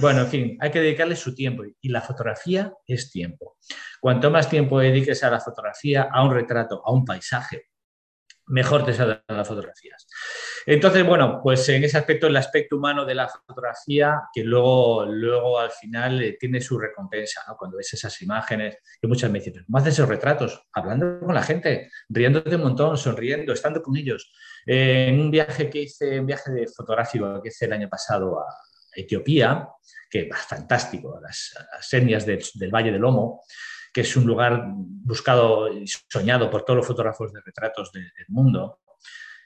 bueno, 0.00 0.22
en 0.22 0.28
fin, 0.28 0.58
hay 0.60 0.70
que 0.70 0.80
dedicarle 0.80 1.16
su 1.16 1.34
tiempo 1.34 1.64
y 1.80 1.88
la 1.88 2.02
fotografía 2.02 2.72
es 2.86 3.10
tiempo. 3.10 3.56
Cuanto 4.00 4.30
más 4.30 4.48
tiempo 4.48 4.78
dediques 4.78 5.22
a 5.24 5.30
la 5.30 5.40
fotografía, 5.40 6.08
a 6.12 6.24
un 6.24 6.32
retrato, 6.32 6.82
a 6.84 6.92
un 6.92 7.04
paisaje, 7.04 7.68
mejor 8.48 8.84
te 8.84 8.94
salen 8.94 9.20
las 9.28 9.46
fotografías. 9.46 10.06
Entonces, 10.66 11.04
bueno, 11.06 11.40
pues 11.42 11.68
en 11.68 11.82
ese 11.84 11.96
aspecto, 11.96 12.26
el 12.26 12.36
aspecto 12.36 12.76
humano 12.76 13.04
de 13.04 13.14
la 13.14 13.28
fotografía, 13.28 14.22
que 14.32 14.44
luego, 14.44 15.06
luego 15.06 15.58
al 15.58 15.70
final 15.70 16.22
eh, 16.22 16.36
tiene 16.38 16.60
su 16.60 16.78
recompensa. 16.78 17.42
Cuando 17.58 17.76
ves 17.76 17.94
esas 17.94 18.20
imágenes, 18.22 18.76
que 19.00 19.08
muchas 19.08 19.30
me 19.30 19.38
dicen, 19.38 19.64
¿cómo 19.64 19.78
haces 19.78 19.94
esos 19.94 20.08
retratos? 20.08 20.62
Hablando 20.72 21.20
con 21.20 21.34
la 21.34 21.42
gente, 21.42 21.90
riéndote 22.08 22.56
un 22.56 22.62
montón, 22.62 22.98
sonriendo, 22.98 23.52
estando 23.52 23.82
con 23.82 23.96
ellos. 23.96 24.32
Eh, 24.66 25.06
en 25.08 25.20
un 25.20 25.30
viaje 25.30 25.70
que 25.70 25.82
hice, 25.82 26.20
un 26.20 26.26
viaje 26.26 26.50
de 26.52 26.66
fotográfico 26.66 27.40
que 27.42 27.48
hice 27.48 27.64
el 27.64 27.72
año 27.72 27.88
pasado 27.88 28.40
a 28.40 28.46
Etiopía, 28.94 29.68
que 30.10 30.28
es 30.30 30.36
fantástico, 30.46 31.18
las, 31.20 31.54
las 31.72 32.26
del, 32.26 32.44
del 32.54 32.70
Valle 32.70 32.92
del 32.92 33.00
Lomo, 33.00 33.42
que 33.92 34.02
es 34.02 34.16
un 34.16 34.26
lugar 34.26 34.64
buscado 34.66 35.72
y 35.72 35.86
soñado 35.86 36.50
por 36.50 36.64
todos 36.64 36.78
los 36.78 36.86
fotógrafos 36.86 37.32
de 37.32 37.40
retratos 37.40 37.92
del 37.92 38.10
mundo. 38.28 38.80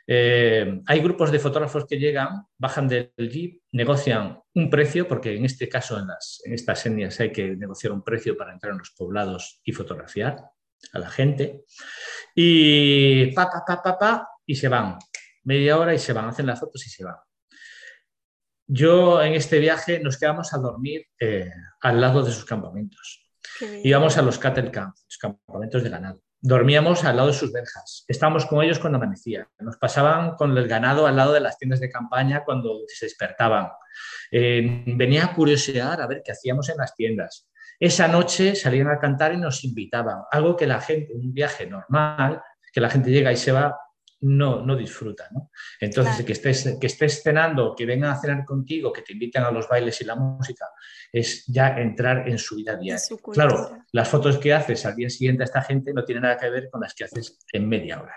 Eh, 0.06 0.80
hay 0.86 1.00
grupos 1.00 1.30
de 1.30 1.38
fotógrafos 1.38 1.86
que 1.86 1.98
llegan, 1.98 2.44
bajan 2.58 2.88
del 2.88 3.12
jeep, 3.16 3.62
negocian 3.72 4.40
un 4.54 4.68
precio, 4.68 5.06
porque 5.06 5.36
en 5.36 5.44
este 5.44 5.68
caso, 5.68 5.98
en, 5.98 6.08
las, 6.08 6.42
en 6.44 6.54
estas 6.54 6.84
etnias 6.86 7.20
hay 7.20 7.30
que 7.30 7.56
negociar 7.56 7.92
un 7.92 8.02
precio 8.02 8.36
para 8.36 8.52
entrar 8.52 8.72
en 8.72 8.78
los 8.78 8.90
poblados 8.90 9.60
y 9.64 9.72
fotografiar 9.72 10.38
a 10.92 10.98
la 10.98 11.08
gente. 11.08 11.64
Y 12.34 13.26
pa, 13.32 13.48
pa, 13.48 13.64
pa, 13.64 13.82
pa, 13.82 13.98
pa, 13.98 14.28
y 14.44 14.56
se 14.56 14.68
van. 14.68 14.98
Media 15.44 15.78
hora 15.78 15.94
y 15.94 15.98
se 15.98 16.12
van, 16.12 16.26
hacen 16.26 16.46
las 16.46 16.60
fotos 16.60 16.84
y 16.86 16.90
se 16.90 17.04
van. 17.04 17.16
Yo 18.66 19.22
en 19.22 19.34
este 19.34 19.58
viaje 19.58 20.00
nos 20.00 20.18
quedamos 20.18 20.52
a 20.54 20.58
dormir 20.58 21.06
eh, 21.20 21.50
al 21.80 22.00
lado 22.00 22.22
de 22.22 22.32
sus 22.32 22.44
campamentos. 22.44 23.21
Íbamos 23.82 24.18
a 24.18 24.22
los 24.22 24.38
cattle 24.38 24.70
camps, 24.70 25.04
los 25.08 25.18
campamentos 25.18 25.82
de 25.82 25.90
ganado. 25.90 26.22
Dormíamos 26.40 27.04
al 27.04 27.16
lado 27.16 27.28
de 27.28 27.34
sus 27.34 27.52
verjas. 27.52 28.04
Estábamos 28.08 28.46
con 28.46 28.62
ellos 28.64 28.80
cuando 28.80 28.96
amanecía. 28.96 29.48
Nos 29.60 29.76
pasaban 29.76 30.34
con 30.34 30.56
el 30.56 30.66
ganado 30.66 31.06
al 31.06 31.14
lado 31.14 31.32
de 31.32 31.40
las 31.40 31.56
tiendas 31.56 31.78
de 31.78 31.88
campaña 31.88 32.42
cuando 32.44 32.80
se 32.88 33.06
despertaban. 33.06 33.68
Eh, 34.30 34.82
venía 34.86 35.26
a 35.26 35.34
curiosear 35.34 36.00
a 36.00 36.06
ver 36.06 36.22
qué 36.24 36.32
hacíamos 36.32 36.68
en 36.68 36.78
las 36.78 36.94
tiendas. 36.96 37.48
Esa 37.78 38.08
noche 38.08 38.54
salían 38.54 38.88
a 38.88 38.98
cantar 38.98 39.34
y 39.34 39.36
nos 39.36 39.64
invitaban. 39.64 40.22
Algo 40.30 40.56
que 40.56 40.66
la 40.66 40.80
gente, 40.80 41.12
un 41.14 41.32
viaje 41.32 41.66
normal, 41.66 42.42
que 42.72 42.80
la 42.80 42.90
gente 42.90 43.10
llega 43.10 43.30
y 43.30 43.36
se 43.36 43.52
va, 43.52 43.76
no, 44.22 44.64
no 44.64 44.76
disfruta. 44.76 45.28
¿no? 45.32 45.50
Entonces, 45.80 46.24
que, 46.24 46.32
estés, 46.32 46.76
que 46.80 46.86
estés 46.86 47.22
cenando, 47.22 47.74
que 47.76 47.86
vengan 47.86 48.10
a 48.10 48.20
cenar 48.20 48.44
contigo, 48.44 48.92
que 48.92 49.02
te 49.02 49.12
inviten 49.12 49.42
a 49.42 49.50
los 49.50 49.68
bailes 49.68 50.00
y 50.00 50.04
la 50.04 50.16
música, 50.16 50.66
es 51.12 51.44
ya 51.46 51.76
entrar 51.78 52.28
en 52.28 52.38
su 52.38 52.56
vida 52.56 52.76
diaria. 52.76 53.02
claro, 53.32 53.84
las 53.92 54.08
fotos 54.08 54.38
que 54.38 54.52
haces 54.52 54.86
al 54.86 54.96
día 54.96 55.10
siguiente 55.10 55.42
a 55.42 55.46
esta 55.46 55.62
gente 55.62 55.92
no 55.92 56.04
tienen 56.04 56.22
nada 56.22 56.36
que 56.36 56.50
ver 56.50 56.68
con 56.70 56.80
las 56.80 56.94
que 56.94 57.04
haces 57.04 57.38
en 57.52 57.68
media 57.68 58.00
hora, 58.00 58.16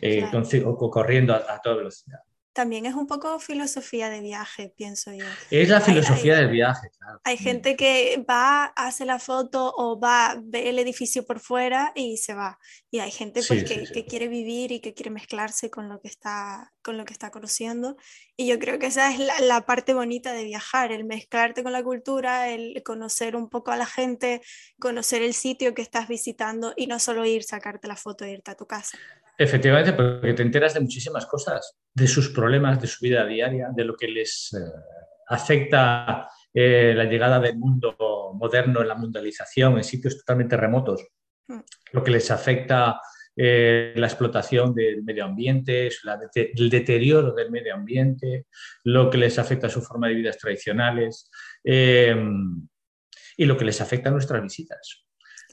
eh, 0.00 0.24
o, 0.64 0.90
corriendo 0.90 1.34
a, 1.34 1.60
toda 1.62 1.76
velocidad. 1.76 2.20
También 2.54 2.86
es 2.86 2.94
un 2.94 3.08
poco 3.08 3.40
filosofía 3.40 4.08
de 4.08 4.20
viaje, 4.20 4.72
pienso 4.76 5.12
yo. 5.12 5.26
Es 5.50 5.68
la 5.68 5.80
filosofía 5.80 6.36
del 6.36 6.48
viaje, 6.48 6.88
claro. 6.96 7.20
Hay 7.24 7.36
gente 7.36 7.76
que 7.76 8.24
va, 8.30 8.66
hace 8.76 9.04
la 9.04 9.18
foto 9.18 9.74
o 9.76 9.98
va, 9.98 10.40
ve 10.40 10.68
el 10.68 10.78
edificio 10.78 11.26
por 11.26 11.40
fuera 11.40 11.90
y 11.96 12.16
se 12.16 12.32
va. 12.32 12.58
Y 12.92 13.00
hay 13.00 13.10
gente 13.10 13.42
pues, 13.46 13.64
que, 13.64 14.06
quiere 14.06 14.28
vivir 14.28 14.70
y 14.70 14.78
que 14.78 14.94
quiere 14.94 15.10
mezclarse 15.10 15.68
con 15.68 15.88
lo 15.88 16.00
que 16.00 16.06
está, 16.06 16.72
con 16.80 16.96
lo 16.96 17.04
que 17.04 17.12
está 17.12 17.32
conociendo. 17.32 17.96
Y 18.36 18.46
yo 18.46 18.60
creo 18.60 18.78
que 18.78 18.86
esa 18.86 19.10
es 19.10 19.18
la, 19.18 19.40
la 19.40 19.66
parte 19.66 19.92
bonita 19.92 20.32
de 20.32 20.44
viajar, 20.44 20.92
el 20.92 21.04
mezclarte 21.04 21.64
con 21.64 21.72
la 21.72 21.82
cultura, 21.82 22.50
el 22.50 22.80
conocer 22.84 23.34
un 23.34 23.50
poco 23.50 23.72
a 23.72 23.76
la 23.76 23.86
gente, 23.86 24.42
conocer 24.78 25.22
el 25.22 25.34
sitio 25.34 25.74
que 25.74 25.82
estás 25.82 26.06
visitando 26.06 26.72
y 26.76 26.86
no 26.86 27.00
solo 27.00 27.26
ir, 27.26 27.42
sacarte 27.42 27.88
la 27.88 27.96
foto 27.96 28.24
e 28.24 28.30
irte 28.30 28.52
a 28.52 28.54
tu 28.54 28.66
casa. 28.66 28.96
Efectivamente, 29.36 29.92
porque 29.92 30.32
te 30.32 30.42
enteras 30.42 30.74
de 30.74 30.80
muchísimas 30.80 31.26
cosas, 31.26 31.76
de 31.92 32.06
sus 32.06 32.28
problemas, 32.28 32.80
de 32.80 32.86
su 32.86 33.04
vida 33.04 33.26
diaria, 33.26 33.68
de 33.74 33.84
lo 33.84 33.96
que 33.96 34.06
les 34.06 34.54
eh, 34.54 34.60
afecta 35.28 36.28
eh, 36.52 36.92
la 36.96 37.04
llegada 37.04 37.40
del 37.40 37.58
mundo 37.58 37.96
moderno, 38.34 38.84
la 38.84 38.94
mundialización 38.94 39.76
en 39.76 39.84
sitios 39.84 40.18
totalmente 40.18 40.56
remotos, 40.56 41.04
mm. 41.48 41.58
lo 41.92 42.04
que 42.04 42.12
les 42.12 42.30
afecta 42.30 43.00
eh, 43.36 43.92
la 43.96 44.06
explotación 44.06 44.72
del 44.72 45.02
medio 45.02 45.24
ambiente, 45.24 45.90
el 46.34 46.70
deterioro 46.70 47.32
del 47.32 47.50
medio 47.50 47.74
ambiente, 47.74 48.46
lo 48.84 49.10
que 49.10 49.18
les 49.18 49.36
afecta 49.40 49.66
a 49.66 49.70
su 49.70 49.82
forma 49.82 50.06
de 50.06 50.14
vidas 50.14 50.38
tradicionales 50.38 51.28
y 51.64 53.44
lo 53.46 53.56
que 53.56 53.64
les 53.64 53.80
afecta 53.80 54.10
a 54.10 54.12
nuestras 54.12 54.40
visitas. 54.40 55.04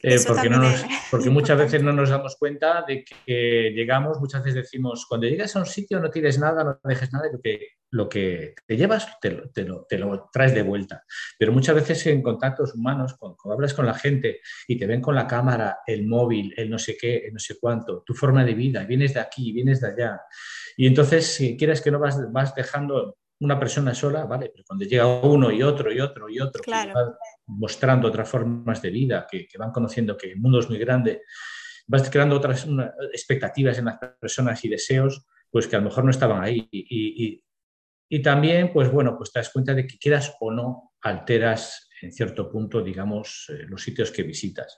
Eh, 0.04 0.18
porque, 0.28 0.50
no 0.50 0.62
porque 1.12 1.30
muchas 1.30 1.58
veces 1.58 1.84
no 1.84 1.94
nos 1.94 2.10
damos 2.10 2.36
cuenta 2.38 2.84
de 2.88 3.04
que 3.04 3.72
llegamos, 3.76 4.20
muchas 4.20 4.44
veces 4.44 4.64
decimos, 4.64 5.06
cuando 5.08 5.28
llegas 5.28 5.56
a 5.56 5.60
un 5.60 5.66
sitio 5.66 6.00
no 6.00 6.10
tienes 6.10 6.40
nada, 6.40 6.64
no 6.64 6.80
dejes 6.84 7.14
nada, 7.14 7.28
y 7.28 7.34
lo 7.34 7.42
que, 7.42 7.68
lo 7.92 8.10
que 8.10 8.56
te 8.66 8.78
llevas 8.78 9.20
te 9.20 9.32
lo, 9.32 9.50
te, 9.50 9.64
lo, 9.64 9.86
te 9.88 9.98
lo, 9.98 10.30
traes 10.32 10.54
de 10.54 10.64
vuelta. 10.64 11.04
Pero 11.38 11.52
muchas 11.52 11.76
veces 11.76 12.06
en 12.08 12.22
contactos 12.22 12.74
humanos, 12.74 13.16
cuando, 13.18 13.38
hablas 13.52 13.74
con 13.74 13.86
la 13.86 13.94
gente 13.94 14.42
y 14.68 14.78
te 14.78 14.88
ven 14.88 15.02
con 15.02 15.16
la 15.16 15.28
cámara, 15.28 15.80
el 15.86 16.08
móvil, 16.08 16.54
el 16.58 16.70
no 16.70 16.80
sé 16.80 16.98
qué, 16.98 17.18
el 17.28 17.34
no 17.34 17.40
sé 17.40 17.58
cuánto, 17.60 18.04
tu 18.06 18.14
forma 18.14 18.44
de 18.44 18.56
vida, 18.56 18.84
vienes 18.86 19.14
de 19.14 19.20
aquí, 19.20 19.52
vienes 19.52 19.82
de 19.82 19.90
allá, 19.90 20.22
y 20.78 20.88
entonces 20.88 21.26
si 21.28 21.58
quieres 21.58 21.82
que 21.82 21.92
no 21.92 22.00
vas, 22.00 22.32
vas 22.32 22.56
dejando 22.56 23.18
una 23.42 23.60
persona 23.60 23.94
sola, 23.94 24.26
¿vale? 24.26 24.50
Pero 24.54 24.64
cuando 24.66 24.86
llega 24.86 25.08
uno 25.08 25.52
y 25.52 25.64
otro 25.64 25.92
y 25.92 26.00
otro 26.00 26.30
y 26.30 26.40
otro, 26.40 26.64
mostrando 27.48 28.08
otras 28.08 28.30
formas 28.30 28.82
de 28.82 28.92
vida, 28.92 29.28
que, 29.30 29.48
van 29.58 29.72
conociendo 29.72 30.16
que 30.16 30.32
el 30.32 30.40
mundo 30.40 30.60
es 30.60 30.70
muy 30.70 30.78
grande, 30.78 31.24
vas 31.88 32.10
creando 32.10 32.38
otras 32.38 32.68
expectativas 33.12 33.78
en 33.80 33.86
las 33.86 33.98
personas 34.20 34.64
y 34.64 34.70
deseos, 34.70 35.26
pues 35.50 35.68
que 35.68 35.76
a 35.76 35.80
lo 35.80 35.86
mejor 35.86 36.06
no 36.06 36.12
estaban 36.12 36.42
ahí. 36.42 36.68
Y, 36.72 38.22
también, 38.22 38.74
pues 38.74 38.92
bueno, 38.92 39.18
pues 39.18 39.32
te 39.32 39.40
das 39.40 39.50
cuenta 39.50 39.74
de 39.74 39.88
que 39.88 39.98
quieras 39.98 40.36
o 40.40 40.52
no, 40.52 40.94
alteras 41.02 41.90
en 42.02 42.12
cierto 42.12 42.52
punto, 42.52 42.82
digamos, 42.82 43.48
eh, 43.50 43.64
los 43.68 43.82
sitios 43.82 44.12
que 44.12 44.24
visitas. 44.24 44.78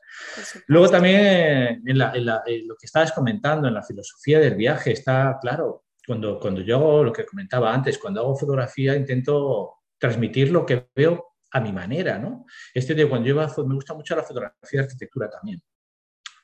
Luego 0.68 0.90
también 0.90 1.82
en, 1.86 1.98
lo 1.98 2.76
que 2.76 2.86
estabas 2.86 3.12
comentando, 3.12 3.68
en 3.68 3.74
la 3.74 3.82
filosofía 3.82 4.40
del 4.40 4.56
viaje, 4.56 4.92
está 4.92 5.38
claro, 5.42 5.86
cuando, 6.06 6.40
cuando 6.40 6.62
yo 6.62 6.78
hago 6.78 7.04
lo 7.04 7.14
que 7.14 7.26
comentaba 7.26 7.74
antes, 7.74 7.98
cuando 7.98 8.22
hago 8.22 8.36
fotografía 8.36 8.96
intento 8.96 9.76
transmitir 9.98 10.52
lo 10.52 10.66
que 10.66 10.88
veo 10.96 11.36
a 11.52 11.60
mi 11.60 11.72
manera, 11.72 12.18
¿no? 12.18 12.46
Este 12.74 12.94
de 12.96 13.08
cuando 13.08 13.28
yo 13.28 13.36
me 13.36 13.76
gusta 13.76 13.94
mucho 13.94 14.16
la 14.16 14.24
fotografía 14.24 14.80
de 14.80 14.86
arquitectura 14.86 15.30
también. 15.30 15.62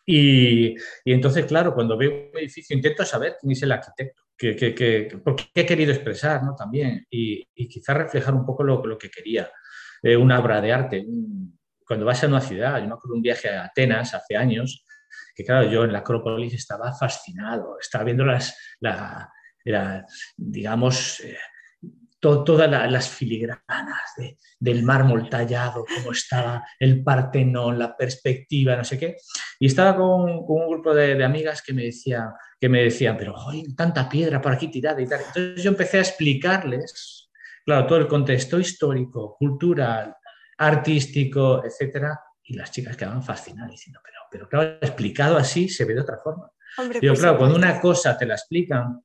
Y, 0.06 0.76
y, 1.04 1.14
entonces, 1.14 1.46
claro, 1.46 1.74
cuando 1.74 1.98
veo 1.98 2.30
un 2.32 2.38
edificio 2.38 2.76
intento 2.76 3.06
saber 3.06 3.38
quién 3.40 3.52
es 3.52 3.62
el 3.62 3.72
arquitecto, 3.72 4.24
que, 4.38 4.56
que, 4.56 4.74
que, 4.74 5.20
por 5.24 5.36
qué 5.36 5.50
he 5.54 5.66
querido 5.66 5.92
expresar 5.92 6.44
¿no? 6.44 6.56
también 6.56 7.06
y, 7.10 7.48
y 7.54 7.68
quizás 7.68 7.98
reflejar 7.98 8.34
un 8.34 8.46
poco 8.46 8.64
lo, 8.64 8.84
lo 8.86 8.98
que 8.98 9.10
quería. 9.10 9.52
Eh, 10.02 10.16
una 10.16 10.40
obra 10.40 10.62
de 10.62 10.72
arte. 10.72 11.06
cuando 11.86 12.06
vas 12.06 12.24
a 12.24 12.28
una 12.28 12.42
ciudad, 12.42 12.80
yo 12.80 12.88
me 12.88 12.94
acuerdo 12.94 13.16
un 13.16 13.22
viaje 13.22 13.50
a 13.50 13.66
Atenas 13.66 14.14
hace 14.14 14.38
años, 14.38 14.86
que 15.36 15.44
claro, 15.44 15.70
yo 15.70 15.84
en 15.84 15.92
la 15.92 16.00
Acrópolis 16.00 16.54
estaba 16.54 16.94
fascinado, 16.94 17.78
estaba 17.80 18.06
viendo 18.06 18.26
las, 18.26 18.58
la, 18.80 19.30
digamos, 20.38 21.20
eh, 21.22 21.38
todas 22.20 22.70
las 22.70 23.10
filigranas 23.10 24.14
del 24.60 24.84
mármol 24.84 25.30
tallado, 25.30 25.86
cómo 25.86 26.12
estaba 26.12 26.66
el 26.78 27.04
Partenón, 27.04 27.80
la 27.80 27.96
perspectiva, 27.96 28.76
no 28.76 28.84
sé 28.84 28.98
qué. 28.98 29.16
Y 29.60 29.68
estaba 29.68 29.96
con, 29.96 30.30
un 30.30 30.70
grupo 30.70 30.94
de, 30.94 31.24
amigas 31.24 31.62
que 31.62 31.74
me, 31.74 31.84
decía, 31.84 32.34
que 32.60 32.68
me 32.68 32.84
decían, 32.84 33.18
pero 33.18 33.36
hay 33.50 33.74
tanta 33.74 34.10
piedra 34.10 34.42
por 34.42 34.52
aquí 34.52 34.68
tirada 34.68 35.02
y 35.02 35.08
tal. 35.08 35.22
Entonces 35.28 35.64
yo 35.64 35.72
empecé 35.72 35.98
a 35.98 36.02
explicarles, 36.02 37.30
claro, 37.66 37.88
todo 37.88 38.00
el 38.00 38.08
contexto 38.08 38.60
histórico, 38.60 39.36
cultural, 39.38 40.14
artístico, 40.58 41.64
etcétera, 41.64 42.20
y 42.44 42.56
las 42.56 42.72
chicas 42.72 42.98
quedaban 42.98 43.24
fascinadas 43.24 43.72
diciendo, 43.72 44.02
pero, 44.04 44.18
pero 44.30 44.50
claro, 44.50 44.78
explicado 44.82 45.38
así 45.38 45.70
se 45.70 45.86
ve 45.86 45.94
de 45.94 46.02
otra 46.02 46.18
forma. 46.22 46.52
Digo, 47.00 47.16
claro, 47.16 47.38
cuando 47.38 47.56
una 47.56 47.80
cosa 47.80 48.18
te 48.18 48.26
la 48.26 48.36
explican 48.36 49.02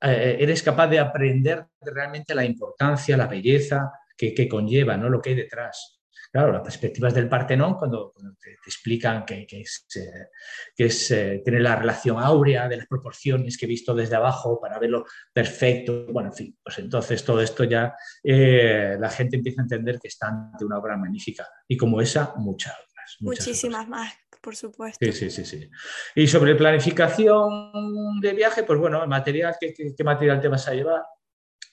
eh, 0.00 0.36
eres 0.40 0.62
capaz 0.62 0.88
de 0.88 0.98
aprender 0.98 1.66
realmente 1.80 2.34
la 2.34 2.44
importancia, 2.44 3.16
la 3.16 3.26
belleza 3.26 3.90
que, 4.16 4.48
conlleva, 4.48 4.96
¿no? 4.96 5.08
lo 5.08 5.20
que 5.20 5.30
hay 5.30 5.36
detrás. 5.36 6.00
Claro, 6.32 6.52
las 6.52 6.62
perspectivas 6.62 7.14
del 7.14 7.28
Partenón, 7.28 7.74
cuando, 7.74 8.12
te, 8.42 8.52
explican 8.66 9.24
que, 9.24 9.46
es, 9.48 9.86
eh, 9.96 10.28
que 10.74 10.86
es 10.86 11.10
eh, 11.10 11.40
tiene 11.42 11.60
la 11.60 11.76
relación 11.76 12.18
áurea 12.18 12.68
de 12.68 12.76
las 12.76 12.86
proporciones 12.86 13.56
que 13.56 13.64
he 13.64 13.68
visto 13.68 13.94
desde 13.94 14.16
abajo 14.16 14.60
para 14.60 14.78
verlo 14.78 15.06
perfecto, 15.32 16.06
bueno, 16.12 16.30
en 16.30 16.34
fin, 16.34 16.58
pues 16.62 16.78
entonces 16.78 17.24
todo 17.24 17.40
esto 17.40 17.64
ya 17.64 17.94
la 18.22 19.08
gente 19.08 19.36
empieza 19.36 19.62
a 19.62 19.64
entender 19.64 19.98
que 19.98 20.08
está 20.08 20.28
ante 20.28 20.64
una 20.64 20.78
obra 20.78 20.96
magnífica 20.96 21.48
y 21.66 21.76
como 21.76 22.00
esa, 22.00 22.34
muchas 22.36 22.74
otras. 22.86 23.16
Muchísimas 23.20 23.88
más 23.88 24.12
por 24.46 24.54
supuesto. 24.54 25.04
Sí, 25.04 25.10
sí, 25.10 25.28
sí, 25.28 25.44
sí. 25.44 25.68
Y 26.14 26.28
sobre 26.28 26.54
planificación 26.54 28.20
de 28.20 28.32
viaje, 28.32 28.62
pues 28.62 28.78
bueno, 28.78 29.04
material, 29.08 29.56
¿qué, 29.58 29.74
qué, 29.74 30.04
material 30.04 30.40
te 30.40 30.46
vas 30.46 30.68
a 30.68 30.74
llevar? 30.74 31.02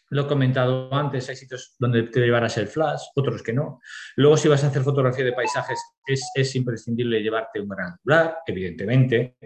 Lo 0.10 0.24
he 0.24 0.28
comentado 0.28 0.92
antes, 0.92 1.30
hay 1.30 1.36
sitios 1.36 1.76
donde 1.78 2.02
te 2.02 2.22
llevarás 2.22 2.58
el 2.58 2.68
flash, 2.68 3.02
otros 3.14 3.44
que 3.44 3.54
no. 3.54 3.80
Luego, 4.16 4.38
si 4.38 4.48
vas 4.48 4.64
a 4.64 4.68
hacer 4.70 4.82
fotografía 4.82 5.24
de 5.24 5.34
paisajes, 5.34 5.80
es, 6.04 6.32
es 6.34 6.56
imprescindible 6.56 7.22
llevarte 7.22 7.62
un 7.62 7.70
gran 7.70 7.92
angular, 7.92 8.40
evidentemente. 8.48 9.38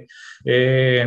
Eh, 0.45 1.05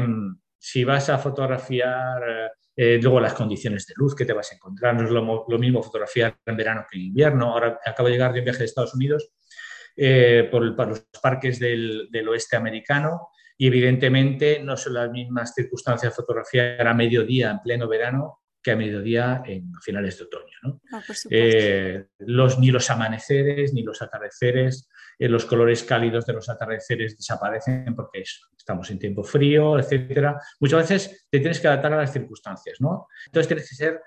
si 0.58 0.84
vas 0.84 1.08
a 1.08 1.16
fotografiar, 1.16 2.52
eh, 2.76 2.98
luego 3.00 3.18
las 3.18 3.32
condiciones 3.32 3.86
de 3.86 3.94
luz 3.96 4.14
que 4.14 4.26
te 4.26 4.34
vas 4.34 4.52
a 4.52 4.56
encontrar, 4.56 4.94
no 4.94 5.04
es 5.04 5.10
lo, 5.10 5.46
lo, 5.48 5.58
mismo 5.58 5.82
fotografiar 5.82 6.36
en 6.44 6.56
verano 6.58 6.84
que 6.90 6.98
en 6.98 7.06
invierno. 7.06 7.54
Ahora 7.54 7.80
acabo 7.82 8.08
de 8.08 8.12
llegar 8.12 8.34
de 8.34 8.40
un 8.40 8.44
viaje 8.44 8.58
de 8.58 8.66
Estados 8.66 8.92
Unidos 8.92 9.32
eh, 9.96 10.48
por, 10.50 10.64
los 10.64 11.00
parques 11.22 11.58
del, 11.58 12.08
oeste 12.28 12.56
americano 12.56 13.28
y 13.56 13.66
evidentemente 13.66 14.60
no 14.62 14.76
son 14.76 14.94
las 14.94 15.10
mismas 15.10 15.54
circunstancias 15.54 16.14
fotografiar 16.14 16.86
a 16.86 16.94
mediodía 16.94 17.50
en 17.50 17.60
pleno 17.60 17.88
verano 17.88 18.38
que 18.62 18.72
a 18.72 18.76
mediodía 18.76 19.42
en 19.46 19.72
finales 19.82 20.18
de 20.18 20.24
otoño. 20.24 20.56
¿no? 20.62 20.80
Ah, 20.92 21.02
eh, 21.30 22.06
los, 22.18 22.58
ni 22.58 22.70
los 22.70 22.90
amaneceres 22.90 23.72
ni 23.72 23.82
los 23.82 24.02
atardeceres, 24.02 24.88
eh, 25.18 25.28
los 25.28 25.46
colores 25.46 25.82
cálidos 25.82 26.26
de 26.26 26.34
los 26.34 26.48
atardeceres 26.48 27.16
desaparecen 27.16 27.94
porque 27.94 28.22
estamos 28.56 28.90
en 28.90 28.98
tiempo 28.98 29.24
frío, 29.24 29.78
etc. 29.78 30.34
Muchas 30.60 30.88
veces 30.88 31.26
te 31.30 31.40
tienes 31.40 31.58
que 31.58 31.68
adaptar 31.68 31.94
a 31.94 31.96
las 31.96 32.12
circunstancias. 32.12 32.78
¿no? 32.80 33.06
Entonces 33.26 33.48
tienes 33.48 33.68
que 33.68 33.76
ser 33.76 34.02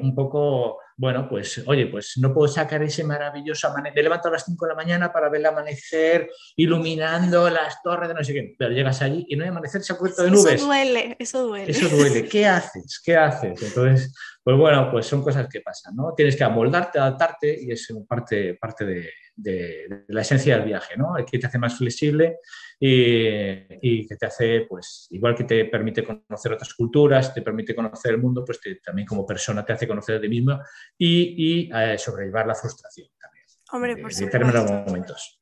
un 0.00 0.14
poco 0.14 0.78
bueno, 0.98 1.28
pues 1.28 1.62
oye, 1.66 1.86
pues 1.86 2.14
no 2.16 2.32
puedo 2.32 2.48
sacar 2.48 2.82
ese 2.82 3.04
maravilloso 3.04 3.68
amanecer. 3.68 3.96
Me 3.96 4.02
levanto 4.04 4.28
a 4.28 4.32
las 4.32 4.44
5 4.46 4.64
de 4.64 4.70
la 4.70 4.74
mañana 4.74 5.12
para 5.12 5.28
ver 5.28 5.40
el 5.40 5.46
amanecer 5.46 6.30
iluminando 6.56 7.50
las 7.50 7.82
torres 7.82 8.08
de 8.08 8.14
no 8.14 8.24
sé 8.24 8.32
qué, 8.32 8.54
pero 8.58 8.72
llegas 8.72 9.02
allí 9.02 9.26
y 9.28 9.36
no 9.36 9.44
hay 9.44 9.50
amanecer, 9.50 9.82
se 9.82 9.92
ha 9.92 9.98
puesto 9.98 10.22
de 10.22 10.30
nubes. 10.30 10.54
Eso 10.54 10.66
duele, 10.66 11.16
eso 11.18 11.46
duele. 11.46 11.70
Eso 11.70 11.88
duele. 11.88 12.26
¿Qué 12.26 12.46
haces? 12.46 13.00
¿Qué 13.04 13.14
haces? 13.14 13.62
Entonces, 13.62 14.14
pues 14.42 14.56
bueno, 14.56 14.90
pues 14.90 15.06
son 15.06 15.22
cosas 15.22 15.48
que 15.48 15.60
pasan, 15.60 15.94
¿no? 15.94 16.14
Tienes 16.14 16.34
que 16.34 16.44
amoldarte, 16.44 16.98
adaptarte 16.98 17.62
y 17.62 17.72
es 17.72 17.86
parte, 18.08 18.54
parte 18.54 18.86
de, 18.86 19.10
de, 19.36 20.04
la 20.08 20.22
esencia 20.22 20.56
del 20.56 20.66
viaje, 20.66 20.96
¿no? 20.96 21.14
Que 21.30 21.38
te 21.38 21.46
hace 21.46 21.58
más 21.58 21.76
flexible 21.76 22.38
y, 22.80 24.06
que 24.06 24.16
te 24.16 24.26
hace, 24.26 24.66
pues, 24.68 25.06
igual 25.10 25.34
que 25.34 25.44
te 25.44 25.66
permite 25.66 26.02
conocer 26.02 26.52
otras 26.52 26.74
culturas, 26.74 27.34
te 27.34 27.42
permite 27.42 27.74
conocer 27.74 28.12
el 28.12 28.18
mundo, 28.18 28.44
pues 28.44 28.60
también 28.82 29.06
como 29.06 29.26
persona 29.26 29.64
te 29.64 29.74
hace 29.74 29.86
conocer 29.86 30.16
a 30.16 30.20
ti 30.20 30.28
mismo 30.28 30.58
y, 30.98 31.70
eh, 31.72 31.98
sobrellevar 31.98 32.46
la 32.46 32.54
frustración 32.54 33.08
también. 33.20 33.44
Hombre, 33.72 33.96
por 33.96 34.12
en 34.12 34.18
determinados 34.18 34.70
momentos. 34.70 35.40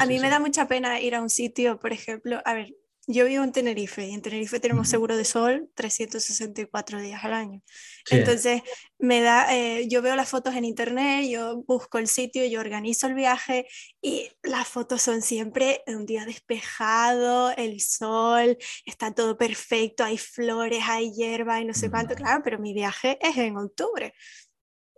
a 0.00 0.06
mí 0.06 0.18
me 0.18 0.30
da 0.30 0.38
mucha 0.38 0.66
pena 0.66 1.00
ir 1.00 1.14
a 1.14 1.22
un 1.22 1.30
sitio, 1.30 1.78
por 1.78 1.92
ejemplo, 1.92 2.40
a 2.44 2.54
ver, 2.54 2.74
yo 3.06 3.26
vivo 3.26 3.44
en 3.44 3.52
Tenerife 3.52 4.06
y 4.06 4.14
en 4.14 4.22
Tenerife 4.22 4.60
tenemos 4.60 4.88
seguro 4.88 5.16
de 5.16 5.24
sol 5.24 5.70
364 5.74 7.00
días 7.00 7.22
al 7.24 7.34
año. 7.34 7.62
Entonces, 8.10 8.62
me 8.98 9.20
da, 9.20 9.54
eh, 9.54 9.86
yo 9.88 10.00
veo 10.02 10.16
las 10.16 10.28
fotos 10.28 10.54
en 10.54 10.64
internet, 10.64 11.26
yo 11.28 11.62
busco 11.66 11.98
el 11.98 12.08
sitio, 12.08 12.44
yo 12.46 12.60
organizo 12.60 13.06
el 13.06 13.14
viaje 13.14 13.66
y 14.00 14.30
las 14.42 14.68
fotos 14.68 15.02
son 15.02 15.22
siempre 15.22 15.82
un 15.86 16.06
día 16.06 16.24
despejado, 16.24 17.50
el 17.56 17.80
sol, 17.80 18.56
está 18.86 19.12
todo 19.14 19.36
perfecto, 19.36 20.04
hay 20.04 20.18
flores, 20.18 20.82
hay 20.86 21.12
hierba 21.12 21.60
y 21.60 21.64
no 21.64 21.74
sé 21.74 21.90
cuánto, 21.90 22.14
mm. 22.14 22.16
claro, 22.16 22.42
pero 22.42 22.58
mi 22.58 22.72
viaje 22.72 23.18
es 23.20 23.36
en 23.36 23.56
octubre. 23.56 24.14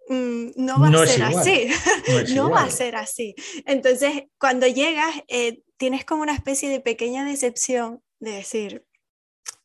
Mm, 0.08 0.50
no 0.56 0.78
va 0.78 0.88
a 0.88 1.06
ser 1.06 1.22
así, 1.22 1.68
no, 2.34 2.50
va 2.50 2.62
a 2.62 2.70
ser 2.70 2.94
así. 2.94 3.34
Entonces, 3.64 4.24
cuando 4.38 4.68
llegas, 4.68 5.12
eh, 5.26 5.62
tienes 5.76 6.04
como 6.04 6.22
una 6.22 6.34
especie 6.34 6.68
de 6.68 6.80
pequeña 6.80 7.24
decepción 7.24 8.02
de 8.20 8.32
decir, 8.32 8.86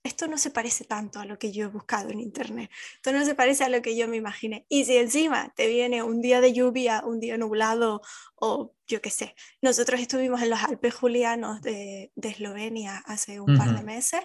esto 0.04 0.28
no 0.28 0.38
se 0.38 0.50
parece 0.50 0.84
tanto 0.84 1.20
a 1.20 1.26
lo 1.26 1.38
que 1.38 1.52
yo 1.52 1.66
he 1.66 1.70
buscado 1.70 2.10
en 2.10 2.20
internet, 2.20 2.72
esto 2.96 3.12
no 3.12 3.24
se 3.24 3.36
parece 3.36 3.64
a 3.64 3.70
lo 3.70 3.82
que 3.82 3.96
yo 3.96 4.08
me 4.08 4.18
imaginé. 4.18 4.66
Y 4.68 4.86
si 4.86 4.98
encima 4.98 5.54
te 5.56 5.68
viene 5.68 6.02
un 6.02 6.22
día 6.22 6.42
de 6.42 6.54
lluvia, 6.54 7.04
un 7.06 7.20
día 7.20 7.38
nublado 7.38 8.02
o 8.36 8.74
yo 8.88 9.02
qué 9.02 9.12
sé, 9.12 9.36
nosotros 9.62 10.02
estuvimos 10.02 10.42
en 10.42 10.50
los 10.50 10.64
Alpes 10.64 10.96
Julianos 10.96 11.62
de, 11.62 12.12
Eslovenia 12.16 12.98
hace 13.06 13.40
un 13.40 13.58
par 13.58 13.76
de 13.76 13.84
meses 13.84 14.22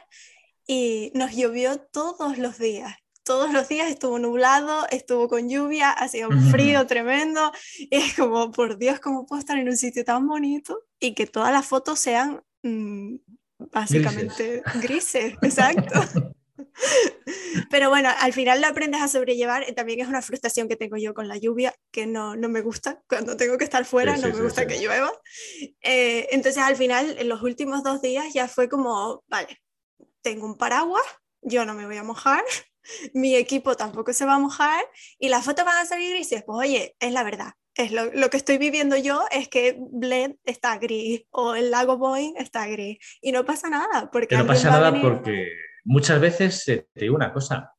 y 0.67 1.13
nos 1.15 1.37
llovió 1.37 1.79
todos 1.79 2.39
los 2.39 2.59
días 2.59 2.97
todos 3.27 3.53
los 3.53 3.69
días 3.69 3.91
estuvo 3.91 4.19
nublado, 4.19 4.87
estuvo 4.91 5.29
con 5.29 5.51
lluvia, 5.51 5.91
hacía 5.91 6.29
un 6.29 6.51
frío 6.51 6.87
tremendo. 6.87 7.53
Y 7.79 7.89
es 7.97 8.15
como, 8.15 8.53
por 8.53 8.79
Dios, 8.79 9.01
¿cómo 9.01 9.27
puedo 9.27 9.41
estar 9.41 9.59
en 9.59 9.69
un 9.69 9.77
sitio 9.77 10.05
tan 10.05 10.27
bonito 10.27 10.85
y 11.01 11.15
que 11.15 11.27
todas 11.27 11.53
las 11.53 11.67
fotos 11.67 11.99
sean 11.99 12.43
mm, 12.63 13.17
básicamente 13.59 14.63
grises, 14.81 15.35
exacto. 15.43 16.01
Pero 17.71 17.89
bueno, 17.91 18.11
al 18.19 18.33
final 18.33 18.61
lo 18.61 18.69
aprendes 18.69 19.03
a 19.03 19.09
sobrellevar. 19.09 19.65
También 19.75 20.01
es 20.01 20.09
una 20.09 20.23
frustración 20.23 20.69
que 20.69 20.77
tengo 20.77 20.97
yo 20.97 21.13
con 21.13 21.27
la 21.27 21.37
lluvia, 21.37 21.75
que 21.91 22.07
no, 22.07 22.37
no 22.37 22.49
me 22.49 22.61
gusta. 22.61 23.03
Cuando 23.09 23.37
tengo 23.37 23.59
que 23.59 23.65
estar 23.65 23.85
fuera, 23.85 24.17
no 24.17 24.29
me 24.29 24.43
gusta 24.43 24.67
que 24.67 24.79
llueva. 24.79 25.11
Eh, 25.83 26.29
entonces, 26.31 26.63
al 26.63 26.77
final, 26.77 27.17
en 27.19 27.29
los 27.29 27.43
últimos 27.43 27.83
dos 27.83 28.01
días 28.03 28.33
ya 28.33 28.47
fue 28.47 28.69
como, 28.69 29.25
vale, 29.27 29.59
tengo 30.23 30.47
un 30.47 30.57
paraguas, 30.57 31.03
yo 31.43 31.65
no 31.65 31.75
me 31.75 31.87
voy 31.87 31.97
a 31.97 32.03
mojar, 32.03 32.45
mi 33.15 33.35
equipo 33.35 33.77
tampoco 33.77 34.13
se 34.13 34.25
va 34.25 34.35
a 34.35 34.39
mojar 34.39 34.85
y 35.19 35.29
las 35.29 35.45
fotos 35.45 35.65
van 35.65 35.79
a 35.79 35.87
salir 35.87 36.15
grises. 36.15 36.43
Pues 36.45 36.69
oye, 36.69 36.97
es 36.99 37.13
la 37.13 37.25
verdad. 37.25 37.53
Es 37.75 37.93
lo, 37.93 38.07
lo, 38.13 38.31
que 38.31 38.39
estoy 38.39 38.57
viviendo 38.57 38.97
yo 38.97 39.25
es 39.31 39.49
que 39.49 39.77
Bled 39.79 40.37
está 40.45 40.79
gris 40.79 41.25
o 41.31 41.55
el 41.55 41.71
lago 41.71 41.99
Boeing 41.99 42.35
está 42.39 42.67
gris 42.67 42.99
y 43.21 43.33
no 43.33 43.45
pasa 43.45 43.69
nada. 43.69 44.11
Porque 44.11 44.37
no 44.37 44.47
pasa 44.47 44.71
nada 44.71 44.99
porque 45.01 45.51
muchas 45.85 46.21
veces, 46.21 46.65
te 46.65 46.87
digo 46.95 47.15
una 47.15 47.35
cosa, 47.35 47.75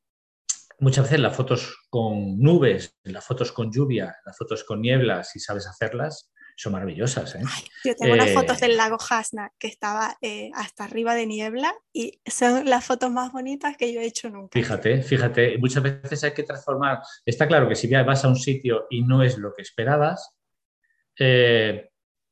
muchas 0.78 1.04
veces 1.04 1.20
las 1.20 1.34
fotos 1.34 1.86
con 1.90 2.38
nubes, 2.38 2.96
las 3.02 3.24
fotos 3.24 3.52
con 3.52 3.72
lluvia, 3.72 4.16
las 4.24 4.36
fotos 4.36 4.64
con 4.64 4.80
niebla, 4.80 5.24
si 5.24 5.40
sabes 5.40 5.66
hacerlas, 5.66 6.30
son 6.58 6.72
maravillosas. 6.72 7.36
¿eh? 7.36 7.40
yo 7.84 7.94
tengo 7.94 8.14
unas 8.14 8.32
fotos 8.32 8.60
eh, 8.60 8.66
del 8.66 8.76
lago 8.76 8.98
Hasna 8.98 9.52
que 9.60 9.68
estaba 9.68 10.18
eh, 10.20 10.50
hasta 10.54 10.84
arriba 10.84 11.14
de 11.14 11.24
niebla 11.24 11.72
y 11.92 12.20
son 12.26 12.68
las 12.68 12.84
fotos 12.84 13.12
más 13.12 13.32
bonitas 13.32 13.76
que 13.76 13.92
yo 13.92 14.00
he 14.00 14.06
hecho 14.06 14.28
nunca. 14.28 14.58
Fíjate, 14.58 15.02
fíjate, 15.02 15.56
muchas 15.58 15.84
veces 15.84 16.24
hay 16.24 16.32
que 16.32 16.42
transformar. 16.42 16.98
Está 17.24 17.46
claro 17.46 17.68
que 17.68 17.76
si 17.76 17.86
vas 17.86 18.24
a 18.24 18.28
un 18.28 18.34
sitio 18.34 18.88
y 18.90 19.02
no 19.02 19.22
es 19.22 19.38
lo 19.38 19.54
que 19.54 19.62
esperabas, 19.62 20.34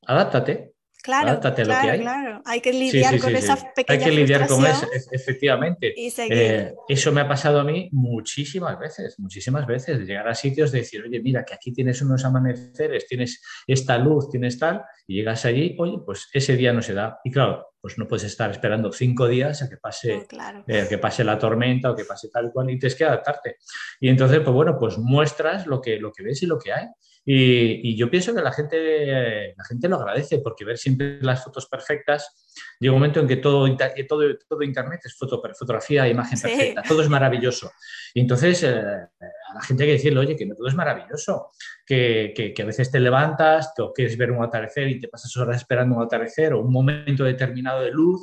adáptate, 0.06 0.74
Claro, 1.06 1.40
claro, 1.40 2.02
claro. 2.02 2.42
Hay 2.44 2.60
que 2.60 2.72
lidiar 2.72 3.20
con 3.20 3.36
esas 3.36 3.64
pequeñas 3.76 4.02
Hay 4.02 4.10
que 4.10 4.16
lidiar 4.16 4.48
con 4.48 4.66
eso, 4.66 4.88
efectivamente. 5.12 5.94
Eh, 5.96 6.74
eso 6.88 7.12
me 7.12 7.20
ha 7.20 7.28
pasado 7.28 7.60
a 7.60 7.64
mí 7.64 7.88
muchísimas 7.92 8.76
veces, 8.76 9.14
muchísimas 9.20 9.68
veces, 9.68 10.00
de 10.00 10.04
llegar 10.04 10.26
a 10.26 10.34
sitios 10.34 10.72
de 10.72 10.80
decir, 10.80 11.04
oye, 11.06 11.20
mira, 11.20 11.44
que 11.44 11.54
aquí 11.54 11.72
tienes 11.72 12.02
unos 12.02 12.24
amaneceres, 12.24 13.06
tienes 13.06 13.40
esta 13.68 13.98
luz, 13.98 14.28
tienes 14.30 14.58
tal, 14.58 14.82
y 15.06 15.14
llegas 15.18 15.44
allí, 15.44 15.76
oye, 15.78 15.98
pues 16.04 16.28
ese 16.32 16.56
día 16.56 16.72
no 16.72 16.82
se 16.82 16.92
da. 16.92 17.20
Y 17.22 17.30
claro, 17.30 17.68
pues 17.80 17.98
no 17.98 18.08
puedes 18.08 18.24
estar 18.24 18.50
esperando 18.50 18.90
cinco 18.90 19.28
días 19.28 19.62
a 19.62 19.68
que 19.68 19.76
pase, 19.76 20.26
eh, 20.66 20.86
que 20.88 20.98
pase 20.98 21.22
la 21.22 21.38
tormenta 21.38 21.92
o 21.92 21.94
que 21.94 22.04
pase 22.04 22.30
tal 22.30 22.50
cual, 22.50 22.68
y 22.70 22.80
tienes 22.80 22.96
que 22.96 23.04
adaptarte. 23.04 23.58
Y 24.00 24.08
entonces, 24.08 24.40
pues 24.40 24.52
bueno, 24.52 24.76
pues 24.76 24.98
muestras 24.98 25.68
lo 25.68 25.80
que, 25.80 26.00
lo 26.00 26.10
que 26.10 26.24
ves 26.24 26.42
y 26.42 26.46
lo 26.46 26.58
que 26.58 26.72
hay. 26.72 26.86
Y, 27.28 27.96
yo 27.96 28.08
pienso 28.08 28.32
que 28.32 28.40
la 28.40 28.52
gente, 28.52 29.52
la 29.56 29.64
gente 29.64 29.88
lo 29.88 29.96
agradece 29.96 30.38
porque 30.38 30.64
ver 30.64 30.78
siempre 30.78 31.20
las 31.20 31.42
fotos 31.42 31.66
perfectas, 31.66 32.32
llega 32.78 32.92
un 32.92 33.00
momento 33.00 33.18
en 33.18 33.26
que 33.26 33.38
todo, 33.38 33.66
todo, 34.08 34.22
todo 34.48 34.62
Internet 34.62 35.00
es 35.04 35.16
foto, 35.16 35.42
fotografía, 35.58 36.06
imagen 36.06 36.40
perfecta, 36.40 36.82
todo 36.86 37.02
es 37.02 37.08
maravilloso. 37.08 37.72
Y 38.14 38.20
entonces 38.20 38.62
eh, 38.62 38.70
a 38.70 39.54
la 39.54 39.60
gente 39.60 39.82
hay 39.82 39.88
que 39.88 39.94
decirle, 39.94 40.20
oye, 40.20 40.36
que 40.36 40.46
no 40.46 40.54
todo 40.54 40.68
es 40.68 40.74
maravilloso, 40.76 41.48
que, 41.84 42.32
que, 42.54 42.62
a 42.62 42.66
veces 42.66 42.92
te 42.92 43.00
levantas, 43.00 43.72
o 43.78 43.92
quieres 43.92 44.16
ver 44.16 44.30
un 44.30 44.44
atardecer 44.44 44.86
y 44.86 45.00
te 45.00 45.08
pasas 45.08 45.36
horas 45.36 45.56
esperando 45.56 45.96
un 45.96 46.04
atardecer 46.04 46.52
o 46.52 46.60
un 46.60 46.72
momento 46.72 47.24
determinado 47.24 47.82
de 47.82 47.90
luz 47.90 48.20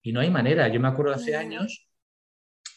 y 0.00 0.12
no 0.14 0.20
hay 0.20 0.30
manera. 0.30 0.66
Yo 0.68 0.80
me 0.80 0.88
acuerdo 0.88 1.12
hace 1.12 1.36
años 1.36 1.86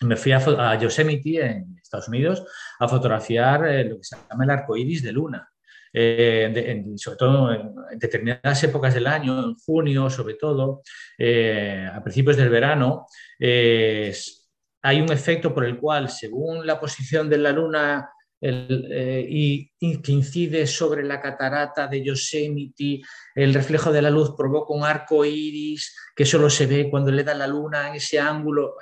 me 0.01 0.17
fui 0.17 0.33
a, 0.33 0.39
a, 0.39 0.77
Yosemite 0.77 1.45
en 1.45 1.77
Estados 1.81 2.09
Unidos 2.09 2.45
a 2.79 2.87
fotografiar 2.89 3.65
eh, 3.67 3.85
lo 3.85 3.95
que 3.95 4.03
se 4.03 4.17
llama 4.29 4.43
el 4.43 4.49
arco 4.49 4.75
iris 4.75 5.01
de 5.01 5.13
luna. 5.13 5.52
Eh, 5.95 6.83
sobre 6.95 7.17
todo 7.17 7.53
en, 7.53 7.99
determinadas 7.99 8.63
épocas 8.63 8.93
del 8.93 9.05
año, 9.05 9.39
en 9.39 9.55
junio 9.55 10.09
sobre 10.09 10.33
todo, 10.33 10.81
eh, 11.17 11.87
a 11.93 12.01
principios 12.01 12.37
del 12.37 12.49
verano, 12.49 13.05
hay 13.39 14.99
un 14.99 15.11
efecto 15.11 15.53
por 15.53 15.65
el 15.65 15.77
cual, 15.77 16.09
según 16.09 16.67
la 16.67 16.79
posición 16.79 17.29
de 17.29 17.37
la 17.37 17.51
luna 17.51 18.09
eh, 18.45 19.25
y, 19.29 19.71
que 20.01 20.11
incide 20.11 20.67
sobre 20.67 21.03
la 21.03 21.21
catarata 21.21 21.87
de 21.87 22.03
Yosemite, 22.03 23.01
el 23.33 23.53
reflejo 23.53 23.93
de 23.93 24.01
la 24.01 24.09
luz 24.09 24.35
provoca 24.37 24.73
un 24.73 24.83
arco 24.83 25.23
iris 25.23 25.95
que 26.13 26.25
solo 26.25 26.49
se 26.49 26.65
ve 26.65 26.89
cuando 26.89 27.09
le 27.09 27.23
da 27.23 27.33
la 27.33 27.47
luna 27.47 27.87
en 27.87 27.95
ese 27.95 28.19
ángulo. 28.19 28.75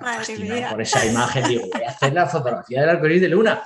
Bueno, 0.00 0.18
pues 0.24 0.70
por 0.70 0.82
esa 0.82 1.04
imagen, 1.04 1.48
digo, 1.48 1.64
voy 1.72 1.82
a 1.82 1.88
hacer 1.88 2.12
la 2.12 2.28
fotografía 2.28 2.82
del 2.82 2.90
arco 2.90 3.06
iris 3.06 3.22
de 3.22 3.28
luna. 3.28 3.64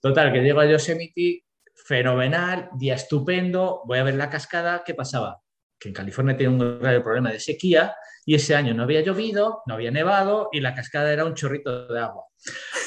Total, 0.00 0.32
que 0.32 0.40
llego 0.40 0.60
a 0.60 0.66
Yosemite 0.66 1.44
fenomenal, 1.90 2.70
día 2.74 2.94
estupendo, 2.94 3.82
voy 3.84 3.98
a 3.98 4.04
ver 4.04 4.14
la 4.14 4.30
cascada, 4.30 4.84
¿qué 4.86 4.94
pasaba? 4.94 5.42
Que 5.76 5.88
en 5.88 5.94
California 5.94 6.36
tiene 6.36 6.52
un 6.52 6.78
grave 6.78 7.00
problema 7.00 7.32
de 7.32 7.40
sequía 7.40 7.96
y 8.24 8.36
ese 8.36 8.54
año 8.54 8.74
no 8.74 8.84
había 8.84 9.00
llovido, 9.00 9.64
no 9.66 9.74
había 9.74 9.90
nevado 9.90 10.50
y 10.52 10.60
la 10.60 10.72
cascada 10.72 11.12
era 11.12 11.24
un 11.24 11.34
chorrito 11.34 11.88
de 11.92 11.98
agua. 11.98 12.26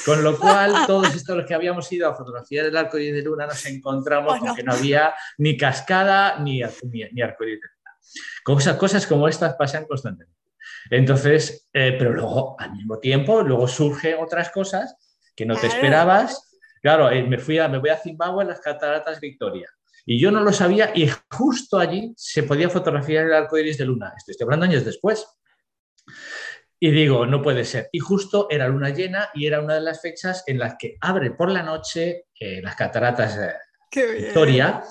Con 0.06 0.24
lo 0.24 0.38
cual, 0.38 0.72
todos 0.86 1.14
estos 1.14 1.36
los 1.36 1.44
que 1.44 1.52
habíamos 1.52 1.92
ido 1.92 2.08
a 2.08 2.14
fotografiar 2.14 2.64
el 2.64 2.74
arco 2.78 2.96
de 2.96 3.20
luna 3.20 3.46
nos 3.46 3.66
encontramos 3.66 4.38
con 4.38 4.56
que 4.56 4.62
no 4.62 4.72
había 4.72 5.12
ni 5.36 5.58
cascada 5.58 6.38
ni, 6.38 6.62
ni, 7.12 7.20
arco 7.20 7.44
iris 7.44 7.60
de 7.60 7.68
luna. 7.76 7.98
Cosas, 8.42 8.76
cosas 8.78 9.06
como 9.06 9.28
estas 9.28 9.52
pasan 9.56 9.84
constantemente. 9.84 10.40
Entonces, 10.88 11.68
eh, 11.74 11.94
pero 11.98 12.10
luego, 12.14 12.56
al 12.58 12.72
mismo 12.72 12.98
tiempo, 13.00 13.42
luego 13.42 13.68
surgen 13.68 14.16
otras 14.18 14.50
cosas 14.50 14.96
que 15.36 15.44
no 15.44 15.56
te 15.56 15.66
esperabas 15.66 16.53
Claro, 16.84 17.10
eh, 17.10 17.22
me, 17.22 17.38
fui 17.38 17.58
a, 17.58 17.66
me 17.66 17.78
voy 17.78 17.88
a 17.88 17.96
Zimbabue, 17.96 18.42
en 18.42 18.50
las 18.50 18.60
cataratas 18.60 19.18
Victoria. 19.18 19.70
Y 20.04 20.20
yo 20.20 20.30
no 20.30 20.40
lo 20.40 20.52
sabía 20.52 20.92
y 20.94 21.10
justo 21.30 21.78
allí 21.78 22.12
se 22.14 22.42
podía 22.42 22.68
fotografiar 22.68 23.24
el 23.24 23.32
arco 23.32 23.56
iris 23.56 23.78
de 23.78 23.86
luna. 23.86 24.12
Estoy, 24.14 24.36
hablando 24.42 24.66
años 24.66 24.84
después. 24.84 25.26
Y 26.78 26.90
digo, 26.90 27.24
no 27.24 27.40
puede 27.40 27.64
ser. 27.64 27.88
Y 27.90 28.00
justo 28.00 28.48
era 28.50 28.68
luna 28.68 28.90
llena 28.90 29.30
y 29.32 29.46
era 29.46 29.62
una 29.62 29.76
de 29.76 29.80
las 29.80 30.02
fechas 30.02 30.44
en 30.46 30.58
las 30.58 30.74
que 30.78 30.98
abre 31.00 31.30
por 31.30 31.50
la 31.50 31.62
noche 31.62 32.26
eh, 32.38 32.60
las 32.60 32.76
cataratas 32.76 33.38
Victoria 33.90 34.84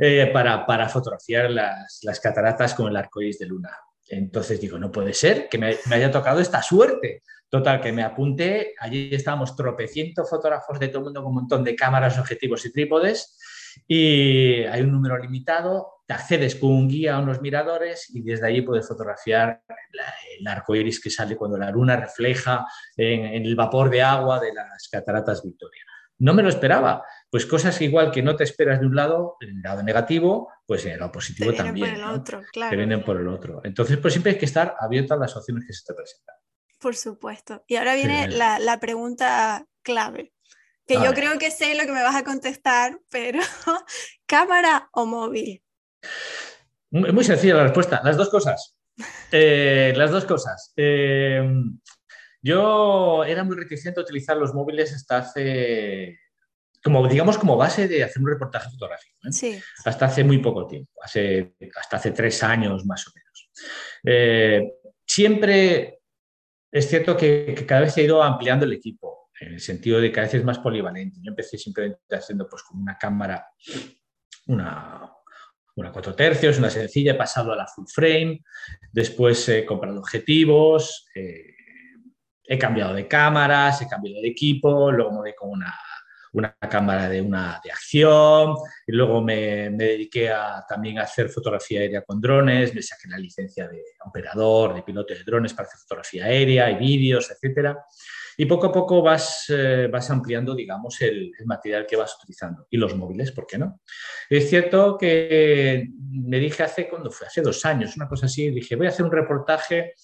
eh, 0.00 0.28
para, 0.32 0.66
para, 0.66 0.88
fotografiar 0.88 1.48
las, 1.48 2.00
las, 2.02 2.18
cataratas 2.18 2.74
con 2.74 2.88
el 2.88 2.96
arco 2.96 3.22
iris 3.22 3.38
de 3.38 3.46
luna. 3.46 3.70
Entonces 4.08 4.60
digo, 4.60 4.78
no 4.78 4.92
puede 4.92 5.14
ser 5.14 5.48
que 5.48 5.58
me, 5.58 5.76
haya 5.90 6.10
tocado 6.10 6.40
esta 6.40 6.62
suerte. 6.62 7.22
Total, 7.48 7.80
que 7.80 7.92
me 7.92 8.02
apunté, 8.02 8.74
allí 8.78 9.08
estábamos 9.12 9.54
tropecientos 9.54 10.28
fotógrafos 10.28 10.80
de 10.80 10.88
todo 10.88 10.98
el 10.98 11.04
mundo 11.04 11.22
con 11.22 11.30
un 11.30 11.36
montón 11.36 11.62
de 11.62 11.76
cámaras, 11.76 12.18
objetivos 12.18 12.66
y 12.66 12.72
trípodes 12.72 13.36
y 13.86 14.64
hay 14.64 14.82
un 14.82 14.92
número 14.92 15.18
limitado, 15.18 16.02
te 16.06 16.14
accedes 16.14 16.54
con 16.56 16.70
un 16.70 16.88
guía 16.88 17.16
a 17.16 17.20
unos 17.20 17.40
miradores 17.40 18.10
y 18.14 18.22
desde 18.22 18.46
allí 18.46 18.62
puedes 18.62 18.86
fotografiar 18.86 19.62
el 20.38 20.46
arco 20.46 20.74
iris 20.74 21.00
que 21.00 21.10
sale 21.10 21.36
cuando 21.36 21.58
la 21.58 21.70
luna 21.70 21.96
refleja 21.96 22.64
en, 22.96 23.44
el 23.44 23.56
vapor 23.56 23.90
de 23.90 24.02
agua 24.02 24.40
de 24.40 24.54
las 24.54 24.88
cataratas 24.88 25.42
Victoria. 25.42 25.82
No 26.18 26.32
me 26.32 26.42
lo 26.42 26.48
esperaba, 26.48 27.04
pues 27.30 27.46
cosas 27.46 27.80
igual 27.82 28.10
que 28.10 28.22
no 28.22 28.36
te 28.36 28.44
esperas 28.44 28.80
de 28.80 28.86
un 28.86 28.96
lado, 28.96 29.36
en 29.40 29.56
el 29.56 29.62
lado 29.62 29.82
negativo, 29.82 30.50
pues 30.66 30.84
en 30.86 30.92
el 30.92 31.00
lado 31.00 31.12
positivo 31.12 31.52
también. 31.52 31.90
Por 31.90 31.98
el 31.98 32.04
otro, 32.04 32.42
claro. 32.52 32.70
Te 32.70 32.76
vienen 32.76 33.04
por 33.04 33.20
el 33.20 33.28
otro. 33.28 33.60
Entonces, 33.64 33.98
pues 33.98 34.14
siempre 34.14 34.32
hay 34.32 34.38
que 34.38 34.46
estar 34.46 34.76
abierto 34.80 35.14
a 35.14 35.18
las 35.18 35.36
opciones 35.36 35.64
que 35.66 35.72
se 35.72 35.84
te 35.84 35.94
presentan. 35.94 36.36
Por 36.78 36.96
supuesto. 36.96 37.64
Y 37.66 37.76
ahora 37.76 37.94
viene 37.94 38.28
la, 38.28 38.78
pregunta 38.80 39.66
clave, 39.82 40.32
que 40.86 40.94
yo 40.94 41.12
creo 41.14 41.38
que 41.38 41.50
sé 41.50 41.74
lo 41.74 41.84
que 41.84 41.92
me 41.92 42.02
vas 42.02 42.16
a 42.16 42.24
contestar, 42.24 43.00
pero 43.10 43.40
¿cámara 44.26 44.88
o 44.92 45.06
móvil? 45.06 45.62
Muy 46.90 47.24
sencilla 47.24 47.56
la 47.56 47.64
respuesta, 47.64 48.00
las 48.04 48.16
dos 48.16 48.30
cosas. 48.30 48.74
Eh, 49.30 49.92
las 49.94 50.10
dos 50.10 50.24
cosas. 50.24 50.72
Eh, 50.74 51.42
yo 52.46 53.24
era 53.24 53.42
muy 53.42 53.56
reticente 53.56 53.98
a 53.98 54.04
utilizar 54.04 54.36
los 54.36 54.54
móviles 54.54 54.94
hasta 54.94 55.18
hace, 55.18 56.20
como 56.82 57.06
digamos, 57.08 57.38
como 57.38 57.56
base 57.56 57.88
de 57.88 58.04
hacer 58.04 58.22
un 58.22 58.28
reportaje 58.28 58.70
fotográfico. 58.70 59.16
¿eh? 59.24 59.32
Sí. 59.32 59.60
Hasta 59.84 60.06
hace 60.06 60.22
muy 60.22 60.38
poco 60.38 60.66
tiempo, 60.66 60.92
hace, 61.02 61.54
hasta 61.76 61.96
hace 61.96 62.12
tres 62.12 62.42
años 62.44 62.86
más 62.86 63.06
o 63.08 63.12
menos. 63.14 64.70
siempre 65.04 66.00
es 66.70 66.88
cierto 66.88 67.16
que, 67.16 67.54
que, 67.56 67.66
cada 67.66 67.80
vez 67.82 67.94
se 67.94 68.02
ha 68.02 68.04
ido 68.04 68.22
ampliando 68.22 68.64
el 68.64 68.72
equipo, 68.72 69.30
en 69.40 69.54
el 69.54 69.60
sentido 69.60 70.00
de 70.00 70.08
que 70.08 70.12
cada 70.12 70.26
vez 70.26 70.34
es 70.34 70.44
más 70.44 70.58
polivalente. 70.58 71.18
Yo 71.22 71.30
empecé 71.30 71.58
simplemente 71.58 72.00
haciendo 72.14 72.48
pues, 72.48 72.62
con 72.62 72.80
una 72.80 72.96
cámara, 72.96 73.48
una, 74.46 75.10
una 75.76 75.92
4 75.92 76.14
tercios, 76.14 76.58
una 76.58 76.70
sencilla, 76.70 77.12
he 77.12 77.16
pasado 77.16 77.52
a 77.52 77.56
la 77.56 77.66
full 77.66 77.86
frame, 77.86 78.42
después 78.92 79.48
he 79.48 79.64
comprado 79.64 79.98
objetivos, 79.98 81.06
eh, 81.14 81.55
he 82.46 82.58
cambiado 82.58 82.94
de 82.94 83.08
cámaras, 83.08 83.82
he 83.82 83.88
cambiado 83.88 84.20
de 84.20 84.28
equipo, 84.28 84.90
luego 84.92 85.12
me 85.12 85.18
voy 85.18 85.34
con 85.34 85.50
una, 85.50 85.74
una 86.32 86.54
cámara 86.70 87.08
de, 87.08 87.20
una, 87.20 87.60
de 87.64 87.70
acción, 87.70 88.54
y 88.86 88.92
luego 88.92 89.22
me, 89.22 89.70
dediqué 89.70 90.30
a, 90.30 90.64
también 90.68 90.98
a 90.98 91.02
hacer 91.02 91.28
fotografía 91.28 91.80
aérea 91.80 92.02
con 92.02 92.20
drones, 92.20 92.74
me 92.74 92.82
saqué 92.82 93.08
la 93.08 93.18
licencia 93.18 93.66
de 93.68 93.82
operador, 94.04 94.74
de 94.74 94.82
piloto 94.82 95.14
de 95.14 95.24
drones 95.24 95.54
para 95.54 95.66
hacer 95.66 95.80
fotografía 95.80 96.26
aérea 96.26 96.70
y 96.70 96.76
vídeos, 96.76 97.30
etcétera. 97.30 97.84
Y 98.38 98.44
poco 98.44 98.66
a 98.66 98.72
poco 98.72 99.00
vas, 99.00 99.46
eh, 99.48 99.88
vas 99.90 100.10
ampliando, 100.10 100.54
digamos, 100.54 101.00
el, 101.00 101.32
el, 101.38 101.46
material 101.46 101.86
que 101.86 101.96
vas 101.96 102.16
utilizando. 102.18 102.66
Y 102.68 102.76
los 102.76 102.94
móviles, 102.94 103.32
¿por 103.32 103.46
qué 103.46 103.56
no? 103.56 103.80
Es 104.28 104.50
cierto 104.50 104.98
que 104.98 105.88
me 106.10 106.38
dije 106.38 106.62
hace, 106.62 106.86
cuando 106.86 107.10
fue? 107.10 107.26
Hace 107.26 107.40
dos 107.40 107.64
años, 107.64 107.96
una 107.96 108.06
cosa 108.06 108.26
así, 108.26 108.50
dije, 108.50 108.76
voy 108.76 108.86
a 108.86 108.90
hacer 108.90 109.06
un 109.06 109.12
reportaje 109.12 109.94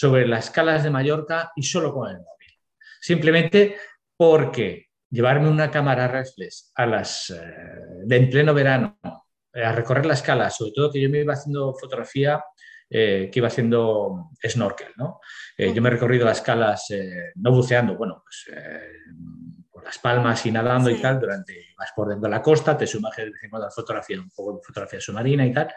sobre 0.00 0.26
las 0.26 0.46
escalas 0.46 0.82
de 0.82 0.88
Mallorca 0.88 1.52
y 1.54 1.62
solo 1.62 1.92
con 1.92 2.08
el 2.08 2.16
móvil. 2.16 2.58
Simplemente 3.02 3.76
porque 4.16 4.86
llevarme 5.10 5.50
una 5.50 5.70
cámara 5.70 6.08
reflex 6.08 6.72
a 6.74 6.86
las, 6.86 7.28
eh, 7.28 8.06
en 8.08 8.30
pleno 8.30 8.54
verano 8.54 8.98
a 9.52 9.72
recorrer 9.72 10.06
la 10.06 10.14
escala, 10.14 10.48
sobre 10.48 10.72
todo 10.74 10.90
que 10.90 11.02
yo 11.02 11.10
me 11.10 11.20
iba 11.20 11.34
haciendo 11.34 11.74
fotografía 11.74 12.42
eh, 12.88 13.28
que 13.30 13.40
iba 13.40 13.48
haciendo 13.48 14.30
snorkel. 14.42 14.88
¿no? 14.96 15.20
Eh, 15.58 15.74
yo 15.74 15.82
me 15.82 15.90
he 15.90 15.92
recorrido 15.92 16.24
las 16.24 16.40
calas 16.40 16.90
eh, 16.92 17.32
no 17.34 17.52
buceando, 17.52 17.94
bueno, 17.94 18.22
pues 18.24 18.46
eh, 19.80 19.82
por 19.82 19.84
las 19.84 19.98
palmas 19.98 20.46
y 20.46 20.50
nadando 20.52 20.90
sí. 20.90 20.96
y 20.96 21.00
tal, 21.00 21.18
durante, 21.20 21.66
vas 21.76 21.90
por 21.94 22.08
dentro 22.08 22.28
de 22.28 22.36
la 22.36 22.42
costa, 22.42 22.76
te 22.76 22.86
sumerges 22.86 23.24
de 23.24 23.30
vez 23.30 23.42
en 23.42 23.50
cuando 23.50 23.68
a 23.68 23.70
fotografía, 23.70 24.20
un 24.20 24.30
poco 24.30 24.56
de 24.56 24.62
fotografía 24.62 25.00
submarina 25.00 25.46
y 25.46 25.52
tal, 25.52 25.72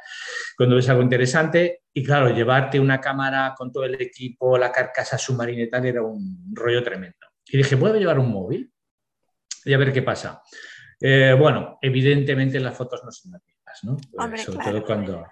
cuando 0.58 0.76
ves 0.76 0.90
algo 0.90 1.02
interesante. 1.02 1.84
Y 1.94 2.04
claro, 2.04 2.30
llevarte 2.30 2.80
una 2.80 3.00
cámara 3.00 3.54
con 3.58 3.72
todo 3.72 3.86
el 3.86 4.02
equipo, 4.02 4.58
la 4.58 4.72
carcasa 4.72 5.18
submarina 5.18 5.64
y 5.64 5.70
tal, 5.70 5.86
era 5.86 6.02
un 6.02 6.54
rollo 6.54 6.84
tremendo. 6.84 7.28
Y 7.46 7.58
dije, 7.58 7.78
¿puedo 7.78 7.96
llevar 7.96 8.20
un 8.20 8.32
móvil? 8.32 8.72
Y 9.66 9.74
a 9.74 9.78
ver 9.78 9.94
qué 9.94 10.02
pasa. 10.02 10.42
bueno, 11.00 11.78
evidentemente 11.82 12.60
las 12.60 12.76
fotos 12.76 13.02
no 13.04 13.12
son 13.12 13.32
las 13.34 13.42
mismas, 13.46 13.80
¿no? 13.84 13.98
Hombre, 14.22 14.40
Sobre 14.40 14.58
claro. 14.58 14.72
todo 14.72 14.86
cuando 14.86 15.26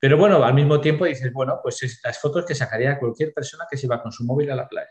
pero 0.00 0.16
bueno, 0.16 0.42
al 0.44 0.54
mismo 0.54 0.80
tiempo 0.80 1.04
dices, 1.06 1.32
bueno, 1.32 1.58
pues 1.62 1.82
es 1.82 2.00
las 2.04 2.20
fotos 2.20 2.44
que 2.46 2.54
sacaría 2.54 2.98
cualquier 2.98 3.32
persona 3.32 3.64
que 3.68 3.76
se 3.76 3.88
va 3.88 4.00
con 4.00 4.12
su 4.12 4.24
móvil 4.24 4.50
a 4.50 4.54
la 4.54 4.68
playa. 4.68 4.88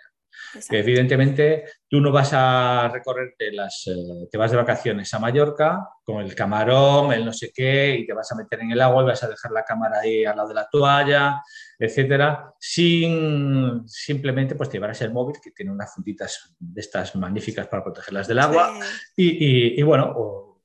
Evidentemente 0.70 1.66
tú 1.88 2.02
no 2.02 2.12
vas 2.12 2.32
a 2.34 2.90
recorrerte 2.94 3.52
las, 3.52 3.88
eh, 3.88 4.28
te 4.32 4.38
vas 4.38 4.52
de 4.52 4.58
vacaciones 4.58 5.14
a 5.14 5.20
Mallorca 5.20 5.90
con 6.04 6.22
el 6.22 6.34
camarón, 6.36 7.14
el 7.14 7.26
no 7.26 7.34
sé 7.34 7.52
qué, 7.54 7.96
y 7.96 8.06
te 8.06 8.14
vas 8.14 8.32
a 8.32 8.36
meter 8.36 8.62
en 8.62 8.72
el 8.72 8.82
agua 8.82 9.04
y 9.04 9.08
vas 9.08 9.24
a 9.24 9.28
dejar 9.28 9.52
la 9.52 9.64
cámara 9.64 10.00
ahí 10.00 10.26
al 10.26 10.36
lado 10.36 10.50
de 10.50 10.56
la 10.56 10.68
toalla, 10.70 11.42
etcétera, 11.78 12.54
sin 12.60 13.88
simplemente 13.88 14.56
pues 14.56 14.70
te 14.70 14.78
llevarás 14.78 15.02
el 15.02 15.12
móvil 15.12 15.38
que 15.42 15.52
tiene 15.52 15.72
unas 15.72 15.94
funditas 15.94 16.56
de 16.60 16.82
estas 16.82 17.16
magníficas 17.16 17.68
para 17.68 17.84
protegerlas 17.84 18.28
del 18.28 18.40
agua 18.40 18.80
sí. 19.16 19.38
y, 19.40 19.46
y, 19.46 19.80
y, 19.80 19.84
bueno, 19.84 20.14
o, 20.16 20.62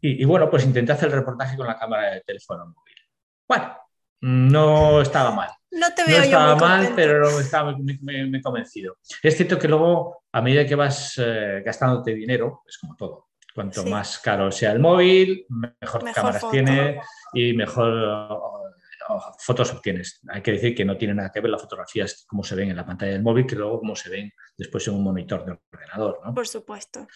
y, 0.00 0.22
y, 0.22 0.24
bueno, 0.24 0.50
pues 0.50 0.64
intenta 0.64 0.94
hacer 0.94 1.08
el 1.08 1.16
reportaje 1.16 1.56
con 1.56 1.66
la 1.66 1.78
cámara 1.78 2.14
de 2.14 2.20
teléfono 2.22 2.66
móvil. 2.66 2.96
Bueno, 3.46 3.76
no 4.20 5.00
estaba 5.00 5.30
mal. 5.32 5.50
No 5.72 5.92
te 5.94 6.04
veo 6.04 6.18
no 6.18 6.24
estaba 6.24 6.48
yo 6.50 6.56
muy 6.56 6.60
mal, 6.60 6.92
pero 6.94 7.40
estaba 7.40 7.72
muy, 7.72 7.98
muy, 8.00 8.30
muy, 8.30 8.40
convencido. 8.42 8.98
Es 9.22 9.36
cierto 9.36 9.58
que 9.58 9.68
luego, 9.68 10.24
a 10.32 10.42
medida 10.42 10.66
que 10.66 10.74
vas 10.74 11.14
eh, 11.16 11.62
gastándote 11.64 12.14
dinero, 12.14 12.62
es 12.68 12.78
como 12.78 12.94
todo. 12.96 13.28
Cuanto 13.54 13.82
Sí. 13.82 13.90
más 13.90 14.18
caro 14.18 14.50
sea 14.50 14.72
el 14.72 14.78
móvil, 14.80 15.46
mejor, 15.48 16.04
Mejor 16.04 16.14
cámaras 16.14 16.40
foto. 16.40 16.52
tiene 16.52 17.00
y 17.34 17.52
mejor 17.54 17.92
oh, 17.92 18.62
oh, 19.08 19.34
fotos 19.38 19.72
obtienes. 19.72 20.20
Hay 20.28 20.40
que 20.42 20.52
decir 20.52 20.74
que 20.74 20.84
no 20.84 20.96
tiene 20.96 21.14
nada 21.14 21.30
que 21.30 21.40
ver 21.40 21.50
las 21.50 21.60
fotografías 21.60 22.24
como 22.26 22.42
se 22.44 22.54
ven 22.54 22.70
en 22.70 22.76
la 22.76 22.86
pantalla 22.86 23.12
del 23.12 23.22
móvil 23.22 23.46
que 23.46 23.56
luego 23.56 23.78
como 23.80 23.94
se 23.94 24.08
ven 24.08 24.32
después 24.56 24.86
en 24.88 24.94
un 24.94 25.04
monitor 25.04 25.44
de 25.44 25.58
ordenador. 25.70 26.20
¿no? 26.24 26.34
Por 26.34 26.48
supuesto. 26.48 27.06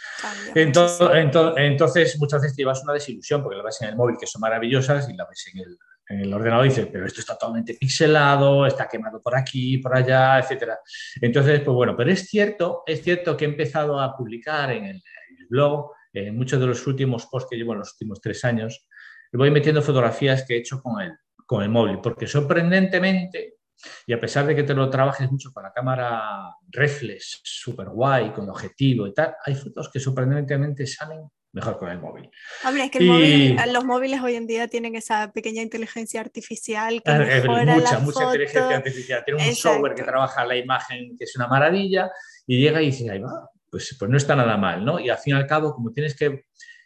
Entonces, 0.54 1.08
entonces, 1.56 2.18
muchas 2.18 2.42
veces 2.42 2.56
llevas 2.56 2.82
una 2.82 2.92
desilusión 2.92 3.42
porque 3.42 3.56
la 3.56 3.62
ves 3.62 3.80
en 3.82 3.88
el 3.88 3.96
móvil 3.96 4.16
que 4.18 4.26
son 4.26 4.40
maravillosas 4.40 5.08
y 5.08 5.14
la 5.14 5.26
ves 5.26 5.50
en 5.54 5.60
el, 5.60 5.78
el 6.08 6.32
ordenador 6.32 6.66
y 6.66 6.68
dices, 6.68 6.88
pero 6.90 7.06
esto 7.06 7.20
está 7.20 7.36
totalmente 7.36 7.74
pixelado, 7.74 8.66
está 8.66 8.88
quemado 8.88 9.20
por 9.20 9.36
aquí, 9.36 9.78
por 9.78 9.96
allá, 9.96 10.38
etcétera. 10.38 10.78
Entonces, 11.20 11.60
pues 11.60 11.74
bueno, 11.74 11.96
pero 11.96 12.10
es 12.10 12.28
cierto, 12.28 12.82
es 12.86 13.02
cierto 13.02 13.36
que 13.36 13.44
he 13.44 13.48
empezado 13.48 14.00
a 14.00 14.16
publicar 14.16 14.70
en 14.72 14.84
el, 14.84 15.02
blog, 15.48 15.92
en 16.12 16.36
muchos 16.36 16.58
de 16.58 16.66
los 16.66 16.84
últimos 16.86 17.26
posts 17.26 17.48
que 17.50 17.56
llevo 17.56 17.72
en 17.72 17.80
los 17.80 17.92
últimos 17.92 18.20
tres 18.20 18.44
años, 18.44 18.86
voy 19.32 19.50
metiendo 19.50 19.82
fotografías 19.82 20.44
que 20.44 20.54
he 20.54 20.58
hecho 20.58 20.82
con 20.82 21.00
el, 21.00 21.12
con 21.44 21.62
el 21.62 21.68
móvil, 21.68 22.00
porque 22.02 22.26
sorprendentemente, 22.26 23.58
y 24.06 24.12
a 24.12 24.20
pesar 24.20 24.46
de 24.46 24.56
que 24.56 24.62
te 24.62 24.74
lo 24.74 24.88
trabajes 24.90 25.30
mucho 25.30 25.52
con 25.52 25.62
la 25.62 25.72
cámara 25.72 26.56
reflex, 26.68 27.40
super 27.44 27.90
guay, 27.90 28.32
con 28.32 28.48
objetivo 28.48 29.06
y 29.06 29.14
tal, 29.14 29.36
hay 29.44 29.54
fotos 29.54 29.90
que 29.90 30.00
sorprendentemente 30.00 30.86
salen 30.86 31.28
mejor 31.56 31.78
con 31.78 31.90
el 31.90 31.98
móvil. 31.98 32.30
Hombre, 32.64 32.84
es 32.84 32.90
que 32.90 32.98
el 32.98 33.04
Y- 33.04 33.08
móvil, 33.08 33.72
los 33.72 33.84
móviles 33.84 34.20
hoy 34.20 34.34
en 34.36 34.46
día 34.46 34.68
tienen 34.68 34.94
esa 34.94 35.32
pequeña 35.32 35.62
inteligencia 35.62 36.20
artificial 36.20 37.02
que 37.02 37.10
Eh, 37.10 37.18
mejora 37.18 37.74
mucha, 37.74 37.92
la 37.94 37.98
mucha 38.00 38.18
foto. 38.20 38.24
inteligencia 38.26 38.76
artificial. 38.76 39.24
Tiene 39.24 39.42
un 39.42 39.48
Exacto. 39.48 39.68
software 39.72 39.94
que 39.94 40.02
trabaja 40.02 40.44
la 40.44 40.56
imagen, 40.56 41.16
que 41.18 41.24
es 41.24 41.34
una 41.36 41.48
maravilla, 41.48 42.10
y 42.46 42.60
llega 42.60 42.82
y 42.82 42.86
dice, 42.86 43.10
ahí 43.10 43.20
va, 43.20 43.50
pues, 43.70 43.96
pues 43.98 44.10
no 44.10 44.16
está 44.16 44.36
nada 44.36 44.56
mal, 44.56 44.84
¿no? 44.84 45.00
Y 45.00 45.08
al 45.08 45.18
fin 45.18 45.34
y 45.34 45.38
al 45.38 45.46
cabo, 45.46 45.74
como 45.74 45.92
tienes 45.92 46.14
que, 46.14 46.44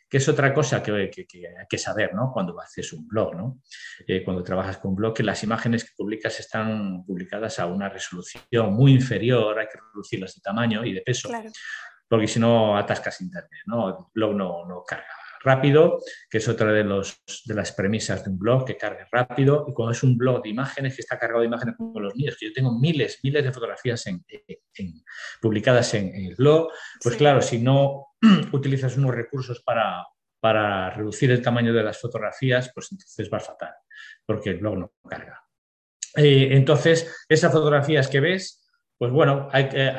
que 0.09 0.17
es 0.17 0.29
otra 0.29 0.53
cosa 0.55 0.83
que, 0.83 1.09
que- 1.11 1.25
que 1.27 1.47
hay 1.47 1.67
que 1.69 1.79
saber, 1.79 2.15
¿no? 2.15 2.31
Cuando 2.33 2.59
haces 2.61 2.93
un 2.93 3.07
blog, 3.07 3.35
¿no? 3.37 3.61
Eh, 4.07 4.23
cuando 4.25 4.43
trabajas 4.43 4.79
con 4.79 4.91
un 4.91 4.97
blog, 4.97 5.15
que 5.15 5.23
las 5.23 5.43
imágenes 5.45 5.85
que 5.85 5.91
publicas 5.97 6.39
están 6.41 7.05
publicadas 7.05 7.59
a 7.61 7.67
una 7.67 7.89
resolución 7.89 8.73
muy 8.73 8.93
inferior, 8.93 9.59
hay 9.59 9.67
que 9.67 9.79
reducirlas 9.93 10.35
de 10.35 10.41
tamaño 10.41 10.85
y 10.85 10.95
de 10.95 11.03
peso, 11.03 11.29
Claro. 11.29 11.51
Porque 12.11 12.27
si 12.27 12.41
no 12.41 12.77
atascas 12.77 13.21
internet, 13.21 13.63
¿no? 13.67 13.89
El 13.89 14.05
blog 14.13 14.35
no, 14.35 14.67
no 14.67 14.83
carga 14.85 15.07
rápido, 15.43 15.99
que 16.29 16.37
es 16.39 16.49
otra 16.49 16.71
de, 16.73 16.85
los, 16.85 17.23
de 17.47 17.55
las 17.55 17.73
premisas 17.73 18.23
de 18.25 18.31
un 18.31 18.39
blog, 18.39 18.67
que 18.67 18.77
cargue 18.77 19.07
rápido. 19.11 19.65
Y 19.69 19.73
cuando 19.73 19.93
es 19.93 20.03
un 20.03 20.19
blog 20.19 20.43
de 20.43 20.51
imágenes, 20.51 20.95
que 20.95 21.01
está 21.01 21.19
cargado 21.19 21.41
de 21.41 21.47
imágenes 21.47 21.77
como 21.77 21.99
los 21.99 22.15
míos, 22.15 22.37
que 22.39 22.49
yo 22.49 22.53
tengo 22.53 22.79
miles, 22.79 23.21
miles 23.23 23.43
de 23.45 23.53
fotografías 23.53 24.07
en, 24.09 24.23
en- 24.29 25.03
publicadas 25.41 25.95
en, 25.95 26.15
el 26.15 26.35
blog, 26.35 26.69
pues 27.03 27.15
Sí. 27.15 27.19
claro, 27.19 27.41
si 27.41 27.59
no 27.59 28.09
utilizas 28.53 28.97
unos 28.99 29.15
recursos 29.15 29.63
para, 29.63 30.05
para 30.41 30.91
reducir 30.91 31.31
el 31.31 31.41
tamaño 31.41 31.73
de 31.73 31.85
las 31.85 31.99
fotografías, 31.99 32.71
pues 32.75 32.93
entonces 32.93 33.31
vas 33.31 33.47
fatal, 33.47 33.73
porque 34.27 34.51
el 34.51 34.59
blog 34.59 34.77
no 34.79 34.93
carga. 35.09 35.43
Eh, 36.17 36.49
entonces, 36.53 37.25
esas 37.29 37.51
fotografías 37.53 38.09
que 38.09 38.21
ves, 38.21 38.69
pues 38.99 39.11
bueno, 39.11 39.49
hay 39.53 39.69
que, 39.71 39.91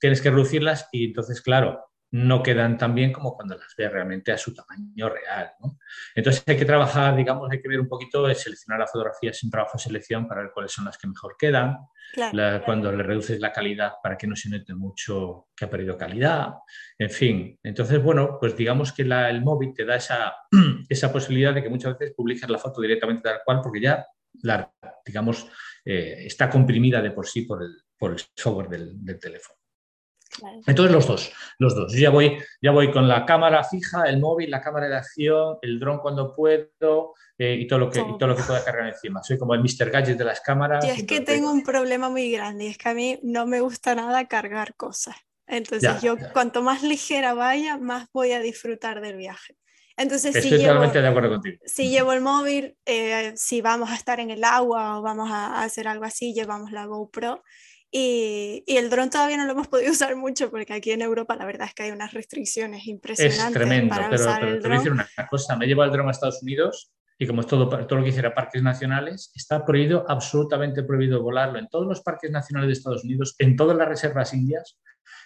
tienes 0.00 0.20
que 0.20 0.30
reducirlas 0.30 0.88
y 0.92 1.06
entonces, 1.06 1.40
claro, 1.40 1.84
no 2.10 2.42
quedan 2.42 2.78
tan 2.78 2.94
bien 2.94 3.12
como 3.12 3.34
cuando 3.36 3.54
las 3.54 3.74
ves 3.76 3.92
realmente 3.92 4.32
a 4.32 4.38
su 4.38 4.54
tamaño 4.54 5.10
real. 5.10 5.50
¿no? 5.60 5.78
Entonces 6.14 6.42
hay 6.46 6.56
que 6.56 6.64
trabajar, 6.64 7.14
digamos, 7.14 7.50
hay 7.50 7.60
que 7.60 7.68
ver 7.68 7.80
un 7.80 7.88
poquito, 7.88 8.26
de 8.26 8.34
seleccionar 8.34 8.80
las 8.80 8.90
fotografías 8.90 9.42
en 9.44 9.50
trabajo 9.50 9.72
de 9.76 9.82
selección 9.82 10.26
para 10.26 10.40
ver 10.40 10.50
cuáles 10.54 10.72
son 10.72 10.86
las 10.86 10.96
que 10.96 11.06
mejor 11.06 11.36
quedan, 11.38 11.76
Claro. 12.14 12.34
la- 12.34 12.62
cuando 12.64 12.90
le 12.90 13.02
reduces 13.02 13.38
la 13.40 13.52
calidad 13.52 13.92
para 14.02 14.16
que 14.16 14.26
no 14.26 14.34
se 14.36 14.48
note 14.48 14.74
mucho 14.74 15.48
que 15.54 15.66
ha 15.66 15.70
perdido 15.70 15.98
calidad, 15.98 16.54
en 16.98 17.10
fin. 17.10 17.58
Entonces, 17.62 18.02
bueno, 18.02 18.38
pues 18.40 18.56
digamos 18.56 18.94
que 18.94 19.04
la- 19.04 19.28
el 19.28 19.42
móvil 19.42 19.74
te 19.74 19.84
da 19.84 19.96
esa, 19.96 20.34
esa 20.88 21.12
posibilidad 21.12 21.52
de 21.52 21.62
que 21.62 21.68
muchas 21.68 21.98
veces 21.98 22.14
publicas 22.16 22.48
la 22.48 22.56
foto 22.58 22.80
directamente 22.80 23.20
tal 23.28 23.40
cual 23.44 23.60
porque 23.62 23.82
ya, 23.82 24.06
la, 24.42 24.72
digamos, 25.04 25.46
eh, 25.84 26.24
está 26.24 26.48
comprimida 26.48 27.02
de 27.02 27.10
por 27.10 27.26
sí 27.26 27.42
por 27.42 27.62
el, 27.62 27.76
por 27.98 28.12
el 28.12 28.20
software 28.34 28.68
del, 28.70 29.04
del 29.04 29.18
teléfono. 29.18 29.57
Entonces 30.66 30.92
los 30.92 31.06
dos, 31.06 31.32
los 31.58 31.74
dos. 31.74 31.92
Yo 31.92 31.98
ya 31.98 32.10
voy, 32.10 32.38
ya 32.60 32.70
voy 32.70 32.90
con 32.90 33.08
la 33.08 33.24
cámara 33.24 33.64
fija, 33.64 34.04
el 34.04 34.20
móvil, 34.20 34.50
la 34.50 34.60
cámara 34.60 34.88
de 34.88 34.96
acción, 34.96 35.58
el 35.62 35.78
dron 35.78 35.98
cuando 35.98 36.34
puedo 36.34 37.14
eh, 37.38 37.56
y, 37.60 37.66
todo 37.66 37.78
lo 37.78 37.90
que, 37.90 38.00
y 38.00 38.18
todo 38.18 38.28
lo 38.28 38.36
que 38.36 38.42
pueda 38.42 38.64
cargar 38.64 38.88
encima. 38.88 39.22
Soy 39.22 39.38
como 39.38 39.54
el 39.54 39.60
Mr. 39.60 39.90
Gadget 39.90 40.18
de 40.18 40.24
las 40.24 40.40
cámaras. 40.40 40.84
Yo 40.86 40.92
es 40.92 41.04
que 41.04 41.20
tengo 41.20 41.50
un 41.50 41.62
problema 41.62 42.08
muy 42.08 42.30
grande 42.30 42.64
y 42.64 42.68
es 42.68 42.78
que 42.78 42.88
a 42.88 42.94
mí 42.94 43.18
no 43.22 43.46
me 43.46 43.60
gusta 43.60 43.94
nada 43.94 44.26
cargar 44.26 44.74
cosas. 44.74 45.16
Entonces 45.46 45.82
Ya, 45.82 45.98
yo 46.00 46.16
ya. 46.16 46.32
cuanto 46.32 46.62
más 46.62 46.82
ligera 46.82 47.34
vaya, 47.34 47.78
más 47.78 48.08
voy 48.12 48.32
a 48.32 48.40
disfrutar 48.40 49.00
del 49.00 49.16
viaje. 49.16 49.56
Entonces, 49.96 50.36
Estoy 50.36 50.58
si 50.58 50.64
totalmente 50.64 50.98
llevo, 50.98 51.02
de 51.02 51.08
acuerdo 51.08 51.30
contigo. 51.30 51.58
si 51.64 51.90
llevo 51.90 52.12
el 52.12 52.20
móvil, 52.20 52.76
eh, 52.86 53.32
si 53.34 53.60
vamos 53.60 53.90
a 53.90 53.96
estar 53.96 54.20
en 54.20 54.30
el 54.30 54.44
agua 54.44 54.98
o 54.98 55.02
vamos 55.02 55.28
a 55.32 55.60
hacer 55.62 55.88
algo 55.88 56.04
así, 56.04 56.32
llevamos 56.32 56.70
la 56.70 56.86
GoPro. 56.86 57.42
Y, 57.90 58.64
y 58.66 58.76
el 58.76 58.90
dron 58.90 59.08
todavía 59.08 59.38
no 59.38 59.46
lo 59.46 59.52
hemos 59.52 59.68
podido 59.68 59.90
usar 59.92 60.14
mucho 60.16 60.50
porque 60.50 60.74
aquí 60.74 60.90
en 60.90 61.02
Europa 61.02 61.36
la 61.36 61.46
verdad 61.46 61.68
es 61.68 61.74
que 61.74 61.84
hay 61.84 61.90
unas 61.90 62.12
restricciones 62.12 62.86
impresionantes 62.86 63.46
Es 63.46 63.52
tremendo, 63.52 63.94
para 63.94 64.10
pero, 64.10 64.22
usar 64.22 64.40
pero 64.40 64.52
el 64.52 64.62
te 64.62 64.68
voy 64.68 64.76
a 64.76 64.78
decir 64.80 64.92
una 64.92 65.08
cosa. 65.30 65.56
Me 65.56 65.66
llevo 65.66 65.84
el 65.84 65.90
dron 65.90 66.08
a 66.08 66.10
Estados 66.10 66.42
Unidos 66.42 66.92
y 67.20 67.26
como 67.26 67.40
es 67.40 67.48
todo, 67.48 67.68
todo 67.68 67.98
lo 67.98 68.04
que 68.04 68.10
hiciera 68.10 68.32
parques 68.32 68.62
nacionales, 68.62 69.32
está 69.34 69.64
prohibido, 69.64 70.04
absolutamente 70.08 70.84
prohibido 70.84 71.20
volarlo 71.20 71.58
en 71.58 71.68
todos 71.68 71.86
los 71.86 72.00
parques 72.00 72.30
nacionales 72.30 72.68
de 72.68 72.72
Estados 72.74 73.02
Unidos, 73.02 73.34
en 73.38 73.56
todas 73.56 73.76
las 73.76 73.88
reservas 73.88 74.32
indias. 74.32 74.78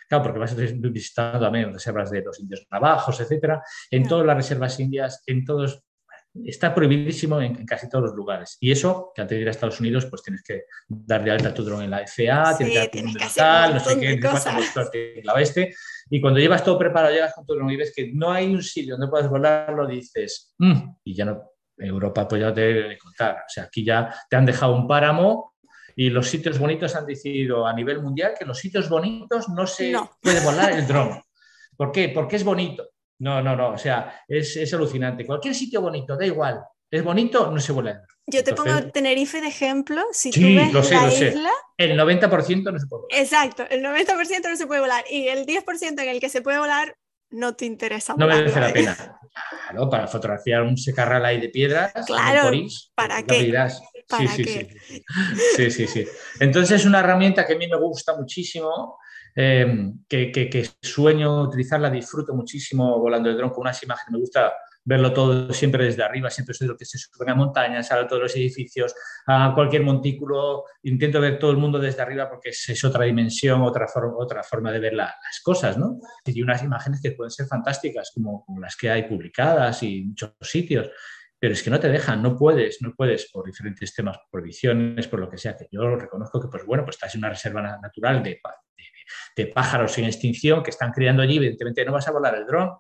Claro, 0.09 0.25
porque 0.25 0.39
vas 0.39 0.57
visitando 0.57 1.41
también 1.41 1.73
reservas 1.73 2.11
de 2.11 2.23
los 2.23 2.41
indios 2.41 2.67
navajos, 2.71 3.21
etcétera, 3.21 3.63
en 3.91 4.09
todas 4.09 4.27
las 4.27 4.37
reservas 4.37 4.81
indias, 4.81 5.23
en 5.27 5.45
todos, 5.45 5.83
está 6.45 6.75
prohibidísimo 6.75 7.41
en, 7.41 7.57
en 7.57 7.67
casi 7.67 7.89
todos 7.89 8.05
los 8.07 8.15
lugares. 8.15 8.57
Y 8.61 8.71
eso, 8.73 9.13
que 9.15 9.21
antes 9.23 9.37
de 9.37 9.43
ir 9.43 9.49
a 9.49 9.51
Estados 9.51 9.79
Unidos, 9.81 10.07
pues 10.07 10.23
tienes 10.23 10.43
que 10.43 10.65
dar 10.89 11.23
de 11.23 11.31
alta 11.31 11.53
tu 11.53 11.63
dron 11.63 11.83
en 11.83 11.91
la 11.91 11.99
FA, 12.07 12.55
Sí, 12.55 12.65
tienes 12.65 12.73
que 12.73 12.79
dar 12.79 12.87
tu 12.87 12.91
tienes 12.99 13.17
que 13.17 13.25
hacer 13.25 13.75
no 13.75 14.85
sé 14.85 14.91
qué, 14.93 15.21
la 15.25 15.35
oeste. 15.35 15.75
Y 16.11 16.21
cuando 16.21 16.41
llevas 16.41 16.65
todo 16.65 16.79
preparado, 16.79 17.13
llegas 17.15 17.35
con 17.35 17.45
tu 17.47 17.55
dron 17.55 17.71
y 17.71 17.77
ves 17.77 17.93
que 17.95 18.11
no 18.15 18.31
hay 18.33 18.53
un 18.53 18.63
sitio 18.63 18.95
donde 18.97 19.09
puedas 19.09 19.29
volarlo, 19.29 19.87
dices, 19.87 20.55
"Mm", 20.59 20.97
y 21.05 21.15
ya 21.15 21.25
no, 21.27 21.43
Europa 21.77 22.27
pues 22.29 22.41
ya 22.41 22.53
te 22.55 22.61
debe 22.63 22.89
de 22.91 22.99
contar. 22.99 23.37
O 23.37 23.49
sea, 23.49 23.65
aquí 23.65 23.85
ya 23.85 24.15
te 24.31 24.37
han 24.37 24.47
dejado 24.47 24.75
un 24.75 24.87
páramo 24.89 25.55
y 25.97 26.09
los 26.11 26.29
sitios 26.29 26.59
bonitos 26.59 26.95
han 26.97 27.05
decidido 27.07 27.67
a 27.67 27.73
nivel 27.75 28.01
mundial 28.01 28.33
que 28.39 28.45
los 28.47 28.59
sitios 28.59 28.89
bonitos 28.89 29.49
no 29.51 29.67
se 29.67 29.91
No. 29.93 30.11
puede 30.23 30.41
volar 30.41 30.73
el 30.73 30.87
dron. 30.87 31.21
¿Por 31.77 31.93
qué? 31.93 32.09
Porque 32.11 32.37
es 32.37 32.45
bonito. 32.45 32.89
No, 33.23 33.41
no, 33.41 33.55
no. 33.55 33.71
O 33.71 33.79
sea, 33.79 34.21
es, 34.27 34.57
es 34.57 34.75
alucinante. 34.75 35.25
Cualquier 35.25 35.55
sitio 35.55 35.81
bonito, 35.81 36.17
da 36.17 36.27
igual. 36.27 36.61
Es 36.91 37.05
bonito, 37.05 37.51
no 37.51 37.61
se 37.61 37.73
dron. 37.73 38.03
Yo 38.27 38.43
te 38.43 38.51
Entonces- 38.51 38.75
pongo 38.81 38.91
Tenerife 38.93 39.41
de 39.41 39.47
ejemplo. 39.49 40.03
Si 40.13 40.31
tú 40.31 40.41
Sí, 40.41 40.57
ves 40.57 40.73
lo 40.73 40.83
sé, 40.83 40.95
la 40.97 41.05
lo 41.07 41.11
sé. 41.13 41.29
isla, 41.29 41.51
El 41.79 41.97
90% 41.97 42.73
no 42.73 42.79
se 42.81 42.87
puede 42.87 43.03
volar. 43.03 43.21
exacto, 43.21 43.65
el 43.71 43.83
90% 43.83 44.49
no 44.51 44.57
se 44.57 44.67
puede 44.67 44.81
volar 44.81 45.05
y 45.11 45.29
el 45.29 45.47
10% 45.47 46.03
en 46.03 46.09
el 46.09 46.21
que 46.21 46.29
se 46.29 46.43
puede 46.43 46.59
volar 46.59 46.97
no 47.31 47.55
te 47.55 47.65
interesa 47.65 48.15
No 48.19 48.27
merece 48.27 48.61
la 48.61 48.73
pena. 48.73 48.97
Claro, 49.71 49.89
para 49.89 50.07
fotografiar 50.07 50.63
un 50.63 50.77
secarral 50.77 51.25
ahí 51.25 51.41
de 51.41 51.49
piedras, 51.49 51.93
Claro, 52.07 52.43
Porís, 52.43 52.91
¿para 52.95 53.23
qué? 53.23 53.51
¿Para 54.09 54.29
sí, 54.29 54.45
sí, 54.45 54.45
sí, 54.45 55.03
sí, 55.57 55.71
sí, 55.71 55.87
sí. 55.87 56.07
Entonces 56.41 56.81
es 56.81 56.87
una 56.87 57.01
herramienta 57.01 57.47
que 57.47 57.55
a 57.55 57.57
mí 57.57 57.67
me 57.69 57.79
gusta 57.79 58.15
muchísimo, 58.17 58.99
eh, 59.35 59.93
que, 60.09 60.31
sueño 60.81 61.43
utilizarla, 61.43 61.91
disfruto 61.91 62.35
muchísimo 62.35 62.99
volando 62.99 63.31
el 63.31 63.37
dron 63.37 63.51
con 63.51 63.63
unas 63.63 63.83
imágenes, 63.83 64.13
me 64.13 64.19
gusta 64.19 64.53
verlo 64.85 65.13
todo 65.13 65.53
siempre 65.53 65.85
desde 65.85 66.03
arriba, 66.03 66.29
siempre 66.29 66.55
soy 66.55 66.67
los 66.67 66.77
que 66.77 66.85
se 66.85 66.99
suben 66.99 67.31
a 67.31 67.35
montañas, 67.37 67.91
a 67.93 68.07
todos 68.07 68.23
los 68.23 68.35
edificios, 68.37 68.93
a 69.27 69.53
cualquier 69.55 69.83
montículo, 69.85 70.65
intento 70.83 71.21
ver 71.21 71.39
todo 71.39 71.53
el 71.53 71.57
mundo 71.57 71.79
desde 71.79 72.03
arriba 72.03 72.29
porque 72.29 72.51
es, 72.51 72.85
otra 72.85 73.05
dimensión, 73.05 73.63
otra, 73.63 73.87
forma 73.87 74.15
otra 74.19 74.43
forma 74.43 74.73
de 74.73 74.81
ver 74.81 74.95
la- 74.95 75.05
las 75.23 75.41
cosas, 75.43 75.79
¿no? 75.79 75.99
Y 76.25 76.43
unas 76.43 76.63
imágenes 76.65 77.01
que 77.01 77.13
pueden 77.13 77.31
ser 77.31 77.47
fantásticas, 77.47 78.11
como, 78.13 78.45
las 78.61 78.77
que 78.77 78.91
hay 78.91 79.05
publicadas 79.05 79.83
y 79.85 80.03
muchos 80.03 80.33
sitios, 80.41 80.91
pero 81.39 81.55
es 81.55 81.63
que 81.63 81.71
no 81.71 81.79
te 81.81 81.89
dejan, 81.89 82.23
no 82.23 82.37
puedes, 82.37 82.83
no 82.83 82.93
puedes 82.97 83.31
por 83.31 83.45
diferentes 83.47 83.95
temas, 83.95 84.17
por 84.19 84.31
prohibiciones, 84.41 85.07
por 85.09 85.21
lo 85.21 85.29
que 85.29 85.39
sea, 85.39 85.57
que 85.57 85.67
yo 85.71 85.97
reconozco 85.97 86.41
que, 86.41 86.49
pues 86.49 86.65
bueno, 86.65 86.85
pues 86.85 86.97
estás 86.97 87.15
en 87.15 87.21
una 87.21 87.31
reserva 87.31 87.63
na- 87.63 87.79
natural 87.81 88.23
de, 88.23 88.39
de- 89.37 89.47
pájaros 89.47 89.97
en 89.99 90.05
extinción 90.07 90.63
que 90.63 90.71
están 90.71 90.93
criando 90.93 91.23
allí, 91.23 91.37
evidentemente 91.37 91.85
no 91.85 91.93
vas 91.93 92.09
a 92.09 92.13
volar 92.13 92.35
el 92.35 92.47
dron, 92.47 92.71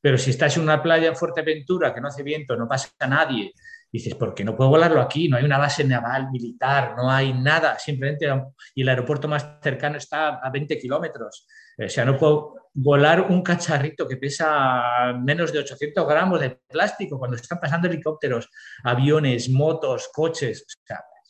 pero 0.00 0.18
si 0.18 0.30
estás 0.30 0.56
en 0.56 0.62
una 0.62 0.82
playa 0.82 1.08
en 1.08 1.16
Fuerteventura 1.16 1.94
que 1.94 2.00
no 2.00 2.08
hace 2.08 2.22
viento, 2.22 2.56
no 2.56 2.68
pasa 2.68 2.88
nadie, 3.08 3.52
dices, 3.90 4.14
¿por 4.14 4.34
qué 4.34 4.44
no 4.44 4.56
puedo 4.56 4.70
volarlo 4.70 5.00
aquí? 5.00 5.28
No 5.28 5.36
hay 5.36 5.44
una 5.44 5.58
base 5.58 5.84
naval 5.84 6.30
militar, 6.30 6.94
no 6.96 7.10
hay 7.10 7.32
nada, 7.32 7.78
simplemente, 7.78 8.28
y 8.74 8.82
el 8.82 8.88
aeropuerto 8.88 9.28
más 9.28 9.58
cercano 9.62 9.96
está 9.96 10.36
a 10.36 10.50
20 10.50 10.78
kilómetros. 10.78 11.46
O 11.78 11.88
sea, 11.88 12.04
no 12.04 12.16
puedo 12.16 12.54
volar 12.74 13.22
un 13.22 13.42
cacharrito 13.42 14.06
que 14.06 14.16
pesa 14.18 15.14
menos 15.22 15.52
de 15.52 15.60
800 15.60 16.06
gramos 16.06 16.40
de 16.40 16.58
plástico 16.68 17.18
cuando 17.18 17.36
están 17.36 17.58
pasando 17.58 17.88
helicópteros, 17.88 18.50
aviones, 18.84 19.48
motos, 19.48 20.10
coches. 20.12 20.66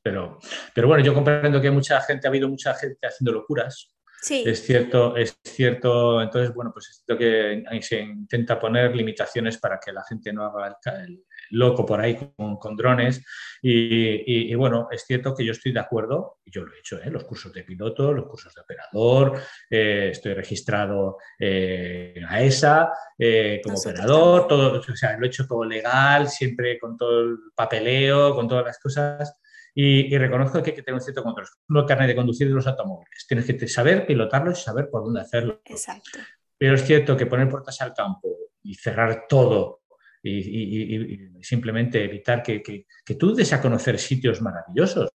Pero, 0.02 0.38
pero 0.74 0.88
bueno, 0.88 1.04
yo 1.04 1.14
comprendo 1.14 1.60
que 1.60 1.70
mucha 1.70 2.00
gente, 2.00 2.26
ha 2.26 2.30
habido 2.30 2.48
mucha 2.48 2.74
gente 2.74 3.06
haciendo 3.06 3.32
locuras. 3.32 3.92
Sí, 4.20 4.42
Es 4.46 4.64
cierto, 4.64 5.16
es 5.16 5.38
cierto. 5.44 6.20
Entonces, 6.20 6.52
bueno, 6.52 6.72
pues 6.72 6.88
es 6.88 6.96
cierto 7.04 7.18
que 7.18 7.62
ahí 7.68 7.80
se 7.82 8.00
intenta 8.00 8.58
poner 8.58 8.94
limitaciones 8.96 9.58
para 9.58 9.78
que 9.78 9.92
la 9.92 10.02
gente 10.04 10.32
no 10.32 10.44
haga 10.44 10.66
el, 10.68 10.74
ca- 10.82 11.02
el 11.04 11.22
loco 11.50 11.86
por 11.86 12.00
ahí 12.00 12.16
con, 12.36 12.56
con 12.56 12.76
drones. 12.76 13.24
Y, 13.62 13.70
y- 13.72 14.50
y, 14.50 14.54
bueno, 14.56 14.88
es 14.90 15.04
cierto 15.04 15.34
que 15.34 15.44
yo 15.44 15.52
estoy 15.52 15.72
de 15.72 15.80
acuerdo, 15.80 16.38
y 16.44 16.50
yo 16.50 16.62
lo 16.64 16.74
he 16.74 16.78
hecho, 16.80 17.00
¿eh? 17.00 17.10
los 17.10 17.24
cursos 17.24 17.52
de 17.52 17.62
piloto, 17.62 18.12
los 18.12 18.26
cursos 18.26 18.52
de 18.54 18.62
operador, 18.62 19.40
eh, 19.70 20.08
estoy 20.10 20.34
registrado 20.34 21.18
eh, 21.38 22.14
en 22.16 22.24
AESA 22.24 22.90
eh, 23.18 23.60
como 23.62 23.74
Nosotros 23.74 24.00
operador, 24.00 24.46
todo, 24.48 24.80
o 24.80 24.96
sea, 24.96 25.16
lo 25.16 25.24
he 25.24 25.28
hecho 25.28 25.46
todo 25.46 25.64
legal, 25.64 26.28
siempre 26.28 26.78
con 26.80 26.96
todo 26.96 27.20
el 27.20 27.36
papeleo, 27.54 28.34
con 28.34 28.48
todas 28.48 28.64
las 28.64 28.78
cosas. 28.80 29.40
Y, 29.78 30.12
y 30.14 30.18
reconozco 30.18 30.62
que 30.62 30.70
hay 30.70 30.76
que 30.76 30.82
tener 30.82 30.94
un 30.94 31.02
cierto 31.02 31.22
control. 31.22 31.46
No 31.68 31.80
el 31.80 31.86
carnet 31.86 32.08
de 32.08 32.16
conducir 32.16 32.48
de 32.48 32.54
los 32.54 32.66
automóviles. 32.66 33.26
Tienes 33.28 33.44
que 33.44 33.68
saber 33.68 34.06
pilotarlo 34.06 34.50
y 34.52 34.54
saber 34.54 34.88
por 34.90 35.04
dónde 35.04 35.20
hacerlo. 35.20 35.60
exacto. 35.66 36.18
Pero 36.58 36.74
es 36.76 36.84
cierto 36.84 37.14
que 37.14 37.26
poner 37.26 37.48
puertas 37.50 37.78
al 37.82 37.92
campo 37.92 38.34
y 38.62 38.74
cerrar 38.74 39.26
todo 39.28 39.82
y, 40.22 40.38
y- 40.38 40.96
y- 40.96 41.38
y 41.38 41.44
simplemente 41.44 42.02
evitar 42.02 42.42
que, 42.42 42.62
que- 42.62 42.86
que 43.04 43.14
tú 43.16 43.34
des 43.34 43.52
a 43.52 43.60
conocer 43.60 43.98
sitios 43.98 44.40
maravillosos. 44.40 45.10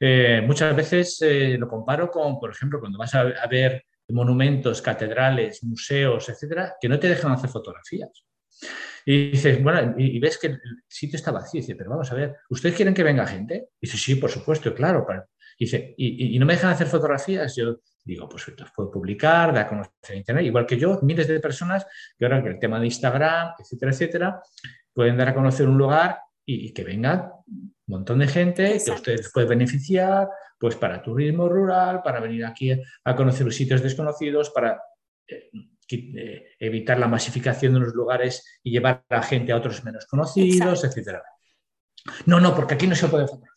Eh, 0.00 0.42
muchas 0.46 0.74
veces 0.74 1.20
eh, 1.22 1.56
lo 1.58 1.68
comparo 1.68 2.10
con, 2.10 2.40
por 2.40 2.50
ejemplo, 2.50 2.80
cuando 2.80 2.98
vas 2.98 3.14
a, 3.14 3.20
a 3.20 3.46
ver 3.46 3.84
monumentos, 4.08 4.80
catedrales, 4.80 5.62
museos, 5.62 6.28
etcétera, 6.28 6.74
que 6.80 6.88
no 6.88 6.98
te 6.98 7.08
dejan 7.08 7.32
hacer 7.32 7.50
fotografías. 7.50 8.24
Y 9.06 9.32
dices, 9.32 9.62
bueno, 9.62 9.94
y, 9.98 10.16
y 10.16 10.18
ves 10.18 10.38
que 10.38 10.46
el 10.48 10.60
sitio 10.88 11.16
está 11.16 11.30
vacío. 11.30 11.58
Y 11.58 11.62
dice, 11.62 11.76
pero 11.76 11.90
vamos 11.90 12.10
a 12.10 12.14
ver, 12.14 12.36
¿ustedes 12.48 12.74
quieren 12.74 12.94
que 12.94 13.02
venga 13.02 13.26
gente? 13.26 13.68
Y 13.80 13.86
dice, 13.86 13.98
sí, 13.98 14.14
por 14.16 14.30
supuesto, 14.30 14.74
claro. 14.74 15.04
para- 15.06 15.26
Y 15.58 15.66
dice, 15.66 15.94
¿y, 15.96 16.38
no 16.38 16.46
me 16.46 16.54
dejan 16.54 16.70
hacer 16.70 16.86
fotografías? 16.86 17.54
Yo 17.54 17.80
digo, 18.04 18.28
pues 18.28 18.46
los 18.48 18.70
puedo 18.74 18.90
publicar, 18.90 19.52
dar 19.52 19.66
a 19.66 19.68
conocer 19.68 19.92
en 20.10 20.18
Internet. 20.18 20.46
Igual 20.46 20.66
que 20.66 20.78
yo, 20.78 20.98
miles 21.02 21.28
de 21.28 21.40
personas 21.40 21.86
que 22.18 22.24
ahora 22.24 22.42
con 22.42 22.52
el 22.52 22.58
tema 22.58 22.78
de 22.80 22.86
Instagram, 22.86 23.52
etcétera, 23.58 23.92
etcétera, 23.92 24.42
pueden 24.92 25.16
dar 25.16 25.28
a 25.28 25.34
conocer 25.34 25.68
un 25.68 25.76
lugar 25.78 26.18
y, 26.46 26.72
que 26.72 26.84
venga 26.84 27.32
un 27.46 27.74
montón 27.86 28.18
de 28.18 28.26
gente 28.28 28.78
que 28.84 28.90
ustedes 28.90 29.30
pueden 29.32 29.50
beneficiar, 29.50 30.28
pues 30.58 30.76
para 30.76 31.02
turismo 31.02 31.48
rural, 31.48 32.02
para 32.02 32.20
venir 32.20 32.44
aquí 32.44 32.70
a 33.04 33.16
conocer 33.16 33.46
los 33.46 33.54
sitios 33.54 33.82
desconocidos, 33.82 34.50
para 34.50 34.80
eh, 35.28 35.50
evitar 35.88 36.98
la 36.98 37.08
masificación 37.08 37.74
de 37.74 37.80
los 37.80 37.94
lugares 37.94 38.60
y 38.62 38.70
llevar 38.70 39.04
a 39.08 39.16
la 39.16 39.22
gente 39.22 39.52
a 39.52 39.56
otros 39.56 39.84
menos 39.84 40.06
conocidos, 40.06 40.84
etcétera. 40.84 41.22
No, 42.26 42.40
no, 42.40 42.54
porque 42.54 42.74
aquí 42.74 42.86
no 42.86 42.94
se 42.94 43.08
puede 43.08 43.26
fotografiar. 43.26 43.54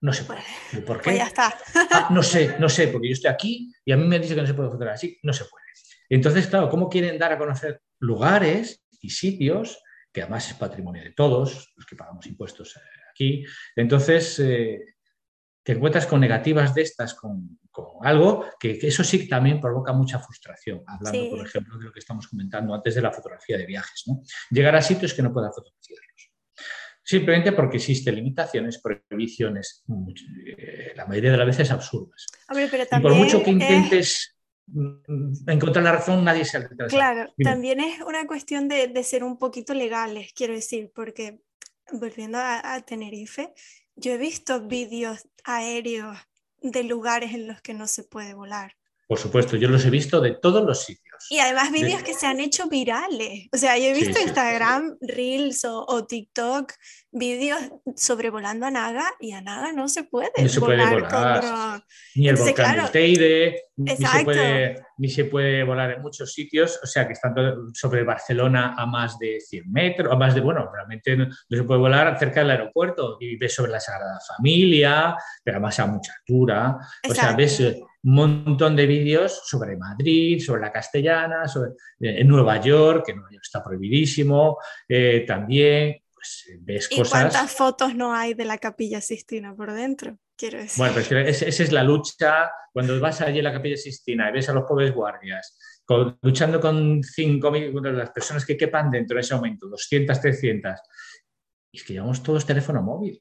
No 0.00 0.12
se 0.12 0.24
puede. 0.24 0.40
¿Y 0.72 0.76
¿Por 0.76 1.00
Pues 1.00 1.14
qué? 1.14 1.16
ya 1.18 1.26
está. 1.26 1.54
Ah, 1.92 2.08
no 2.10 2.22
sé, 2.22 2.56
no 2.58 2.68
sé, 2.68 2.88
porque 2.88 3.08
yo 3.08 3.12
estoy 3.12 3.30
aquí 3.30 3.72
y 3.84 3.92
a 3.92 3.96
mí 3.96 4.06
me 4.06 4.16
han 4.16 4.22
dicho 4.22 4.34
que 4.34 4.40
no 4.40 4.46
se 4.46 4.54
puede 4.54 4.68
fotografiar 4.68 4.94
así, 4.96 5.18
no 5.22 5.32
se 5.32 5.44
puede. 5.44 5.64
Entonces, 6.08 6.46
claro, 6.48 6.68
¿cómo 6.68 6.88
quieren 6.88 7.18
dar 7.18 7.32
a 7.32 7.38
conocer 7.38 7.80
lugares 8.00 8.84
y 9.00 9.10
sitios 9.10 9.80
que 10.12 10.22
además 10.22 10.48
es 10.48 10.54
patrimonio 10.54 11.02
de 11.02 11.12
todos, 11.12 11.72
los 11.76 11.86
que 11.86 11.96
pagamos 11.96 12.26
impuestos 12.26 12.76
eh, 12.76 12.80
aquí? 13.12 13.44
Entonces, 13.76 14.38
eh, 14.40 14.80
te 15.62 15.72
encuentras 15.72 16.06
con 16.06 16.20
negativas 16.20 16.74
de 16.74 16.82
estas, 16.82 17.14
con, 17.14 17.58
con 17.72 18.06
algo 18.06 18.44
que, 18.60 18.78
que 18.78 18.86
eso 18.88 19.02
sí 19.02 19.26
también 19.28 19.58
provoca 19.60 19.92
mucha 19.92 20.18
frustración, 20.20 20.82
hablando, 20.86 21.18
Sí. 21.24 21.28
por 21.30 21.44
ejemplo, 21.46 21.78
de 21.78 21.86
lo 21.86 21.92
que 21.92 21.98
estamos 22.00 22.28
comentando 22.28 22.74
antes 22.74 22.94
de 22.94 23.00
la 23.02 23.10
fotografía 23.10 23.56
de 23.58 23.66
viajes, 23.66 24.04
¿no? 24.06 24.20
Llegar 24.50 24.76
a 24.76 24.82
sitios 24.82 25.14
que 25.14 25.22
no 25.22 25.32
puedan 25.32 25.50
fotografiarlos. 25.52 26.30
Simplemente 27.04 27.50
porque 27.52 27.78
existen 27.78 28.14
limitaciones, 28.14 28.80
prohibiciones, 28.80 29.84
eh, 30.46 30.92
la 30.94 31.06
mayoría 31.06 31.32
de 31.32 31.36
las 31.38 31.46
veces 31.46 31.70
absurdas. 31.72 32.26
Hombre, 32.48 32.68
pero 32.70 32.84
Y 32.84 33.00
por 33.00 33.14
mucho 33.14 33.38
que 33.42 33.50
es- 33.50 33.56
intentes 33.56 34.36
mm, 34.66 35.50
encontrar 35.50 35.82
la 35.84 35.92
razón, 35.92 36.24
nadie 36.24 36.44
se 36.44 36.58
altera. 36.58 36.86
Claro, 36.86 37.32
Dime. 37.36 37.50
también 37.50 37.80
es 37.80 38.00
una 38.02 38.24
cuestión 38.28 38.68
de, 38.68 38.86
de 38.86 39.02
ser 39.02 39.24
un 39.24 39.36
poquito 39.38 39.74
legales, 39.74 40.32
quiero 40.32 40.54
decir, 40.54 40.92
porque 40.94 41.40
volviendo 41.92 42.38
a, 42.38 42.74
a 42.74 42.80
Tenerife, 42.82 43.52
yo 43.96 44.12
he 44.12 44.18
visto 44.18 44.60
vídeos 44.68 45.28
aéreos 45.44 46.16
de 46.62 46.84
lugares 46.84 47.34
en 47.34 47.46
los 47.46 47.60
que 47.60 47.74
no 47.74 47.86
se 47.86 48.04
puede 48.04 48.34
volar. 48.34 48.76
Por 49.06 49.18
supuesto, 49.18 49.56
yo 49.56 49.68
los 49.68 49.84
he 49.84 49.90
visto 49.90 50.20
de 50.20 50.32
todos 50.32 50.64
los 50.64 50.84
sitios. 50.84 51.26
Y 51.28 51.38
además 51.38 51.70
vídeos 51.70 52.02
que 52.02 52.14
se 52.14 52.26
han 52.26 52.40
hecho 52.40 52.68
virales. 52.68 53.48
O 53.52 53.56
sea, 53.56 53.76
yo 53.76 53.86
he 53.86 53.94
visto 53.94 54.20
Instagram, 54.20 54.96
Reels 55.00 55.64
o, 55.64 56.04
TikTok, 56.06 56.72
vídeos 57.10 57.58
sobrevolando 57.94 58.66
a 58.66 58.70
Naga 58.70 59.10
y 59.20 59.32
a 59.32 59.40
Naga 59.40 59.72
no 59.72 59.88
se 59.88 60.04
puede. 60.04 60.30
No 60.38 60.48
se 60.48 60.60
puede 60.60 60.84
volar. 60.84 61.82
Ni 62.14 62.28
el 62.28 62.36
volcán 62.36 62.74
claro, 62.74 62.90
Teide, 62.90 63.64
ni 63.76 63.96
se, 63.96 64.24
puede, 64.24 64.82
ni 64.96 65.08
se 65.08 65.24
puede 65.26 65.62
volar 65.64 65.90
en 65.92 66.02
muchos 66.02 66.32
sitios. 66.32 66.80
O 66.82 66.86
sea, 66.86 67.06
que 67.06 67.12
están 67.12 67.34
sobre 67.74 68.04
Barcelona 68.04 68.74
a 68.76 68.86
más 68.86 69.18
de 69.18 69.40
100 69.40 69.70
metros, 69.70 70.12
a 70.12 70.16
más 70.16 70.34
de, 70.34 70.40
bueno, 70.40 70.70
realmente 70.72 71.16
no, 71.16 71.26
se 71.48 71.62
puede 71.64 71.80
volar 71.80 72.18
cerca 72.18 72.40
del 72.40 72.50
aeropuerto 72.50 73.18
y 73.20 73.36
ves 73.36 73.54
sobre 73.54 73.72
la 73.72 73.80
Sagrada 73.80 74.18
Familia, 74.36 75.16
pero 75.44 75.56
además 75.56 75.78
a 75.80 75.86
mucha 75.86 76.14
altura. 76.18 76.78
O 77.08 77.14
sea, 77.14 77.32
ves 77.32 77.60
un 78.04 78.14
montón 78.14 78.74
de 78.74 78.86
vídeos 78.86 79.42
sobre 79.44 79.76
Madrid, 79.76 80.40
sobre 80.40 80.60
la 80.60 80.72
castellana, 80.72 81.46
sobre, 81.46 81.70
eh, 82.00 82.20
en 82.20 82.28
Nueva 82.28 82.60
York, 82.60 83.04
que 83.06 83.14
Nueva 83.14 83.30
York 83.30 83.44
está 83.44 83.62
prohibidísimo, 83.62 84.58
eh, 84.88 85.24
también 85.26 86.02
pues, 86.12 86.46
ves 86.60 86.88
¿Y 86.90 87.02
¿Cuántas 87.02 87.52
fotos 87.52 87.94
no 87.94 88.14
hay 88.14 88.34
de 88.34 88.44
la 88.44 88.58
capilla 88.58 89.00
Sistina 89.00 89.54
por 89.54 89.72
dentro? 89.72 90.18
Quiero 90.36 90.58
decir. 90.58 90.78
Bueno, 90.78 90.94
pues 90.94 91.10
esa 91.12 91.62
es 91.62 91.72
la 91.72 91.84
lucha. 91.84 92.50
Cuando 92.72 92.98
vas 92.98 93.20
allí 93.20 93.40
a 93.40 93.42
la 93.42 93.52
capilla 93.52 93.76
Sistina 93.76 94.30
y 94.30 94.32
ves 94.32 94.48
a 94.48 94.52
los 94.52 94.64
pobres 94.64 94.92
guardias 94.92 95.56
luchando 96.22 96.60
con 96.60 97.02
5.000, 97.02 97.92
las 97.92 98.10
personas 98.10 98.44
que 98.44 98.56
quepan 98.56 98.90
dentro 98.90 99.16
de 99.16 99.20
ese 99.20 99.34
momento, 99.34 99.68
200, 99.68 100.20
300, 100.20 100.80
y 101.72 101.78
es 101.78 101.84
que 101.84 101.94
llevamos 101.94 102.22
todos 102.22 102.46
teléfono 102.46 102.82
móvil. 102.82 103.20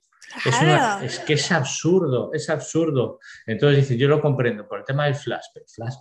Es, 1.03 1.19
que 1.19 1.33
es 1.33 1.51
absurdo, 1.51 2.31
es 2.33 2.49
absurdo. 2.49 3.19
Entonces 3.45 3.81
dice, 3.81 3.97
yo 3.97 4.07
lo 4.07 4.21
comprendo 4.21 4.67
por 4.67 4.79
el 4.79 4.85
tema 4.85 5.05
del 5.05 5.15
flash, 5.15 5.45
pero 5.53 5.65
el 5.65 5.71
flash, 5.71 5.95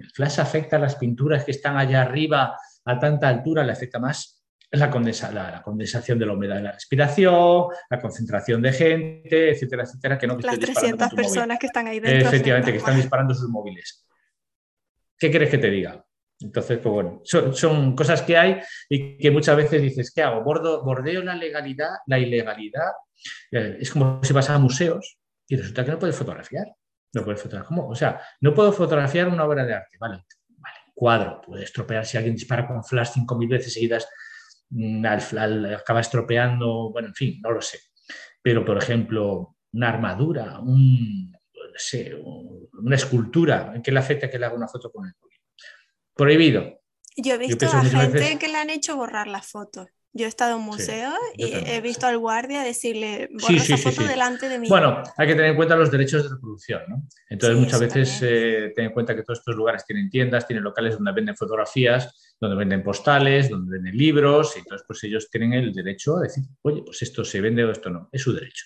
el 0.00 0.10
flash 0.10 0.40
afecta 0.40 0.76
a 0.76 0.78
las 0.78 0.96
pinturas 0.96 1.44
que 1.44 1.52
están 1.52 1.76
allá 1.76 2.02
arriba 2.02 2.56
a 2.84 2.98
tanta 2.98 3.28
altura, 3.28 3.64
le 3.64 3.72
afecta 3.72 3.98
más 3.98 4.36
la, 4.70 4.88
la, 5.32 5.62
condensación 5.62 6.18
de 6.18 6.26
la 6.26 6.32
humedad 6.32 6.56
de 6.56 6.62
la 6.62 6.72
respiración, 6.72 7.66
la 7.88 8.00
concentración 8.00 8.60
de 8.62 8.72
gente, 8.72 9.50
etcétera, 9.50 9.84
etcétera, 9.84 10.18
que 10.18 10.26
no 10.26 10.38
Las 10.38 10.58
300 10.58 11.10
personas 11.10 11.58
que 11.58 11.66
están 11.66 11.86
ahí 11.86 12.00
dentro. 12.00 12.28
Efectivamente, 12.28 12.72
que 12.72 12.78
están 12.78 12.96
disparando 12.96 13.34
sus 13.34 13.48
móviles. 13.48 14.06
¿Qué 15.18 15.30
quieres 15.30 15.50
que 15.50 15.58
te 15.58 15.70
diga? 15.70 16.04
Entonces, 16.40 16.78
pues 16.78 16.92
bueno, 16.92 17.22
son, 17.24 17.96
cosas 17.96 18.20
que 18.22 18.36
hay 18.36 18.60
y 18.90 19.16
que 19.16 19.30
muchas 19.30 19.56
veces 19.56 19.80
dices, 19.80 20.12
¿qué 20.14 20.22
hago? 20.22 20.42
¿Bordo, 20.42 20.84
¿Bordeo 20.84 21.22
la 21.22 21.34
legalidad, 21.34 21.90
la 22.06 22.18
ilegalidad? 22.18 22.90
Es 23.50 23.90
como 23.90 24.22
si 24.22 24.32
vas 24.32 24.50
a 24.50 24.58
museos 24.58 25.18
y 25.48 25.56
resulta 25.56 25.84
que 25.84 25.92
no 25.92 25.98
puedes 25.98 26.16
fotografiar. 26.16 26.66
No 27.12 27.24
puedes 27.24 27.40
fotografiar. 27.40 27.68
¿Cómo? 27.68 27.88
O 27.88 27.94
sea, 27.94 28.20
no 28.40 28.54
puedo 28.54 28.72
fotografiar 28.72 29.28
una 29.28 29.44
obra 29.44 29.64
de 29.64 29.74
arte. 29.74 29.96
Vale, 29.98 30.24
vale 30.58 30.76
cuadro. 30.94 31.40
Puede 31.40 31.64
estropear 31.64 32.04
si 32.04 32.16
alguien 32.16 32.34
dispara 32.34 32.66
con 32.66 32.84
flash 32.84 33.10
5.000 33.16 33.48
veces 33.48 33.72
seguidas, 33.72 34.08
mm, 34.70 35.06
al, 35.06 35.74
acaba 35.74 36.00
estropeando. 36.00 36.90
Bueno, 36.90 37.08
en 37.08 37.14
fin, 37.14 37.40
no 37.42 37.50
lo 37.50 37.60
sé. 37.60 37.78
Pero, 38.42 38.64
por 38.64 38.78
ejemplo, 38.78 39.56
una 39.72 39.88
armadura, 39.88 40.60
un, 40.60 41.30
no 41.32 41.78
sé, 41.78 42.14
una 42.14 42.96
escultura, 42.96 43.72
¿en 43.74 43.82
qué 43.82 43.90
le 43.90 43.98
afecta 43.98 44.30
que 44.30 44.38
le 44.38 44.46
haga 44.46 44.54
una 44.54 44.68
foto 44.68 44.90
con 44.90 45.06
el 45.06 45.14
prohibido. 46.16 46.80
Yo 47.16 47.34
he 47.34 47.38
visto 47.38 47.66
a 47.66 47.84
gente 47.84 48.38
que 48.38 48.48
le 48.48 48.56
han 48.56 48.70
hecho 48.70 48.96
borrar 48.96 49.28
las 49.28 49.46
fotos. 49.46 49.88
Yo 50.16 50.24
he 50.24 50.28
estado 50.28 50.52
en 50.52 50.60
un 50.60 50.64
museo 50.64 51.12
y 51.36 51.52
he 51.52 51.80
visto 51.82 52.06
al 52.06 52.16
guardia 52.16 52.62
decirle, 52.62 53.28
borra 53.32 53.56
esa 53.56 53.76
foto 53.76 54.02
delante 54.06 54.48
de 54.48 54.58
mí. 54.58 54.68
Bueno, 54.68 55.02
hay 55.16 55.26
que 55.26 55.34
tener 55.34 55.50
en 55.50 55.56
cuenta 55.56 55.76
los 55.76 55.90
derechos 55.90 56.22
de 56.22 56.30
reproducción, 56.30 56.82
¿no? 56.88 57.02
Entonces 57.28 57.58
muchas 57.58 57.80
veces 57.80 58.18
eh, 58.22 58.72
ten 58.74 58.86
en 58.86 58.92
cuenta 58.92 59.14
que 59.14 59.22
todos 59.22 59.40
estos 59.40 59.54
lugares 59.54 59.84
tienen 59.84 60.08
tiendas, 60.08 60.46
tienen 60.46 60.64
locales 60.64 60.94
donde 60.94 61.12
venden 61.12 61.36
fotografías, 61.36 62.34
donde 62.40 62.56
venden 62.56 62.82
postales, 62.82 63.50
donde 63.50 63.76
venden 63.76 63.96
libros, 63.96 64.54
y 64.56 64.60
entonces 64.60 64.86
pues 64.86 65.04
ellos 65.04 65.28
tienen 65.30 65.52
el 65.52 65.72
derecho 65.72 66.16
a 66.16 66.22
decir, 66.22 66.44
oye, 66.62 66.82
pues 66.84 67.02
esto 67.02 67.24
se 67.24 67.40
vende 67.40 67.64
o 67.64 67.70
esto 67.70 67.90
no, 67.90 68.08
es 68.10 68.22
su 68.22 68.32
derecho. 68.32 68.64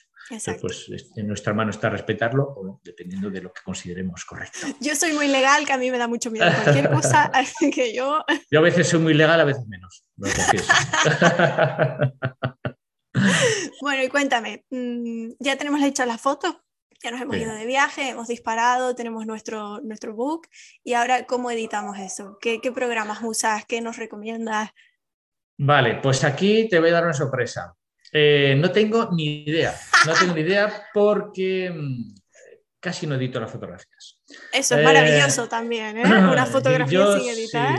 Pues 0.60 0.88
en 1.16 1.26
nuestra 1.26 1.52
mano 1.52 1.70
está 1.70 1.90
respetarlo 1.90 2.44
o 2.44 2.80
dependiendo 2.84 3.30
de 3.30 3.42
lo 3.42 3.52
que 3.52 3.62
consideremos 3.64 4.24
correcto. 4.24 4.58
Yo 4.80 4.94
soy 4.94 5.12
muy 5.12 5.26
legal, 5.26 5.66
que 5.66 5.72
a 5.72 5.78
mí 5.78 5.90
me 5.90 5.98
da 5.98 6.06
mucho 6.06 6.30
miedo 6.30 6.46
cualquier 6.62 6.90
cosa, 6.90 7.32
que 7.74 7.94
yo... 7.94 8.24
Yo 8.50 8.60
a 8.60 8.62
veces 8.62 8.88
soy 8.88 9.00
muy 9.00 9.14
legal, 9.14 9.40
a 9.40 9.44
veces 9.44 9.66
menos, 9.66 10.04
bueno, 13.80 14.02
y 14.02 14.08
cuéntame, 14.08 14.66
mm, 14.70 15.30
ya 15.38 15.56
tenemos 15.56 15.82
hecha 15.82 16.04
la 16.04 16.18
foto, 16.18 16.62
ya 17.02 17.10
nos 17.10 17.22
hemos 17.22 17.36
ido 17.36 17.54
de 17.54 17.64
viaje, 17.64 18.10
hemos 18.10 18.28
disparado, 18.28 18.94
tenemos 18.94 19.26
nuestro, 19.26 19.80
nuestro 19.80 20.14
book, 20.14 20.48
y 20.84 20.92
ahora, 20.92 21.26
¿cómo 21.26 21.50
editamos 21.50 21.98
eso? 21.98 22.36
¿Qué, 22.40 22.60
¿Qué 22.60 22.70
programas 22.70 23.20
usas? 23.22 23.64
¿Qué 23.64 23.80
nos 23.80 23.96
recomiendas? 23.96 24.70
Vale, 25.58 26.00
pues 26.02 26.22
aquí 26.24 26.68
te 26.68 26.78
voy 26.78 26.90
a 26.90 26.94
dar 26.94 27.04
una 27.04 27.14
sorpresa. 27.14 27.74
Eh, 28.12 28.56
no 28.58 28.70
tengo 28.72 29.10
ni 29.12 29.44
idea, 29.44 29.74
no 30.06 30.12
tengo 30.14 30.34
ni 30.34 30.40
idea 30.40 30.86
porque 30.92 31.70
mm, 31.70 32.14
casi 32.80 33.06
no 33.06 33.14
edito 33.14 33.38
las 33.38 33.50
fotografías. 33.50 34.20
Eso 34.52 34.76
es 34.76 34.84
maravilloso 34.84 35.44
eh, 35.44 35.48
también, 35.48 35.98
¿eh? 35.98 36.02
Una 36.04 36.46
fotografía 36.46 37.18
sin 37.18 37.30
editar. 37.30 37.78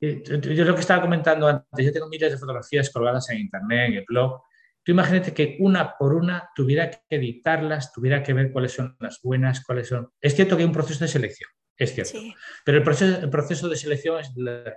Yo 0.00 0.64
lo 0.64 0.74
que 0.74 0.80
estaba 0.80 1.02
comentando 1.02 1.46
antes, 1.46 1.86
yo 1.86 1.92
tengo 1.92 2.08
miles 2.08 2.32
de 2.32 2.38
fotografías 2.38 2.90
colgadas 2.90 3.28
en 3.30 3.38
internet, 3.38 3.90
en 3.90 3.94
el 3.98 4.04
blog. 4.08 4.42
Tú 4.82 4.92
imagínate 4.92 5.34
que 5.34 5.58
una 5.60 5.96
por 5.96 6.14
una 6.14 6.48
tuviera 6.54 6.90
que 6.90 7.02
editarlas, 7.10 7.92
tuviera 7.92 8.22
que 8.22 8.32
ver 8.32 8.50
cuáles 8.50 8.72
son 8.72 8.96
las 8.98 9.20
buenas, 9.22 9.62
cuáles 9.62 9.88
son... 9.88 10.10
Es 10.18 10.34
cierto 10.34 10.56
que 10.56 10.62
hay 10.62 10.66
un 10.66 10.72
proceso 10.72 11.04
de 11.04 11.08
selección, 11.08 11.50
es 11.76 11.94
cierto. 11.94 12.18
Pero 12.64 12.78
el 12.78 12.82
proceso, 12.82 13.20
el 13.20 13.28
proceso 13.28 13.68
de 13.68 13.76
selección 13.76 14.22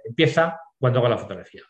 empieza 0.04 0.60
cuando 0.78 1.00
hago 1.00 1.08
la 1.08 1.18
fotografía. 1.18 1.64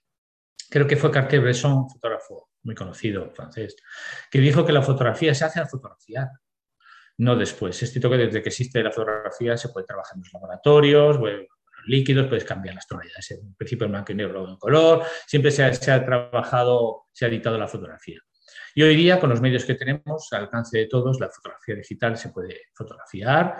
Creo 0.67 0.88
que 0.88 0.97
fue 0.97 1.11
Cartier-Bresson, 1.11 1.89
fotógrafo 1.91 2.49
muy 2.64 2.76
conocido 2.76 3.30
francés, 3.32 3.76
que 4.32 4.39
dijo 4.39 4.66
que 4.66 4.72
la 4.72 4.82
fotografía 4.82 5.34
se 5.34 5.45
hace 5.45 5.59
al 5.59 5.68
fotografiar, 5.68 6.30
no 7.18 7.36
después. 7.36 7.82
Es 7.84 7.91
cierto 7.91 8.09
que 8.09 8.18
desde 8.18 8.41
que 8.41 8.49
existe 8.49 8.82
la 8.82 8.91
fotografía 8.91 9.55
se 9.57 9.70
puede 9.70 9.86
trabajar 9.86 10.16
en 10.16 10.22
los 10.22 10.34
laboratorios, 10.34 11.20
los 11.20 11.47
líquidos, 11.86 12.28
puedes 12.28 12.45
cambiar 12.45 12.76
las 12.76 12.88
tonalidades, 12.88 13.32
en 13.32 13.53
principio 13.55 13.86
en 13.86 13.91
blanco 13.91 14.11
y 14.11 14.16
negro 14.16 14.47
en 14.47 14.57
color, 14.57 15.03
siempre 15.28 15.51
se 15.51 15.64
ha, 15.64 15.74
se 15.74 15.91
ha 15.91 16.03
trabajado, 16.03 17.03
se 17.11 17.26
ha 17.26 17.28
editado 17.28 17.57
la 17.57 17.68
fotografía. 17.68 18.20
Y 18.76 18.84
hoy 18.84 18.95
día, 18.95 19.20
con 19.20 19.30
los 19.30 19.41
medios 19.41 19.66
que 19.66 19.76
tenemos, 19.76 20.32
al 20.32 20.43
alcance 20.43 20.78
de 20.78 20.88
todos, 20.88 21.20
la 21.20 21.30
fotografía 21.30 21.76
digital 21.76 22.18
se 22.18 22.30
puede 22.30 22.61
fotografiar 22.74 23.57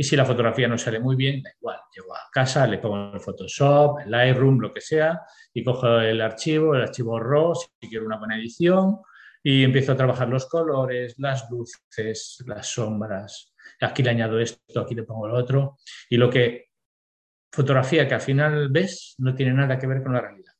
y 0.00 0.02
si 0.02 0.16
la 0.16 0.24
fotografía 0.24 0.66
no 0.66 0.78
sale 0.78 0.98
muy 0.98 1.14
bien, 1.14 1.42
da 1.42 1.50
igual, 1.60 1.78
llego 1.94 2.14
a 2.14 2.20
casa, 2.32 2.66
le 2.66 2.78
pongo 2.78 3.12
el 3.12 3.20
Photoshop, 3.20 3.98
el 4.00 4.10
Lightroom, 4.10 4.58
lo 4.58 4.72
que 4.72 4.80
sea, 4.80 5.20
y 5.52 5.62
cojo 5.62 6.00
el 6.00 6.22
archivo, 6.22 6.74
el 6.74 6.80
archivo 6.80 7.20
RAW, 7.20 7.54
si 7.54 7.86
quiero 7.86 8.06
una 8.06 8.16
buena 8.16 8.38
edición, 8.38 8.96
y 9.42 9.62
empiezo 9.62 9.92
a 9.92 9.98
trabajar 9.98 10.26
los 10.30 10.48
colores, 10.48 11.16
las 11.18 11.50
luces, 11.50 12.42
las 12.46 12.66
sombras. 12.66 13.52
Aquí 13.78 14.02
le 14.02 14.08
añado 14.08 14.40
esto, 14.40 14.80
aquí 14.80 14.94
le 14.94 15.02
pongo 15.02 15.28
lo 15.28 15.34
otro. 15.34 15.76
Y 16.08 16.16
lo 16.16 16.30
que 16.30 16.70
fotografía 17.52 18.08
que 18.08 18.14
al 18.14 18.22
final 18.22 18.70
ves 18.70 19.16
no 19.18 19.34
tiene 19.34 19.52
nada 19.52 19.78
que 19.78 19.86
ver 19.86 20.02
con 20.02 20.14
la 20.14 20.22
realidad. 20.22 20.54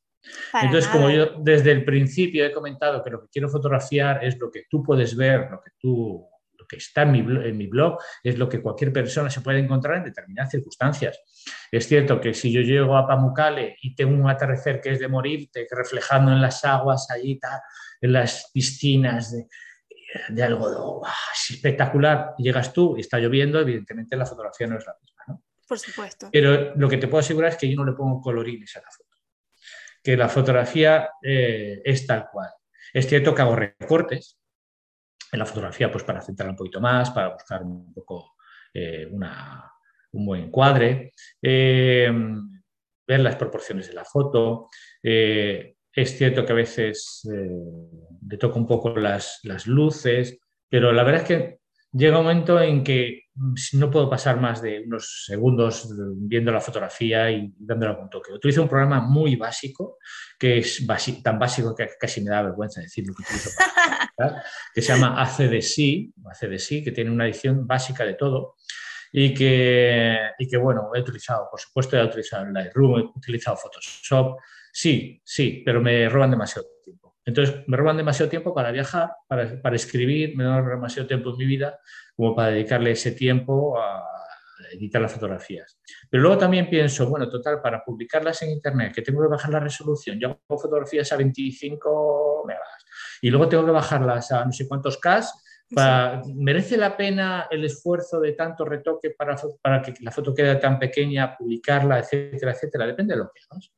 Entonces, 0.53 0.87
como 0.89 1.09
yo 1.09 1.37
desde 1.39 1.73
el 1.73 1.83
principio 1.87 2.45
he 2.45 2.53
comentado 2.53 3.03
que 3.03 3.09
lo 3.09 3.23
que 3.23 3.29
quiero 3.33 3.49
fotografiar 3.49 4.23
es 4.23 4.39
lo 4.39 4.51
que 4.51 4.65
tú 4.69 4.83
puedes 4.83 5.17
ver, 5.17 5.49
lo 5.51 5.63
que 5.63 5.71
tú 5.79 6.30
que 6.71 6.77
está 6.77 7.03
en 7.03 7.13
mi, 7.13 7.19
en 7.19 7.57
mi 7.59 7.67
blog 7.67 7.99
es 8.23 8.39
lo 8.39 8.49
que 8.49 8.63
cualquier 8.63 8.93
persona 8.93 9.29
se 9.29 9.41
puede 9.41 9.59
encontrar 9.59 9.97
en 9.97 10.05
determinadas 10.05 10.53
circunstancias. 10.53 11.21
Es 11.73 11.89
cierto 11.89 12.21
que 12.21 12.33
si 12.33 12.53
yo 12.53 12.61
llego 12.61 12.97
a 12.97 13.07
Pamukkale 13.07 13.77
y 13.83 13.95
tengo 13.97 14.15
un 14.15 14.31
atardecer 14.31 14.81
que 14.81 14.93
es 14.93 15.01
de 15.01 15.09
morirte, 15.09 15.67
reflejando 15.71 16.31
en 16.31 16.41
las 16.41 16.65
aguas 16.65 17.11
allí, 17.11 17.41
en 18.01 18.13
las 18.13 18.51
piscinas 18.55 19.33
de, 19.33 19.49
de 20.29 20.43
algodón, 20.43 21.03
es 21.35 21.57
espectacular, 21.57 22.35
llegas 22.39 22.73
tú 22.73 22.97
y 22.97 23.01
está 23.01 23.19
lloviendo, 23.19 23.59
evidentemente 23.59 24.17
la 24.17 24.27
fotografía 24.27 24.67
no 24.69 24.79
es 24.79 24.87
la 24.87 24.97
misma. 25.01 25.25
¿no? 25.27 25.43
Por 25.67 25.79
supuesto. 25.79 26.29
Pero 26.33 26.75
lo 26.77 26.89
que 26.89 26.99
te 26.99 27.09
puedo 27.09 27.21
asegurar 27.21 27.51
es 27.51 27.57
que 27.57 27.69
yo 27.69 27.77
no 27.77 27.85
le 27.85 27.93
pongo 27.93 28.21
colorines 28.21 28.77
a 28.77 28.81
la 28.81 28.91
foto, 28.91 29.17
que 30.03 30.17
la 30.17 30.29
fotografía 30.29 31.11
eh, 31.23 31.81
es 31.85 32.07
tal 32.07 32.29
cual. 32.31 32.51
Es 32.93 33.07
cierto 33.07 33.35
que 33.35 33.43
hago 33.43 33.55
recortes, 33.55 34.40
en 35.33 35.39
la 35.39 35.47
fotografía 35.47 35.91
pues 35.91 36.05
para 36.05 36.21
centrar 36.21 36.51
un 36.51 36.57
poquito 36.57 36.81
más, 36.81 37.11
para 37.11 37.29
buscar 37.29 37.63
un 37.63 37.93
poco 37.93 38.35
eh, 38.75 39.09
un 40.13 40.27
buen 40.27 40.51
cuadre, 40.51 41.13
eh, 41.41 42.11
ver 43.07 43.21
las 43.21 43.37
proporciones 43.37 43.89
de 43.89 43.95
la 43.95 44.05
foto. 44.05 44.69
Eh, 45.03 45.75
es 45.93 46.17
cierto 46.17 46.45
que 46.45 46.53
a 46.53 46.57
veces 46.57 47.23
le 47.25 48.37
toco 48.39 48.59
un 48.59 48.67
poco 48.67 48.97
las, 48.97 49.41
las 49.43 49.67
luces, 49.67 50.39
pero 50.69 50.93
la 50.93 51.03
verdad 51.03 51.23
es 51.23 51.29
que 51.29 51.59
llega 51.93 52.19
un 52.19 52.25
momento 52.25 52.61
en 52.61 52.85
que 52.85 53.25
no 53.73 53.91
puedo 53.91 54.11
pasar 54.11 54.39
más 54.39 54.61
de 54.61 54.81
unos 54.81 55.25
segundos 55.25 55.89
viendo 56.17 56.53
la 56.53 56.61
fotografía 56.61 57.31
y 57.31 57.53
dándole 57.59 57.93
algún 57.93 58.11
toque. 58.11 58.33
Utilizo 58.33 58.63
un 58.63 58.69
programa 58.69 59.01
muy 59.01 59.37
básico, 59.37 59.99
que 60.39 60.59
es 60.59 60.87
tan 61.23 61.39
básico 61.39 61.75
que 61.75 61.89
casi 61.99 62.21
me 62.21 62.31
da 62.31 62.43
vergüenza 62.43 62.83
decirlo 62.83 63.15
que 63.15 63.23
utilizo, 63.23 63.51
que 64.75 64.83
se 64.83 64.93
llama 64.93 65.23
ACDC, 65.23 66.13
ACDC, 66.27 66.85
que 66.85 66.93
tiene 66.95 67.11
una 67.11 67.25
edición 67.25 67.67
básica 67.67 68.05
de 68.05 68.15
todo. 68.15 68.57
y 69.13 69.35
que, 69.35 70.19
y 70.39 70.47
que, 70.47 70.57
bueno, 70.57 70.91
he 70.95 71.01
utilizado, 71.01 71.49
por 71.51 71.59
supuesto, 71.59 71.97
he 71.97 72.05
utilizado 72.05 72.47
Lightroom, 72.47 73.01
he 73.01 73.19
utilizado 73.19 73.57
Photoshop, 73.57 74.39
sí, 74.73 75.21
sí, 75.25 75.63
pero 75.65 75.81
me 75.81 76.09
roban 76.09 76.31
demasiado 76.31 76.69
tiempo. 76.85 77.00
Entonces, 77.31 77.63
me 77.67 77.77
roban 77.77 77.97
demasiado 77.97 78.29
tiempo 78.29 78.53
para 78.53 78.73
viajar, 78.73 79.13
para, 79.27 79.61
para 79.63 79.77
escribir, 79.77 80.37
me 80.37 80.45
roban 80.45 80.69
demasiado 80.69 81.07
tiempo 81.07 81.31
en 81.31 81.37
mi 81.37 81.47
vida 81.47 81.79
como 82.15 82.35
para 82.35 82.51
dedicarle 82.51 82.91
ese 82.91 83.13
tiempo 83.13 83.81
a 83.81 84.05
editar 84.73 85.01
las 85.01 85.13
fotografías. 85.13 85.79
Pero 86.11 86.23
luego 86.23 86.39
también 86.39 86.69
pienso, 86.69 87.09
bueno, 87.09 87.29
total, 87.29 87.61
para 87.63 87.85
publicarlas 87.85 88.43
en 88.43 88.51
Internet, 88.51 88.93
que 88.95 89.03
tengo 89.03 89.23
que 89.23 89.29
bajar 89.29 89.51
la 89.51 89.61
resolución, 89.61 90.19
yo 90.19 90.29
hago 90.29 90.61
fotografías 90.61 91.11
a 91.13 91.17
25 91.17 92.45
megas 92.47 92.85
y 93.23 93.31
luego 93.31 93.49
tengo 93.49 93.65
que 93.65 93.73
bajarlas 93.73 94.33
a 94.33 94.45
no 94.45 94.53
sé 94.53 94.67
cuántos 94.67 94.99
K, 94.99 95.23
¿merece 96.35 96.77
la 96.77 96.97
pena 96.97 97.47
el 97.51 97.65
esfuerzo 97.65 98.21
de 98.21 98.33
tanto 98.33 98.65
retoque 98.65 99.11
para, 99.11 99.37
para 99.63 99.81
que 99.83 99.95
la 100.01 100.11
foto 100.11 100.35
quede 100.35 100.57
tan 100.57 100.79
pequeña, 100.79 101.37
publicarla, 101.37 102.01
etcétera, 102.01 102.53
etcétera? 102.53 102.87
Depende 102.87 103.15
de 103.15 103.21
lo 103.21 103.31
que 103.33 103.41
hagas. 103.49 103.73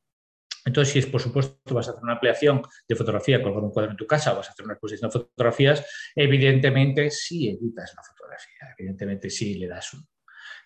Entonces, 0.65 0.93
si 0.93 0.99
es 0.99 1.05
por 1.05 1.21
supuesto 1.21 1.75
vas 1.75 1.87
a 1.87 1.91
hacer 1.91 2.03
una 2.03 2.13
ampliación 2.13 2.61
de 2.87 2.95
fotografía, 2.95 3.41
colgar 3.41 3.63
un 3.63 3.71
cuadro 3.71 3.91
en 3.91 3.97
tu 3.97 4.07
casa, 4.07 4.33
vas 4.33 4.47
a 4.47 4.51
hacer 4.51 4.65
una 4.65 4.73
exposición 4.73 5.09
de 5.09 5.19
fotografías, 5.19 5.85
evidentemente 6.15 7.09
sí 7.11 7.49
editas 7.49 7.93
la 7.95 8.03
fotografía, 8.03 8.75
evidentemente 8.77 9.29
sí 9.29 9.55
le 9.55 9.67
das 9.67 9.93
un, 9.93 10.07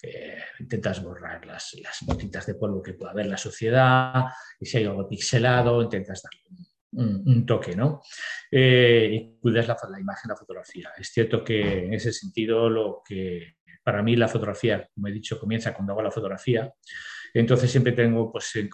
eh, 0.04 0.38
intentas 0.60 1.04
borrar 1.04 1.46
las, 1.46 1.76
las 1.82 1.98
botitas 2.02 2.46
de 2.46 2.56
polvo 2.56 2.82
que 2.84 2.94
pueda 2.94 3.12
haber 3.12 3.26
la 3.26 3.38
sociedad, 3.38 4.26
y 4.60 4.66
si 4.66 4.78
hay 4.78 4.86
algo 4.86 5.08
pixelado, 5.08 5.82
intentas 5.82 6.22
darle 6.22 6.68
un, 6.92 7.46
toque, 7.46 7.76
¿no? 7.76 8.02
Eh, 8.50 9.10
y 9.12 9.40
cuidas 9.40 9.68
la, 9.68 9.78
la, 9.90 10.00
imagen, 10.00 10.30
la 10.30 10.36
fotografía. 10.36 10.92
Es 10.98 11.10
cierto 11.10 11.44
que 11.44 11.86
en 11.86 11.94
ese 11.94 12.12
sentido 12.12 12.70
lo 12.70 13.02
que 13.06 13.58
para 13.84 14.02
mí 14.02 14.16
la 14.16 14.28
fotografía, 14.28 14.90
como 14.94 15.08
he 15.08 15.12
dicho, 15.12 15.40
comienza 15.40 15.74
cuando 15.74 15.94
hago 15.94 16.02
la 16.02 16.12
fotografía, 16.12 16.74
entonces 17.34 17.72
siempre 17.72 17.94
tengo 17.94 18.32
pues, 18.32 18.56
en, 18.56 18.70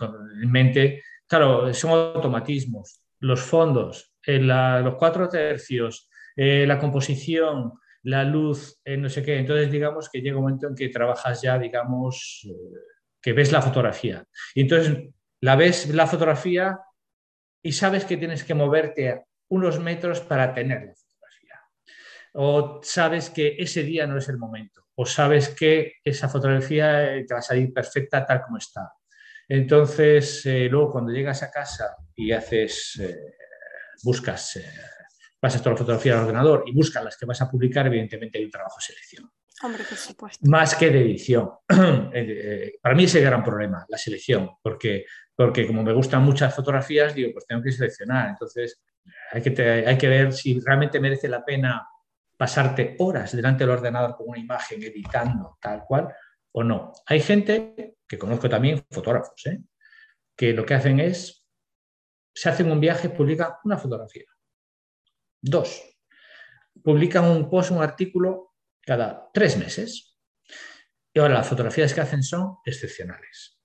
mente, 0.52 1.04
claro, 1.28 1.74
son 1.74 1.92
automatismos, 1.92 3.02
los 3.20 3.42
fondos, 3.42 4.14
los 4.26 4.96
cuatro 4.96 5.30
tercios, 5.30 6.10
eh, 6.36 6.66
la 6.68 6.80
composición, 6.80 7.74
la 8.04 8.24
luz, 8.24 8.80
eh, 8.84 8.98
no 8.98 9.10
sé 9.10 9.24
qué. 9.24 9.38
Entonces, 9.38 9.72
digamos 9.72 10.10
que 10.10 10.22
llega 10.22 10.38
un 10.38 10.44
momento 10.44 10.68
en 10.68 10.76
que 10.76 10.90
trabajas 10.90 11.42
ya, 11.42 11.58
digamos, 11.58 12.46
eh, 12.50 12.80
que 13.22 13.34
ves 13.34 13.52
la 13.52 13.62
fotografía. 13.62 14.26
Y 14.54 14.62
entonces 14.62 15.10
la 15.40 15.56
ves 15.56 15.94
la 15.94 16.08
fotografía 16.08 16.80
y 17.62 17.72
sabes 17.72 18.06
que 18.06 18.18
tienes 18.18 18.44
que 18.44 18.54
moverte 18.54 19.24
unos 19.50 19.80
metros 19.80 20.20
para 20.20 20.54
tener 20.54 20.86
la 20.86 20.96
fotografía. 20.96 21.62
O 22.34 22.82
sabes 22.84 23.30
que 23.30 23.56
ese 23.58 23.84
día 23.84 24.06
no 24.06 24.18
es 24.18 24.28
el 24.28 24.38
momento. 24.38 24.86
O 24.96 25.06
sabes 25.06 25.50
que 25.50 25.94
esa 26.04 26.28
fotografía 26.28 27.16
eh, 27.16 27.26
te 27.26 27.34
va 27.34 27.40
a 27.40 27.44
salir 27.44 27.74
perfecta 27.74 28.26
tal 28.26 28.42
como 28.42 28.58
está. 28.58 28.92
Entonces, 29.48 30.44
luego 30.46 30.92
cuando 30.92 31.12
llegas 31.12 31.44
a 31.44 31.52
casa 31.52 31.96
y 32.16 32.32
haces, 32.32 33.02
buscas 34.04 34.60
pasas 35.44 35.62
toda 35.62 35.74
la 35.74 35.78
fotografía 35.78 36.14
al 36.14 36.22
ordenador 36.22 36.64
y 36.66 36.74
buscas 36.74 37.04
las 37.04 37.18
que 37.18 37.26
vas 37.26 37.42
a 37.42 37.52
publicar, 37.52 37.86
evidentemente 37.88 38.38
hay 38.38 38.46
un 38.46 38.52
trabajo 38.52 38.78
de 38.78 38.86
selección. 38.86 39.30
Hombre, 39.62 39.84
por 39.84 39.98
supuesto. 39.98 40.50
Más 40.50 40.74
que 40.74 40.90
de 40.90 41.02
edición. 41.02 41.52
Eh, 42.16 42.26
eh, 42.30 42.74
para 42.80 42.94
mí 42.94 43.06
es 43.06 43.16
el 43.16 43.24
gran 43.24 43.44
problema, 43.44 43.86
la 43.90 43.98
selección, 43.98 44.52
porque, 44.62 45.06
porque 45.36 45.66
como 45.66 45.84
me 45.84 45.92
gustan 45.94 46.22
muchas 46.22 46.54
fotografías, 46.56 47.16
digo, 47.16 47.32
pues 47.34 47.48
tengo 47.48 47.62
que 47.64 47.72
seleccionar. 47.72 48.30
Entonces, 48.30 48.84
hay 49.32 49.42
que, 49.42 49.62
hay 49.62 49.98
que 49.98 50.08
ver 50.08 50.32
si 50.32 50.60
realmente 50.60 51.00
merece 51.00 51.28
la 51.28 51.44
pena 51.44 51.88
pasarte 52.38 52.96
horas 53.00 53.36
delante 53.36 53.64
del 53.64 53.72
ordenador 53.72 54.16
con 54.16 54.30
una 54.30 54.40
imagen 54.40 54.84
editando 54.84 55.58
tal 55.60 55.84
cual 55.86 56.08
o 56.54 56.64
no. 56.64 56.94
Hay 57.06 57.20
gente, 57.20 57.96
que 58.08 58.18
conozco 58.18 58.50
también, 58.50 58.86
fotógrafos, 58.90 59.46
¿eh? 59.48 59.60
que 60.36 60.54
lo 60.54 60.66
que 60.66 60.74
hacen 60.74 61.00
es, 61.00 61.46
se 62.34 62.50
hacen 62.50 62.72
un 62.72 62.80
viaje, 62.80 63.10
publican 63.10 63.54
una 63.64 63.78
fotografía 63.78 64.26
Dos, 65.42 65.84
publican 66.82 67.26
un 67.26 67.50
post, 67.50 67.72
un 67.72 67.84
artículo 67.84 68.54
cada 68.82 69.30
tres 69.34 69.58
meses. 69.58 70.18
Y 71.14 71.20
ahora 71.20 71.36
las 71.36 71.48
fotografías 71.48 71.94
que 71.94 72.02
hacen 72.02 72.24
son 72.24 72.58
excepcionales. 72.66 73.60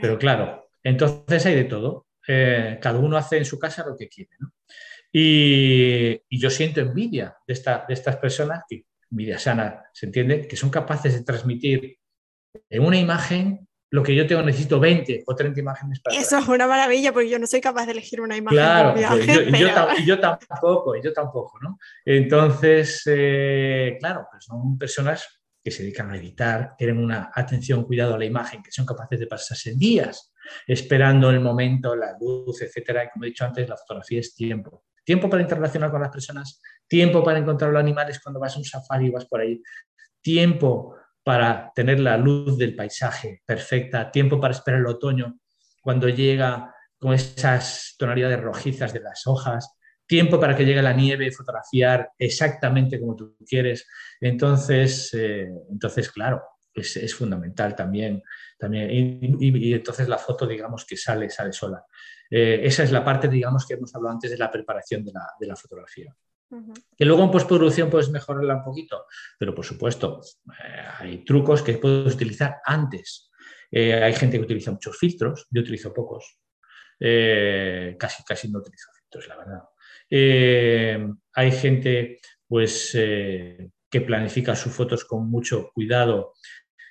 Pero 0.00 0.18
claro, 0.18 0.68
entonces 0.82 1.46
hay 1.46 1.54
de 1.54 1.64
todo. 1.64 2.08
Eh, 2.28 2.78
cada 2.82 2.98
uno 2.98 3.16
hace 3.16 3.38
en 3.38 3.44
su 3.44 3.58
casa 3.58 3.86
lo 3.86 3.96
que 3.96 4.08
quiere. 4.08 4.30
Y, 5.10 6.38
yo 6.38 6.50
siento 6.50 6.80
envidia 6.80 7.34
de, 7.46 7.54
esta, 7.54 7.86
de 7.88 7.94
estas 7.94 8.18
personas, 8.18 8.64
que 8.68 8.84
envidia 9.10 9.38
sana, 9.38 9.84
se 9.94 10.06
entiende, 10.06 10.46
que 10.46 10.56
son 10.56 10.68
capaces 10.68 11.14
de 11.14 11.24
transmitir 11.24 11.98
en 12.68 12.84
una 12.84 12.98
imagen 12.98 13.66
lo 13.90 14.02
que 14.02 14.14
yo 14.14 14.26
tengo 14.26 14.42
necesito 14.42 14.80
20 14.80 15.24
o 15.26 15.34
30 15.34 15.60
imágenes 15.60 16.00
para 16.00 16.16
Eso 16.16 16.38
es 16.38 16.48
una 16.48 16.66
maravilla 16.66 17.12
porque 17.12 17.30
yo 17.30 17.38
no 17.38 17.46
soy 17.46 17.60
capaz 17.60 17.86
de 17.86 17.92
elegir 17.92 18.20
una 18.20 18.36
imagen. 18.36 18.58
Claro, 18.58 18.92
pues 18.92 19.26
yo, 19.26 19.42
yo, 20.04 20.20
tampoco, 20.20 21.00
yo 21.00 21.12
tampoco, 21.12 21.58
¿no? 21.62 21.78
Entonces, 22.04 23.02
eh, 23.06 23.96
claro, 24.00 24.26
pues 24.30 24.44
son 24.44 24.76
personas 24.76 25.40
que 25.62 25.70
se 25.70 25.82
dedican 25.82 26.10
a 26.10 26.16
editar, 26.16 26.74
tienen 26.76 26.98
una 26.98 27.30
atención, 27.34 27.84
cuidado 27.84 28.14
a 28.14 28.18
la 28.18 28.24
imagen, 28.24 28.62
que 28.62 28.70
son 28.70 28.86
capaces 28.86 29.18
de 29.18 29.26
pasarse 29.26 29.74
días 29.74 30.32
esperando 30.66 31.30
el 31.30 31.40
momento, 31.40 31.96
la 31.96 32.16
luz, 32.20 32.62
etcétera. 32.62 33.04
Y 33.04 33.08
como 33.10 33.24
he 33.24 33.28
dicho 33.28 33.44
antes, 33.44 33.68
la 33.68 33.76
fotografía 33.76 34.20
es 34.20 34.34
tiempo. 34.34 34.84
Tiempo 35.04 35.30
para 35.30 35.42
interrelacionar 35.42 35.90
con 35.90 36.00
las 36.00 36.10
personas, 36.10 36.60
tiempo 36.88 37.22
para 37.22 37.38
encontrar 37.38 37.70
los 37.72 37.80
animales 37.80 38.20
cuando 38.20 38.40
vas 38.40 38.54
a 38.56 38.58
un 38.58 38.64
safari 38.64 39.06
y 39.06 39.10
vas 39.10 39.24
por 39.26 39.40
ahí, 39.40 39.62
tiempo 40.20 40.96
para 41.26 41.72
tener 41.74 41.98
la 41.98 42.16
luz 42.16 42.56
del 42.56 42.76
paisaje 42.76 43.42
perfecta, 43.44 44.12
tiempo 44.12 44.38
para 44.38 44.54
esperar 44.54 44.78
el 44.78 44.86
otoño 44.86 45.40
cuando 45.82 46.08
llega 46.08 46.72
con 47.00 47.14
esas 47.14 47.96
tonalidades 47.98 48.40
rojizas 48.40 48.92
de 48.92 49.00
las 49.00 49.26
hojas, 49.26 49.76
tiempo 50.06 50.38
para 50.38 50.54
que 50.54 50.64
llegue 50.64 50.80
la 50.82 50.92
nieve 50.92 51.32
fotografiar 51.32 52.10
exactamente 52.16 53.00
como 53.00 53.16
tú 53.16 53.36
quieres. 53.44 53.88
Entonces, 54.20 55.12
eh, 55.14 55.48
entonces 55.68 56.12
claro, 56.12 56.44
es, 56.72 57.12
fundamental 57.16 57.74
también. 57.74 58.22
también 58.56 58.88
y, 59.40 59.74
entonces 59.74 60.06
la 60.06 60.18
foto, 60.18 60.46
digamos, 60.46 60.84
que 60.84 60.96
sale, 60.96 61.28
sale 61.28 61.52
sola. 61.52 61.84
Eh, 62.30 62.60
esa 62.62 62.84
es 62.84 62.92
la 62.92 63.04
parte, 63.04 63.26
digamos, 63.26 63.66
que 63.66 63.74
hemos 63.74 63.92
hablado 63.96 64.14
antes 64.14 64.30
de 64.30 64.38
la 64.38 64.48
preparación 64.48 65.04
de 65.04 65.46
la 65.48 65.56
fotografía. 65.56 66.14
Que 66.96 67.04
luego 67.04 67.24
en 67.24 67.30
postproducción 67.30 67.90
puedes 67.90 68.10
mejorarla 68.10 68.56
un 68.56 68.64
poquito, 68.64 69.06
pero 69.38 69.54
por 69.54 69.64
supuesto 69.64 70.20
eh, 70.46 70.86
hay 70.98 71.24
trucos 71.24 71.62
que 71.62 71.74
puedes 71.74 72.14
utilizar 72.14 72.58
antes. 72.64 73.30
Eh, 73.70 73.94
hay 73.94 74.14
gente 74.14 74.38
que 74.38 74.44
utiliza 74.44 74.70
muchos 74.70 74.96
filtros, 74.96 75.46
yo 75.50 75.62
utilizo 75.62 75.92
pocos, 75.92 76.38
eh, 77.00 77.96
casi, 77.98 78.22
casi 78.24 78.48
no 78.50 78.60
utilizo 78.60 78.88
filtros, 79.00 79.28
la 79.28 79.36
verdad. 79.36 79.62
hay 81.34 81.52
gente 81.52 82.20
pues, 82.46 82.92
que 82.92 84.00
planifica 84.06 84.54
sus 84.54 84.72
fotos 84.72 85.04
con 85.04 85.28
mucho 85.28 85.70
cuidado 85.74 86.34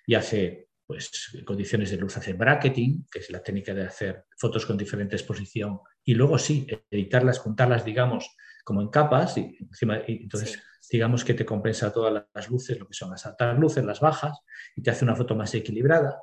y 0.05 0.15
hace 0.15 0.67
pues, 0.85 1.31
condiciones 1.45 1.91
de 1.91 1.97
luz, 1.97 2.17
hace 2.17 2.33
bracketing, 2.33 3.07
que 3.09 3.19
es 3.19 3.29
la 3.31 3.41
técnica 3.41 3.73
de 3.73 3.85
hacer 3.85 4.25
fotos 4.37 4.65
con 4.65 4.77
diferente 4.77 5.15
exposición, 5.15 5.79
y 6.03 6.13
luego 6.13 6.37
sí, 6.37 6.67
editarlas, 6.91 7.39
juntarlas, 7.39 7.85
digamos, 7.85 8.35
como 8.65 8.81
en 8.81 8.89
capas 8.89 9.37
y, 9.37 9.57
encima, 9.61 10.01
entonces 10.07 10.61
digamos 10.91 11.23
que 11.23 11.33
te 11.33 11.45
compensa 11.45 11.93
todas 11.93 12.25
las 12.33 12.49
luces, 12.49 12.77
lo 12.77 12.87
que 12.87 12.93
son 12.93 13.11
las 13.11 13.25
altas 13.25 13.57
luces, 13.57 13.85
las 13.85 13.99
bajas, 14.01 14.37
y 14.75 14.81
te 14.81 14.91
hace 14.91 15.05
una 15.05 15.15
foto 15.15 15.35
más 15.35 15.53
equilibrada. 15.53 16.21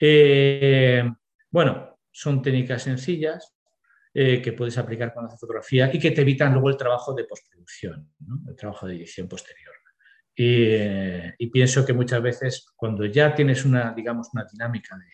Eh, 0.00 1.04
bueno, 1.50 1.98
son 2.10 2.40
técnicas 2.40 2.82
sencillas 2.82 3.54
eh, 4.14 4.40
que 4.40 4.52
puedes 4.52 4.78
aplicar 4.78 5.12
con 5.12 5.24
la 5.24 5.30
fotografía 5.30 5.90
y 5.92 5.98
que 5.98 6.12
te 6.12 6.22
evitan 6.22 6.52
luego 6.52 6.70
el 6.70 6.76
trabajo 6.76 7.12
de 7.12 7.24
postproducción, 7.24 8.14
el 8.48 8.56
trabajo 8.56 8.86
de 8.86 8.94
edición 8.94 9.28
posterior. 9.28 9.74
Y, 10.36 11.46
pienso 11.48 11.86
que 11.86 11.92
muchas 11.92 12.20
veces 12.20 12.66
cuando 12.74 13.04
ya 13.06 13.34
tienes 13.34 13.64
una, 13.64 13.92
digamos, 13.92 14.28
una 14.32 14.44
dinámica 14.50 14.96
de, 14.96 15.04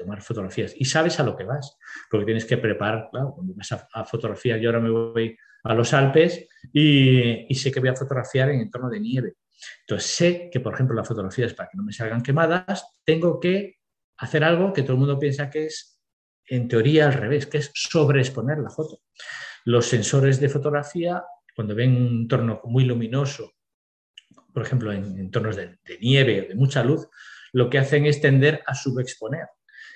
tomar 0.00 0.22
fotografías 0.22 0.74
y 0.76 0.84
sabes 0.84 1.20
a 1.20 1.22
lo 1.22 1.36
que 1.36 1.44
vas, 1.44 1.76
porque 2.10 2.26
tienes 2.26 2.44
que 2.44 2.56
preparar, 2.56 3.08
claro, 3.10 3.32
cuando 3.34 3.54
vas 3.54 3.72
a, 3.72 3.88
a 3.92 4.04
fotografiar, 4.04 4.58
yo 4.58 4.68
ahora 4.68 4.80
me 4.80 4.90
voy 4.90 5.36
a 5.64 5.74
los 5.74 5.92
Alpes 5.92 6.48
y, 6.72 7.54
sé 7.54 7.70
que 7.70 7.80
voy 7.80 7.90
a 7.90 7.96
fotografiar 7.96 8.50
en 8.50 8.60
entorno 8.60 8.88
de 8.88 9.00
nieve. 9.00 9.34
Entonces 9.80 10.10
sé 10.10 10.50
que, 10.50 10.60
por 10.60 10.74
ejemplo, 10.74 10.96
las 10.96 11.06
fotografías 11.06 11.54
para 11.54 11.68
que 11.68 11.76
no 11.76 11.82
me 11.82 11.92
salgan 11.92 12.22
quemadas, 12.22 12.96
tengo 13.04 13.38
que 13.38 13.78
hacer 14.18 14.44
algo 14.44 14.72
que 14.72 14.82
todo 14.82 14.94
el 14.94 15.00
mundo 15.00 15.18
piensa 15.18 15.50
que 15.50 15.66
es, 15.66 16.00
en 16.46 16.68
teoría, 16.68 17.06
al 17.06 17.14
revés, 17.14 17.46
que 17.46 17.58
es 17.58 17.70
sobreexponer 17.74 18.58
la 18.58 18.70
foto. 18.70 19.02
Los 19.64 19.86
sensores 19.86 20.40
de 20.40 20.48
fotografía, 20.48 21.22
cuando 21.54 21.74
ven 21.74 21.96
un 21.96 22.22
entorno 22.22 22.60
muy 22.64 22.84
luminoso, 22.84 23.52
por 24.52 24.62
ejemplo, 24.62 24.92
en 24.92 25.18
entornos 25.18 25.56
de, 25.56 25.78
de 25.84 25.98
nieve 26.00 26.42
o 26.42 26.48
de 26.48 26.54
mucha 26.54 26.82
luz, 26.82 27.06
lo 27.52 27.68
que 27.68 27.78
hacen 27.78 28.06
es 28.06 28.20
tender 28.20 28.62
a 28.66 28.74
subexponer. 28.74 29.46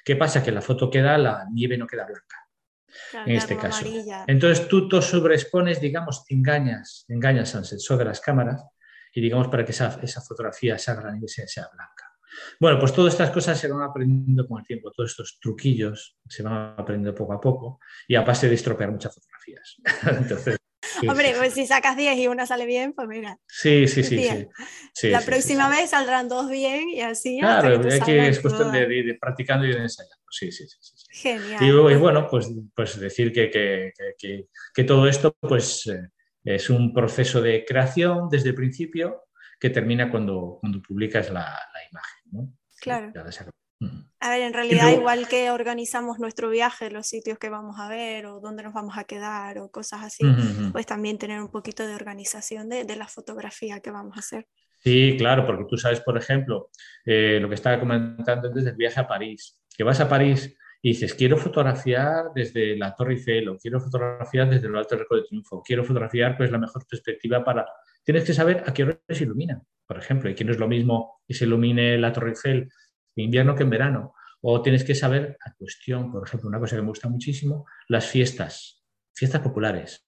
¿Qué 0.05 0.17
pasa? 0.17 0.43
Que 0.43 0.53
la 0.53 0.61
foto 0.61 0.91
queda, 0.91 1.17
la 1.19 1.47
nieve 1.51 1.79
no 1.79 1.87
queda 1.87 2.05
blanca 2.05 2.45
en 3.27 3.37
este 3.37 3.57
caso. 3.57 3.85
Entonces 4.27 4.69
tú 4.69 4.89
te 4.89 5.01
sobreexpones, 5.03 5.81
digamos, 5.81 6.25
engañas, 6.29 7.05
engañas 7.09 7.55
al 7.55 7.65
sensor 7.65 7.99
de 7.99 8.05
las 8.05 8.21
cámaras 8.21 8.65
y 9.13 9.21
digamos 9.21 9.49
para 9.49 9.65
que 9.65 9.73
esa, 9.73 9.99
esa 10.03 10.21
fotografía 10.21 10.79
sea 10.79 10.95
gran 10.95 11.23
y 11.23 11.29
sea 11.29 11.69
blanca. 11.73 12.05
Bueno, 12.59 12.81
pues 12.81 12.93
todas 12.93 13.15
estas 13.15 13.31
cosas 13.31 13.59
se 13.59 13.69
van 13.69 13.83
aprendiendo 13.83 14.47
con 14.49 14.59
el 14.61 14.67
tiempo, 14.67 14.91
todos 14.91 15.11
estos 15.11 15.39
truquillos 15.41 16.19
se 16.29 16.43
van 16.43 16.75
aprendiendo 16.77 17.15
poco 17.15 17.33
a 17.33 17.41
poco 17.41 17.79
y 18.09 18.17
a 18.17 18.23
base 18.23 18.49
de 18.49 18.55
estropear 18.55 18.91
muchas 18.91 19.15
fotografías. 19.15 19.77
Entonces, 20.21 20.59
Hombre, 21.09 21.35
pues 21.37 21.55
si 21.55 21.67
sacas 21.67 21.97
10 21.97 22.19
y 22.19 22.29
una 22.29 22.47
sale 22.47 22.67
bien, 22.67 22.93
pues 22.93 23.09
mira. 23.09 23.39
Sí, 23.47 23.87
sí, 23.89 24.03
sí. 24.03 24.47
sí. 24.93 25.11
la 25.11 25.21
próxima 25.21 25.69
vez 25.69 25.91
saldrán 25.91 26.29
dos 26.29 26.51
bien 26.51 26.89
y 26.89 27.01
así. 27.01 27.39
Claro, 27.41 27.81
que 27.81 28.29
es 28.29 28.41
cuestión 28.41 28.73
de, 28.73 28.95
ir 28.95 29.19
practicando 29.19 29.67
y 29.67 29.73
de 29.73 29.83
ensayando. 29.83 30.25
Sí, 30.31 30.51
sí, 30.51 30.67
sí. 30.69 30.95
Genial. 31.11 31.63
Y, 31.63 31.97
bueno, 31.97 32.27
pues, 32.29 32.51
pues 32.75 32.99
decir 32.99 33.33
que, 33.33 33.51
que, 33.51 33.93
que, 34.19 34.49
que 34.75 34.85
todo 34.85 35.07
esto 35.07 35.37
pues, 35.41 35.87
eh, 35.87 36.09
es 36.45 36.71
un 36.71 36.93
proceso 36.93 37.41
de 37.41 37.65
creación 37.65 38.29
desde 38.29 38.51
el 38.51 38.55
principio 38.55 39.25
que 39.59 39.71
termina 39.71 40.11
cuando, 40.11 40.59
cuando 40.61 40.83
publicas 40.83 41.31
la, 41.31 41.45
la 41.45 41.89
imagen. 41.91 42.23
¿no? 42.33 42.53
Claro. 42.81 43.13
A 44.21 44.31
ver, 44.31 44.41
en 44.41 44.55
realidad 44.55 44.91
igual 44.91 45.29
que 45.29 45.51
organizamos 45.51 46.19
nuestro 46.19 46.49
viaje, 46.49 46.91
los 46.91 47.07
sitios 47.07 47.39
que 47.39 47.51
vamos 47.51 47.79
a 47.79 47.89
ver 47.89 48.25
o 48.25 48.41
dónde 48.41 48.63
nos 48.63 48.73
vamos 48.73 48.97
a 48.97 49.05
quedar 49.05 49.59
o 49.59 49.71
cosas 49.71 50.03
así, 50.03 50.25
pues 50.73 50.87
también 50.87 51.19
tener 51.19 51.43
un 51.43 51.51
poquito 51.51 51.87
de 51.87 51.95
organización 51.95 52.71
de, 52.71 52.85
de, 52.85 52.97
la 52.97 53.07
fotografía 53.07 53.81
que 53.81 53.91
vamos 53.91 54.17
a 54.17 54.21
hacer. 54.21 54.47
Sí, 54.85 55.17
claro, 55.19 55.47
porque 55.47 55.65
tú 55.69 55.77
sabes, 55.77 56.01
por 56.01 56.17
ejemplo, 56.17 56.71
eh, 57.05 57.39
lo 57.41 57.49
que 57.49 57.55
estaba 57.55 57.81
comentando 57.81 58.51
desde 58.51 58.71
el 58.71 58.77
viaje 58.77 59.01
a 59.01 59.09
París, 59.09 59.59
que 59.77 59.83
vas 59.83 59.99
a 60.01 60.09
París 60.09 60.55
y 60.83 60.91
dices, 60.91 61.15
quiero 61.15 61.39
fotografiar 61.39 62.27
desde 62.35 62.77
la 62.77 62.95
Torre 62.95 63.15
Eiffel 63.15 63.49
o 63.49 63.57
quiero 63.57 63.81
fotografiar 63.81 64.51
desde 64.51 64.67
el 64.67 64.77
Alto 64.77 64.95
Arco 64.95 65.17
de 65.17 65.23
Triunfo, 65.23 65.63
quiero 65.63 65.85
fotografiar 65.85 66.37
pues 66.37 66.51
la 66.51 66.59
mejor 66.59 66.87
perspectiva 66.87 67.43
para... 67.43 67.67
Tienes 68.05 68.25
que 68.25 68.35
saber 68.35 68.63
a 68.67 68.75
qué 68.75 68.83
hora 68.83 69.01
se 69.09 69.25
ilumina, 69.25 69.63
por 69.87 69.97
ejemplo, 69.97 70.29
y 70.29 70.35
que 70.35 70.45
no 70.45 70.53
es 70.53 70.59
lo 70.59 70.69
mismo 70.69 71.23
que 71.27 71.33
se 71.33 71.47
ilumine 71.47 71.97
la 71.97 72.13
Torre 72.13 72.31
Eiffel 72.31 72.69
invierno 73.23 73.55
que 73.55 73.63
en 73.63 73.71
verano. 73.71 74.15
O 74.43 74.61
tienes 74.61 74.85
que 74.85 74.95
saber, 74.95 75.39
a 75.45 75.55
cuestión, 75.55 76.13
por 76.13 76.27
ejemplo, 76.27 76.49
una 76.49 76.59
cosa 76.59 76.77
que 76.77 76.83
me 76.83 76.89
gusta 76.89 77.09
muchísimo, 77.09 77.67
las 77.89 78.07
fiestas, 78.07 78.83
fiestas 79.15 79.41
populares, 79.41 80.05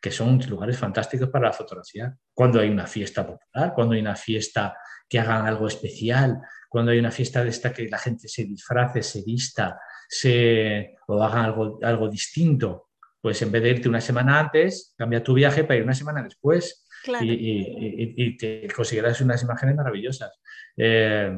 que 0.00 0.10
son 0.10 0.40
lugares 0.48 0.76
fantásticos 0.76 1.28
para 1.28 1.48
la 1.48 1.52
fotografía. 1.52 2.16
Cuando 2.34 2.58
hay 2.60 2.68
una 2.68 2.86
fiesta 2.86 3.26
popular, 3.26 3.72
cuando 3.74 3.94
hay 3.94 4.00
una 4.00 4.16
fiesta 4.16 4.76
que 5.08 5.18
hagan 5.18 5.46
algo 5.46 5.68
especial, 5.68 6.40
cuando 6.68 6.92
hay 6.92 6.98
una 6.98 7.10
fiesta 7.10 7.44
de 7.44 7.50
esta 7.50 7.72
que 7.72 7.88
la 7.88 7.98
gente 7.98 8.28
se 8.28 8.44
disfrace, 8.44 9.02
se 9.02 9.22
vista, 9.22 9.78
se, 10.08 10.96
o 11.06 11.22
hagan 11.22 11.44
algo, 11.44 11.78
algo 11.82 12.08
distinto, 12.08 12.88
pues 13.20 13.42
en 13.42 13.52
vez 13.52 13.62
de 13.62 13.70
irte 13.70 13.88
una 13.88 14.00
semana 14.00 14.40
antes, 14.40 14.94
cambia 14.96 15.22
tu 15.22 15.34
viaje 15.34 15.64
para 15.64 15.76
ir 15.76 15.84
una 15.84 15.94
semana 15.94 16.22
después. 16.22 16.86
Y, 17.22 18.36
te 18.36 18.68
conseguirás 18.74 19.20
unas 19.20 19.42
imágenes 19.42 19.76
maravillosas. 19.76 20.40
Eh, 20.76 21.30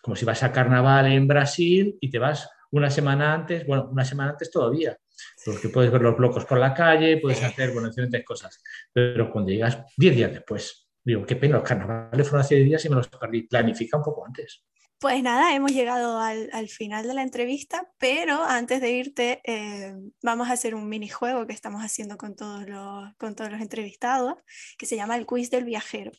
como 0.00 0.16
si 0.16 0.24
vas 0.24 0.42
a 0.42 0.52
carnaval 0.52 1.06
en 1.06 1.26
Brasil 1.28 1.96
y 2.00 2.10
te 2.10 2.18
vas 2.18 2.48
una 2.72 2.90
semana 2.90 3.34
antes, 3.34 3.66
bueno, 3.66 3.88
una 3.90 4.04
semana 4.04 4.30
antes 4.30 4.50
todavía, 4.50 4.96
porque 5.44 5.68
puedes 5.68 5.90
ver 5.90 6.02
los 6.02 6.18
locos 6.18 6.44
por 6.44 6.58
la 6.58 6.74
calle, 6.74 7.18
puedes 7.18 7.42
hacer, 7.42 7.70
bueno, 7.72 7.88
diferentes 7.88 8.24
cosas, 8.24 8.62
pero 8.92 9.30
cuando 9.30 9.50
llegas 9.50 9.84
10 9.96 10.16
días 10.16 10.32
después, 10.32 10.88
digo, 11.04 11.24
qué 11.26 11.36
pena, 11.36 11.56
los 11.56 11.68
carnavales 11.68 12.26
fueron 12.26 12.44
hace 12.44 12.56
10 12.56 12.66
días 12.66 12.84
y 12.84 12.88
me 12.88 12.96
los 12.96 13.08
perdí, 13.08 13.42
planifica 13.42 13.98
un 13.98 14.02
poco 14.02 14.26
antes. 14.26 14.64
Pues 15.02 15.20
nada, 15.20 15.52
hemos 15.52 15.72
llegado 15.72 16.20
al, 16.20 16.48
al, 16.52 16.68
final 16.68 17.08
de 17.08 17.14
la 17.14 17.22
entrevista, 17.22 17.90
pero 17.98 18.44
antes 18.44 18.80
de 18.80 18.92
irte, 18.92 19.40
eh, 19.42 19.96
vamos 20.22 20.48
a 20.48 20.52
hacer 20.52 20.76
un 20.76 20.88
minijuego 20.88 21.44
que 21.44 21.52
estamos 21.52 21.82
haciendo 21.82 22.16
con 22.16 22.36
todos, 22.36 22.68
los, 22.68 23.12
con 23.16 23.34
todos 23.34 23.50
los 23.50 23.60
entrevistados, 23.60 24.36
que 24.78 24.86
se 24.86 24.94
llama 24.94 25.16
el 25.16 25.26
quiz 25.26 25.50
del 25.50 25.64
viajero. 25.64 26.12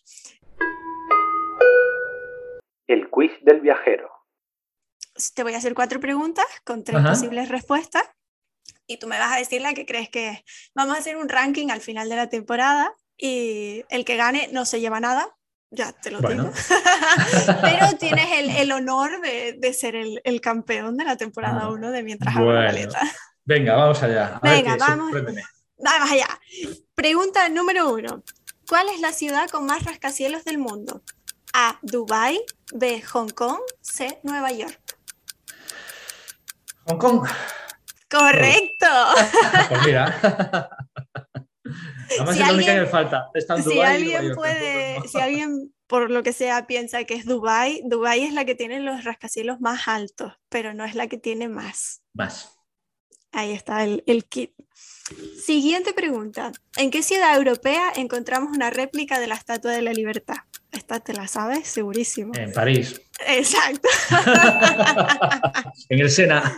El 2.86 3.10
quiz 3.10 3.32
del 3.44 3.62
viajero. 3.62 4.12
Te 5.34 5.44
voy 5.44 5.54
a 5.54 5.60
hacer 5.60 5.76
cuatro 5.76 6.02
preguntas 6.02 6.46
con 6.66 6.84
tres 6.84 7.02
posibles 7.04 7.48
respuestas 7.48 8.04
y 8.86 8.98
tú 8.98 9.08
me 9.08 9.18
vas 9.18 9.32
a 9.32 9.40
decir 9.40 9.62
la 9.62 9.74
que 9.74 9.86
crees 9.86 10.10
que 10.10 10.28
es. 10.28 10.72
Vamos 10.76 10.98
a 10.98 11.00
hacer 11.00 11.16
un 11.16 11.30
ranking 11.30 11.70
al 11.70 11.80
final 11.80 12.10
de 12.10 12.18
la 12.18 12.28
temporada 12.28 12.94
y 13.16 13.86
el 13.88 14.04
que 14.04 14.18
gane 14.18 14.50
no 14.52 14.66
se 14.66 14.82
lleva 14.82 15.00
nada, 15.00 15.38
ya 15.74 15.92
te 15.92 16.12
lo 16.12 16.20
digo. 16.22 16.52
Pero 17.62 17.98
tienes 18.00 18.28
el, 18.32 18.50
el 18.50 18.72
honor 18.72 19.22
de, 19.22 19.58
de, 19.60 19.74
ser 19.74 19.96
el, 19.96 20.22
el, 20.24 20.40
campeón 20.40 20.98
de 20.98 21.06
la 21.06 21.18
temporada 21.18 21.70
1 21.70 21.92
de 21.92 22.04
Mientras 22.04 22.36
hago 22.36 22.52
la 22.54 22.62
maleta. 22.62 23.00
Venga, 23.44 23.76
vamos 23.76 24.02
allá. 24.04 24.40
Venga, 24.42 24.78
vamos. 24.78 25.12
Vamos 25.12 26.12
allá. 26.12 26.28
Pregunta 26.96 27.50
número 27.50 27.92
uno. 27.92 28.24
¿Cuál 28.70 28.88
es 28.90 29.02
la 29.02 29.12
ciudad 29.12 29.50
con 29.50 29.66
más 29.66 29.84
rascacielos 29.84 30.46
del 30.46 30.58
mundo? 30.58 31.02
A. 31.54 31.78
Dubai, 31.82 32.40
B. 32.74 33.02
Hong 33.02 33.30
Kong, 33.30 33.60
C. 33.82 34.20
Nueva 34.24 34.52
York. 34.52 34.98
Hong 36.86 36.98
Kong. 36.98 37.28
Correcto. 38.10 38.88
pues 39.70 39.86
mira. 39.86 40.70
Además 42.18 42.36
si 42.36 42.42
es 42.42 42.48
la 42.48 42.54
única 42.54 42.74
que 42.74 42.82
me 42.82 42.88
falta. 42.88 43.30
Está 43.34 43.56
en 43.56 43.64
si 43.64 43.82
alguien 43.82 44.36
puede, 44.36 45.08
si 45.08 45.20
alguien 45.20 45.74
por 45.88 46.10
lo 46.10 46.24
que 46.24 46.34
sea 46.34 46.66
piensa 46.68 47.04
que 47.04 47.14
es 47.14 47.26
Dubai, 47.26 47.82
Dubai 47.86 48.24
es 48.24 48.34
la 48.34 48.46
que 48.46 48.56
tiene 48.56 48.80
los 48.80 49.04
rascacielos 49.04 49.62
más 49.62 49.88
altos, 49.88 50.34
pero 50.50 50.74
no 50.74 50.86
es 50.86 50.96
la 50.96 51.08
que 51.08 51.18
tiene 51.18 51.50
más. 51.50 52.02
Más. 52.14 52.58
Ahí 53.32 53.52
está 53.52 53.84
el, 53.84 54.04
el 54.06 54.26
kit. 54.26 54.54
Siguiente 55.44 55.94
pregunta. 55.94 56.52
¿En 56.78 56.92
qué 56.92 57.04
ciudad 57.04 57.36
europea 57.36 57.92
encontramos 57.96 58.56
una 58.56 58.70
réplica 58.70 59.20
de 59.20 59.28
la 59.28 59.36
Estatua 59.36 59.72
de 59.72 59.82
la 59.82 59.94
Libertad? 59.94 60.38
Esta 60.74 61.00
te 61.00 61.14
la 61.14 61.28
sabes, 61.28 61.68
segurísimo. 61.68 62.34
En 62.36 62.52
París. 62.52 63.00
Exacto. 63.28 63.88
en 65.90 66.00
el 66.00 66.10
Sena. 66.10 66.54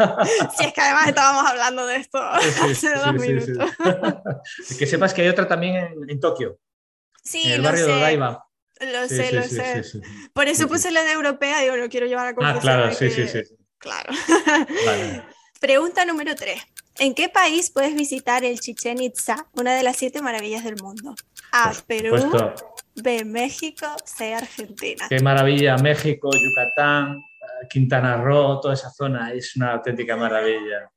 Si 0.58 0.64
es 0.64 0.74
que 0.74 0.82
además 0.82 1.08
estábamos 1.10 1.46
hablando 1.52 1.86
de 1.86 1.98
esto 1.98 2.18
hace 2.18 2.96
dos 2.96 3.14
minutos. 3.14 3.70
que 4.80 4.88
sepas 4.88 5.14
que 5.14 5.22
hay 5.22 5.28
otra 5.28 5.48
también 5.48 5.76
en, 5.76 6.10
en 6.10 6.20
Tokio. 6.20 6.58
Sí, 7.24 7.44
en 7.46 7.54
el 7.54 7.62
barrio 7.62 7.86
sé. 7.86 7.92
de 7.92 7.98
Odaiba. 7.98 8.48
Lo 8.80 9.08
sé, 9.08 9.32
lo 9.34 9.44
sé. 9.44 9.84
Por 10.34 10.48
eso 10.48 10.68
puse 10.68 10.92
la 10.92 11.04
de 11.04 11.12
europea, 11.12 11.62
digo, 11.62 11.76
no 11.76 11.90
quiero 11.90 12.08
llevar 12.08 12.28
a 12.28 12.36
Ah, 12.42 12.60
claro, 12.60 12.94
sí, 12.94 13.10
sí, 13.10 13.28
sí. 13.28 13.42
Claro. 13.78 14.14
Vale. 14.86 15.24
Pregunta 15.60 16.06
número 16.06 16.36
3. 16.36 16.62
¿En 17.00 17.14
qué 17.14 17.28
país 17.28 17.72
puedes 17.72 17.96
visitar 17.96 18.46
el 18.46 18.60
Chichen 18.60 19.02
Itza, 19.02 19.48
una 19.54 19.76
de 19.76 19.84
las 19.84 19.98
siete 19.98 20.22
maravillas 20.22 20.64
del 20.64 20.76
mundo? 20.82 21.16
A. 21.52 21.74
Perú. 21.88 22.16
B. 22.96 23.26
México. 23.26 23.86
C. 24.04 24.34
Argentina. 24.34 25.08
Qué 25.10 25.20
maravilla. 25.20 25.78
México, 25.78 26.30
Yucatán, 26.32 27.22
Quintana 27.70 28.18
Roo, 28.18 28.60
toda 28.60 28.74
esa 28.74 28.90
zona 28.90 29.34
es 29.34 29.56
una 29.56 29.74
auténtica 29.74 30.16
maravilla. 30.16 30.92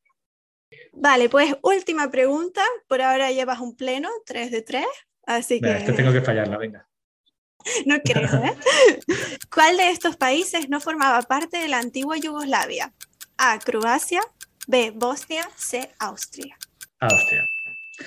Vale, 0.92 1.28
pues 1.28 1.55
última 1.62 2.11
pregunta. 2.11 2.62
Por 2.88 3.03
ahora 3.03 3.30
llevas 3.30 3.61
un 3.61 3.76
pleno, 3.76 4.09
3 4.26 4.51
de 4.51 4.62
3. 4.62 4.86
Así 5.26 5.61
que. 5.61 5.74
Te 5.74 5.92
tengo 5.92 6.12
que 6.12 6.20
fallarla, 6.20 6.57
venga. 6.57 6.88
No 7.86 8.01
creo, 8.01 8.44
¿eh? 8.44 8.57
¿Cuál 9.53 9.76
de 9.76 9.90
estos 9.90 10.16
países 10.16 10.68
no 10.68 10.80
formaba 10.80 11.20
parte 11.22 11.59
de 11.59 11.68
la 11.68 11.78
antigua 11.78 12.16
Yugoslavia? 12.16 12.94
A. 13.36 13.59
Croacia. 13.59 14.20
B. 14.66 14.92
Bosnia. 14.94 15.49
C. 15.57 15.90
Austria. 15.99 16.57
Austria. 17.01 17.44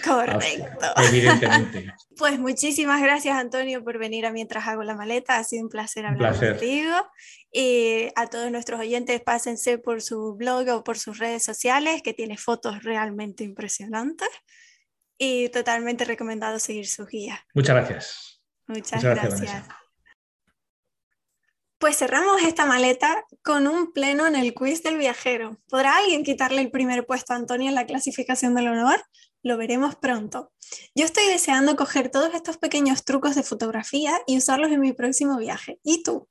Correcto. 0.03 0.85
Austria, 0.95 1.09
evidentemente. 1.09 1.93
Pues 2.17 2.37
muchísimas 2.37 3.01
gracias, 3.01 3.35
Antonio, 3.35 3.83
por 3.83 3.97
venir 3.97 4.27
a 4.27 4.31
Mientras 4.31 4.67
Hago 4.67 4.83
la 4.83 4.95
Maleta. 4.95 5.37
Ha 5.37 5.43
sido 5.43 5.63
un 5.63 5.69
placer 5.69 6.05
Un 6.05 6.11
hablar 6.11 6.31
placer. 6.33 6.51
contigo. 6.51 6.95
Y 7.51 8.09
a 8.15 8.27
todos 8.27 8.51
nuestros 8.51 8.79
oyentes, 8.79 9.19
pásense 9.21 9.79
por 9.79 10.03
su 10.03 10.35
blog 10.35 10.69
o 10.69 10.83
por 10.83 10.99
sus 10.99 11.17
redes 11.17 11.43
sociales, 11.43 12.03
que 12.03 12.13
tiene 12.13 12.37
fotos 12.37 12.83
realmente 12.83 13.43
impresionantes. 13.43 14.29
Y 15.17 15.49
totalmente 15.49 16.05
recomendado 16.05 16.59
seguir 16.59 16.87
sus 16.87 17.07
guías. 17.07 17.39
Muchas 17.55 17.75
gracias. 17.75 18.41
Muchas, 18.67 19.03
Muchas 19.03 19.03
gracias, 19.03 19.41
gracias. 19.41 19.67
Pues 21.79 21.97
cerramos 21.97 22.43
esta 22.43 22.67
maleta 22.67 23.25
con 23.43 23.67
un 23.67 23.91
pleno 23.91 24.27
en 24.27 24.35
el 24.35 24.53
quiz 24.53 24.83
del 24.83 24.99
viajero. 24.99 25.57
¿Podrá 25.67 25.97
alguien 25.97 26.23
quitarle 26.23 26.61
el 26.61 26.69
primer 26.69 27.07
puesto 27.07 27.33
a 27.33 27.37
Antonio 27.37 27.69
en 27.69 27.75
la 27.75 27.87
clasificación 27.87 28.53
del 28.53 28.67
honor? 28.67 29.03
Lo 29.43 29.57
veremos 29.57 29.95
pronto. 29.95 30.51
Yo 30.95 31.05
estoy 31.05 31.25
deseando 31.25 31.75
coger 31.75 32.09
todos 32.09 32.33
estos 32.33 32.57
pequeños 32.57 33.03
trucos 33.03 33.35
de 33.35 33.43
fotografía 33.43 34.21
y 34.27 34.37
usarlos 34.37 34.71
en 34.71 34.81
mi 34.81 34.93
próximo 34.93 35.37
viaje. 35.37 35.79
¿Y 35.83 36.03
tú? 36.03 36.27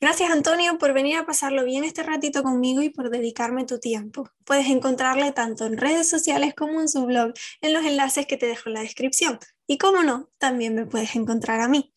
Gracias 0.00 0.30
Antonio 0.30 0.78
por 0.78 0.92
venir 0.92 1.16
a 1.16 1.26
pasarlo 1.26 1.64
bien 1.64 1.84
este 1.84 2.02
ratito 2.02 2.42
conmigo 2.42 2.82
y 2.82 2.90
por 2.90 3.10
dedicarme 3.10 3.64
tu 3.64 3.78
tiempo. 3.78 4.30
Puedes 4.44 4.68
encontrarle 4.68 5.32
tanto 5.32 5.66
en 5.66 5.76
redes 5.76 6.08
sociales 6.08 6.54
como 6.56 6.80
en 6.80 6.88
su 6.88 7.04
blog 7.04 7.32
en 7.60 7.72
los 7.72 7.84
enlaces 7.84 8.26
que 8.26 8.36
te 8.36 8.46
dejo 8.46 8.68
en 8.68 8.74
la 8.74 8.80
descripción. 8.80 9.38
Y 9.66 9.78
como 9.78 10.02
no, 10.02 10.30
también 10.38 10.74
me 10.74 10.86
puedes 10.86 11.14
encontrar 11.16 11.60
a 11.60 11.68
mí. 11.68 11.92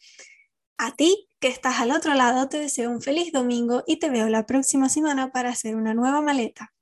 A 0.78 0.95
ti, 0.95 1.30
que 1.39 1.47
estás 1.47 1.80
al 1.80 1.91
otro 1.91 2.14
lado, 2.14 2.49
te 2.49 2.59
deseo 2.59 2.89
un 2.89 3.01
feliz 3.01 3.32
domingo 3.32 3.84
y 3.88 3.97
te 3.97 4.09
veo 4.09 4.30
la 4.30 4.45
próxima 4.45 4.89
semana 4.89 5.32
para 5.32 5.49
hacer 5.49 5.76
una 5.76 5.93
nueva 5.93 6.22
maleta. 6.22 6.74